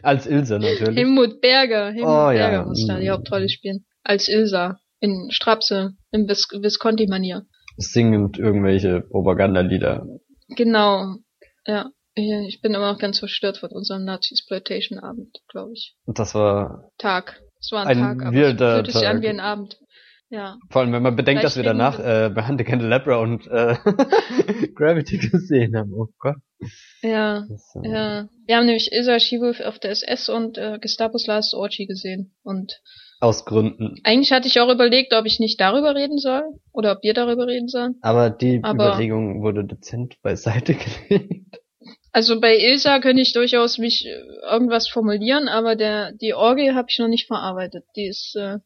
[0.02, 0.98] Als Ilsa natürlich.
[0.98, 1.92] Helmut Berger.
[1.92, 2.66] Helmut oh, Berger ja.
[2.66, 3.86] muss da die Hauptrolle spielen.
[4.04, 4.80] Als Ilsa.
[5.00, 5.94] In Strapse.
[6.12, 7.46] In Vis Visconti-Manier.
[7.78, 10.08] Singend irgendwelche Propagandalieder.
[10.50, 11.18] Genau.
[11.66, 15.96] Ja, ich bin immer noch ganz verstört von unserem Nazi-Exploitation-Abend, glaube ich.
[16.06, 16.92] Das war...
[16.98, 17.42] Tag.
[17.60, 19.78] Es war ein, ein Tag, aber es fühlte sich an wie ein Abend.
[20.30, 20.58] Ja.
[20.70, 23.76] Vor allem, wenn man bedenkt, Vielleicht dass wir danach äh, bei Hunter Candelabra und äh,
[24.76, 25.94] Gravity gesehen haben.
[25.94, 26.36] Oh Gott.
[27.02, 28.30] Ja, das, äh, ja.
[28.46, 32.36] Wir haben nämlich Isa Shewolf auf der SS und äh, Gestapos Last Orgy gesehen.
[32.44, 32.82] Und
[33.20, 33.96] aus Gründen.
[34.04, 37.48] Eigentlich hatte ich auch überlegt, ob ich nicht darüber reden soll oder ob wir darüber
[37.48, 37.96] reden sollen.
[38.02, 40.76] Aber die Aber, Überlegung wurde dezent beiseite
[41.10, 41.47] gelegt.
[42.18, 46.88] Also bei Ilsa könnte ich durchaus mich äh, irgendwas formulieren, aber der die Orgel habe
[46.90, 47.86] ich noch nicht verarbeitet.
[47.96, 48.58] Die ist, äh,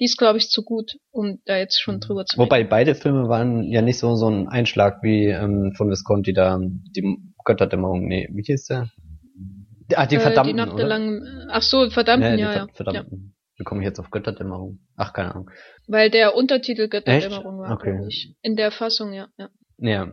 [0.00, 2.44] die ist glaube ich zu gut, um da jetzt schon drüber zu reden.
[2.44, 6.58] Wobei beide Filme waren ja nicht so so ein Einschlag wie ähm, von Visconti da
[6.60, 8.08] die Götterdämmerung.
[8.08, 8.90] Nee, wie hieß der?
[9.94, 12.66] Ah, die Verdammten, äh, die Nacht der langen, Ach so, Verdammten, ja, ja.
[12.74, 13.18] Verdammten.
[13.22, 13.58] Ja.
[13.58, 14.80] Wie komme ich jetzt auf Götterdämmerung?
[14.96, 15.50] Ach, keine Ahnung.
[15.86, 18.00] Weil der Untertitel Götterdämmerung war, okay.
[18.08, 18.34] ich.
[18.42, 19.48] In der Fassung, ja, ja.
[19.78, 20.10] Ja.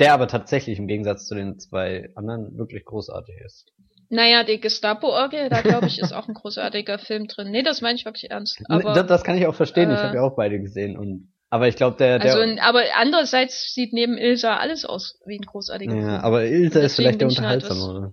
[0.00, 3.72] Der aber tatsächlich im Gegensatz zu den zwei anderen wirklich großartig ist.
[4.10, 7.50] Naja, die Gestapo-Orgie, da glaube ich, ist auch ein großartiger Film drin.
[7.50, 8.60] Nee, das meine ich wirklich ernst.
[8.68, 11.32] Aber, das, das kann ich auch verstehen, äh, ich habe ja auch beide gesehen und
[11.50, 12.34] aber ich glaube, der, der.
[12.34, 16.10] Also, aber andererseits sieht neben Ilsa alles aus wie ein großartiger ja, Film.
[16.10, 18.12] Ja, aber Ilsa ist vielleicht der unterhaltsame, oder?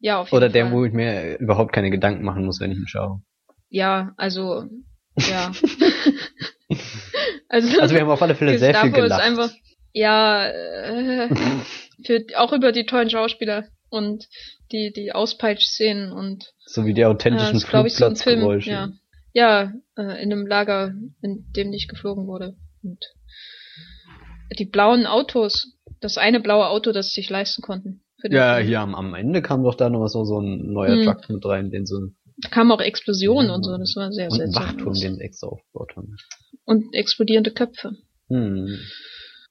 [0.00, 0.74] Ja, auf jeden Oder der, Fall.
[0.74, 3.20] wo ich mir überhaupt keine Gedanken machen muss, wenn ich ihn schaue.
[3.68, 4.64] Ja, also,
[5.16, 5.52] ja.
[7.48, 9.20] also, also wir haben auf alle Fälle sehr viel gelacht.
[9.20, 9.50] Ist einfach,
[9.92, 11.28] ja, äh,
[12.04, 14.26] für, auch über die tollen Schauspieler und
[14.72, 16.52] die, die Auspeitsch-Szenen und.
[16.66, 18.70] So wie die authentischen äh, Flugplatzgeräusche.
[18.70, 18.92] So ja,
[19.32, 22.56] ja äh, in einem Lager, in dem nicht geflogen wurde.
[22.82, 23.04] Und
[24.58, 28.02] die blauen Autos, das eine blaue Auto, das sie sich leisten konnten.
[28.22, 28.66] Ja, Film.
[28.66, 31.04] hier am, am Ende kam doch da noch so, so ein neuer hm.
[31.04, 32.08] Truck mit rein, den so
[32.40, 35.16] da kamen auch Explosionen ja, und so, das war sehr, sehr Und ein Wachturm, den
[35.16, 36.16] sie extra aufgebaut haben.
[36.64, 37.96] Und explodierende Köpfe.
[38.28, 38.78] Hm.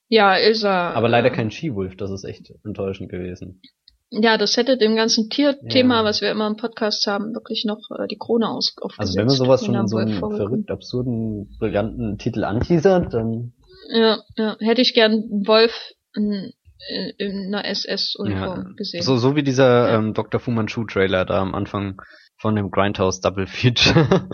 [0.10, 0.92] Ja, Ilsa.
[0.92, 3.62] Aber leider äh, kein Skiwolf, das ist echt enttäuschend gewesen.
[4.10, 6.04] Ja, das hätte dem ganzen Tierthema, ja.
[6.06, 9.00] was wir immer im Podcast haben, wirklich noch äh, die Krone aus aufgesetzt.
[9.00, 13.54] Also wenn man sowas schon in so einen verrückt, absurden, brillanten Titel anteasert, dann...
[13.90, 15.74] Ja, ja, hätte ich gern Wolf
[16.14, 16.54] in,
[17.18, 18.74] in einer SS-Uniform ja.
[18.78, 19.02] gesehen.
[19.02, 19.98] So, so wie dieser ja.
[19.98, 20.40] ähm, Dr.
[20.40, 22.02] Fu Manchu-Trailer da am Anfang
[22.38, 24.30] von dem Grindhouse Double Feature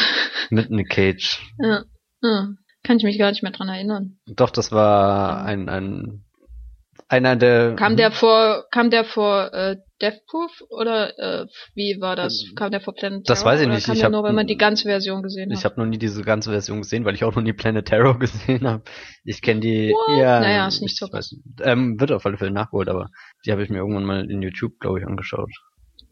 [0.50, 1.38] mit Nick Cage.
[1.58, 1.84] Ja,
[2.22, 2.48] ja,
[2.88, 4.16] kann ich mich gar nicht mehr dran erinnern.
[4.26, 6.24] Doch, das war ein, ein
[7.06, 7.74] einer der.
[7.74, 12.46] Kam der vor, kam der vor äh, Death Proof oder äh, wie war das?
[12.48, 13.36] Ähm, kam der vor Planet Terror?
[13.36, 13.84] Das weiß ich nicht.
[13.84, 15.58] Kam ich habe nur, wenn man die ganze Version gesehen hat.
[15.58, 18.18] Ich habe noch nie diese ganze Version gesehen, weil ich auch noch nie Planet Terror
[18.18, 18.84] gesehen habe.
[19.22, 19.90] Ich kenne die.
[19.90, 20.18] What?
[20.18, 21.12] Ja, naja, ist nicht so.
[21.12, 23.10] Weiß, ähm, wird auf alle Fälle nachgeholt, aber
[23.44, 25.50] die habe ich mir irgendwann mal in YouTube, glaube ich, angeschaut.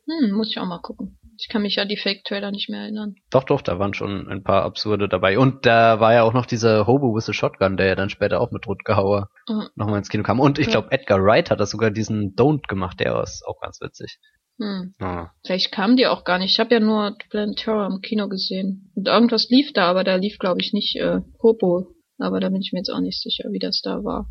[0.06, 1.18] Hm, muss ich auch mal gucken.
[1.38, 3.14] Ich kann mich an die Fake-Trailer nicht mehr erinnern.
[3.30, 5.38] Doch, doch, da waren schon ein paar absurde dabei.
[5.38, 8.40] Und da war ja auch noch dieser Hobo with a Shotgun, der ja dann später
[8.40, 9.68] auch mit Rutger Hauer mhm.
[9.74, 10.40] nochmal ins Kino kam.
[10.40, 13.80] Und ich glaube, Edgar Wright hat da sogar diesen Don't gemacht, der ist auch ganz
[13.80, 14.18] witzig.
[14.58, 14.94] Hm.
[15.00, 15.32] Ah.
[15.44, 16.52] Vielleicht kamen die auch gar nicht.
[16.52, 18.90] Ich habe ja nur Planet Terror im Kino gesehen.
[18.94, 22.60] Und irgendwas lief da, aber da lief, glaube ich, nicht äh, Hobo aber da bin
[22.60, 24.28] ich mir jetzt auch nicht sicher, wie das da war.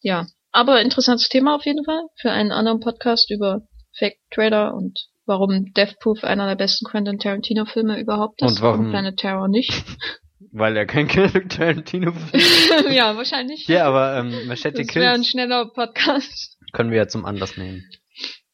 [0.00, 3.62] Ja, aber interessantes Thema auf jeden Fall für einen anderen Podcast über
[3.96, 8.62] Fake Trader und warum Death Proof einer der besten Quentin Tarantino Filme überhaupt ist und
[8.62, 9.72] warum Planet Terror nicht.
[10.52, 12.70] Weil er kein Quentin Tarantino Film ist.
[12.90, 13.66] ja, wahrscheinlich.
[13.68, 16.58] Ja, aber ähm, Machete das wäre ein Kills schneller Podcast.
[16.72, 17.84] können wir ja zum Anlass nehmen.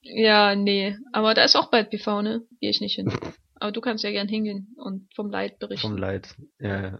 [0.02, 2.42] Ja, nee, aber da ist auch bald PV, ne?
[2.60, 3.12] Gehe ich nicht hin.
[3.54, 5.86] Aber du kannst ja gern hingehen und vom Leid berichten.
[5.86, 6.34] Vom Leid.
[6.58, 6.98] Ja, ja.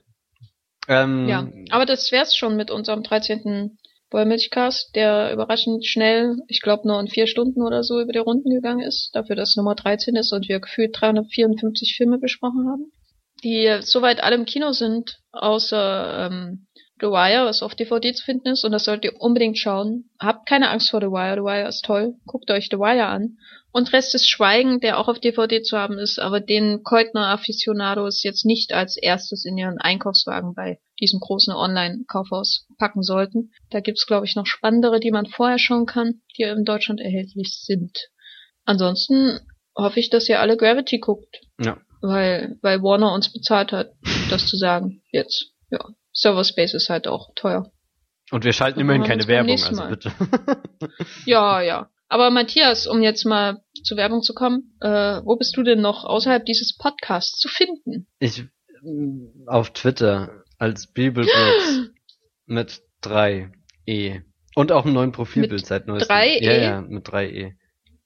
[0.87, 3.79] Ähm, Ja, aber das wär's schon mit unserem 13.
[4.13, 8.51] Wollmilchcast, der überraschend schnell, ich glaube nur in vier Stunden oder so über die Runden
[8.51, 12.93] gegangen ist, dafür, dass Nummer 13 ist und wir gefühlt 354 Filme besprochen haben,
[13.43, 16.67] die soweit alle im Kino sind, außer ähm,
[17.01, 20.11] The Wire, was auf DVD zu finden ist und das solltet ihr unbedingt schauen.
[20.21, 23.39] Habt keine Angst vor The Wire, The Wire ist toll, guckt euch The Wire an.
[23.73, 28.23] Und Rest ist Schweigen, der auch auf DVD zu haben ist, aber den Keutner Aficionados
[28.23, 33.51] jetzt nicht als erstes in ihren Einkaufswagen bei diesem großen Online-Kaufhaus packen sollten.
[33.71, 37.59] Da gibt's, glaube ich, noch spannendere, die man vorher schauen kann, die in Deutschland erhältlich
[37.61, 38.09] sind.
[38.65, 39.41] Ansonsten
[39.77, 41.77] hoffe ich, dass ihr alle Gravity guckt, ja.
[42.01, 43.91] weil, weil Warner uns bezahlt hat,
[44.31, 45.03] das zu sagen.
[45.11, 45.85] Jetzt, ja.
[46.13, 47.73] Server Space ist halt auch teuer.
[48.31, 50.13] Und wir schalten Und immerhin keine Werbung, also bitte.
[51.27, 51.91] Ja, ja.
[52.09, 56.05] Aber Matthias, um jetzt mal zur Werbung zu kommen, äh, wo bist du denn noch
[56.05, 58.07] außerhalb dieses Podcasts zu finden?
[58.19, 58.45] Ich
[59.47, 61.91] auf Twitter als Bibelbrooks
[62.47, 63.51] mit drei
[63.85, 64.21] E.
[64.55, 66.09] Und auch ein neuen Profilbild Mit seit neuestem.
[66.09, 66.63] drei Ja, E?
[66.63, 67.53] ja, mit drei E.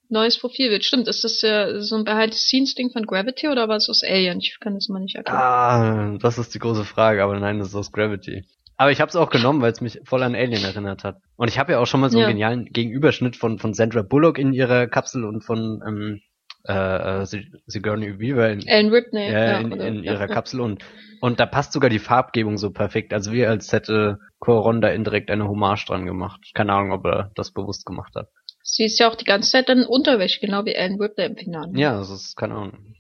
[0.09, 0.85] Neues Profilbild.
[0.85, 4.39] Stimmt, ist das äh, so ein Behind-the-Scenes-Ding von Gravity oder war es aus Alien?
[4.39, 5.37] Ich kann das mal nicht erkennen.
[5.39, 8.45] Ah, das ist die große Frage, aber nein, das ist aus Gravity.
[8.79, 11.17] Aber ich habe es auch genommen, weil es mich voll an Alien erinnert hat.
[11.37, 12.29] Und ich habe ja auch schon mal so einen Ja.
[12.29, 16.21] genialen Gegenüberschnitt von von Sandra Bullock in ihrer Kapsel und von ähm,
[16.69, 16.73] äh,
[17.21, 19.31] äh, Sig- Sigourney Weaver in, Alan Ripney.
[19.31, 20.35] ja, in, oder- in ja, ihrer ja.
[20.35, 20.85] Kapsel und
[21.23, 23.15] und da passt sogar die Farbgebung so perfekt.
[23.15, 26.41] Also wie als hätte Coron da indirekt eine Hommage dran gemacht.
[26.55, 28.29] Keine Ahnung, ob er das bewusst gemacht hat.
[28.63, 31.37] Sie ist ja auch die ganze Zeit dann in Unterwäsche, genau wie Alan Ripley im
[31.37, 31.71] Finale.
[31.75, 32.95] Ja, das ist keine Ahnung.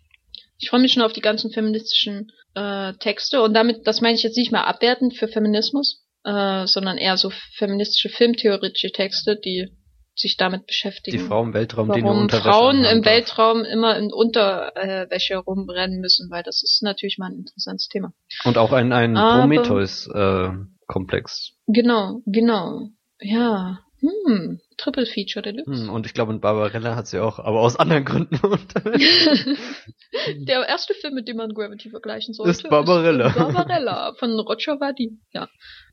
[0.59, 4.23] Ich freue mich schon auf die ganzen feministischen äh, Texte und damit, das meine ich
[4.23, 9.69] jetzt nicht mal abwertend für Feminismus, äh, sondern eher so feministische filmtheoretische Texte, die
[10.17, 11.17] sich damit beschäftigen.
[11.19, 13.13] Die Frau im Weltraum, die eine Warum Unterwäsche Frauen im darf.
[13.13, 18.13] Weltraum immer in Unterwäsche rumrennen müssen, weil das ist natürlich mal ein interessantes Thema.
[18.45, 21.53] Und auch ein, ein Prometheus-Komplex.
[21.67, 22.91] Genau, genau.
[23.21, 23.81] Ja.
[24.01, 24.61] Hm.
[24.77, 25.85] Triple Feature Deluxe.
[25.85, 28.39] Hm, und ich glaube, in Barbarella hat sie auch, aber aus anderen Gründen.
[30.47, 33.31] Der erste Film, mit dem man Gravity vergleichen sollte, Ist Barbarella.
[33.31, 35.23] Barbarella von Roger Vadim.
[35.33, 35.49] Ja.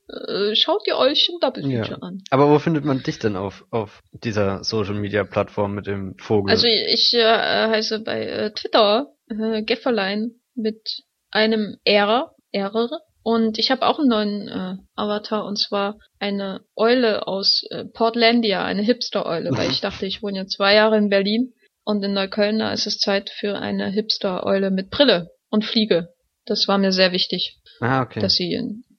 [0.10, 2.08] Äh, schaut ihr euch ein Double Feature Ja.
[2.08, 2.24] an.
[2.30, 6.52] Aber wo findet man dich denn auf, auf dieser Social Media Plattform mit dem Vogel?
[6.52, 12.90] Also ich äh, heiße bei äh, Twitter äh, Gefferlein mit einem R, R
[13.24, 18.66] und ich habe auch einen neuen äh, Avatar und zwar eine Eule aus äh, Portlandia,
[18.66, 21.54] eine Hipster-Eule, weil ich dachte, ich wohne ja zwei Jahre in Berlin
[21.86, 26.10] und in Neukölln, da ist es Zeit für eine Hipster-Eule mit Brille und Fliege.
[26.46, 28.20] Das war mir sehr wichtig, ah, okay.
[28.20, 28.54] dass sie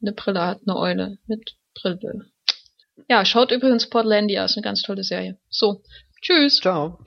[0.07, 2.27] eine Brille hat, eine Eule mit Brille.
[3.09, 5.39] Ja, schaut übrigens Portlandia, ist eine ganz tolle Serie.
[5.49, 5.83] So,
[6.21, 6.61] tschüss.
[6.61, 6.99] Ciao.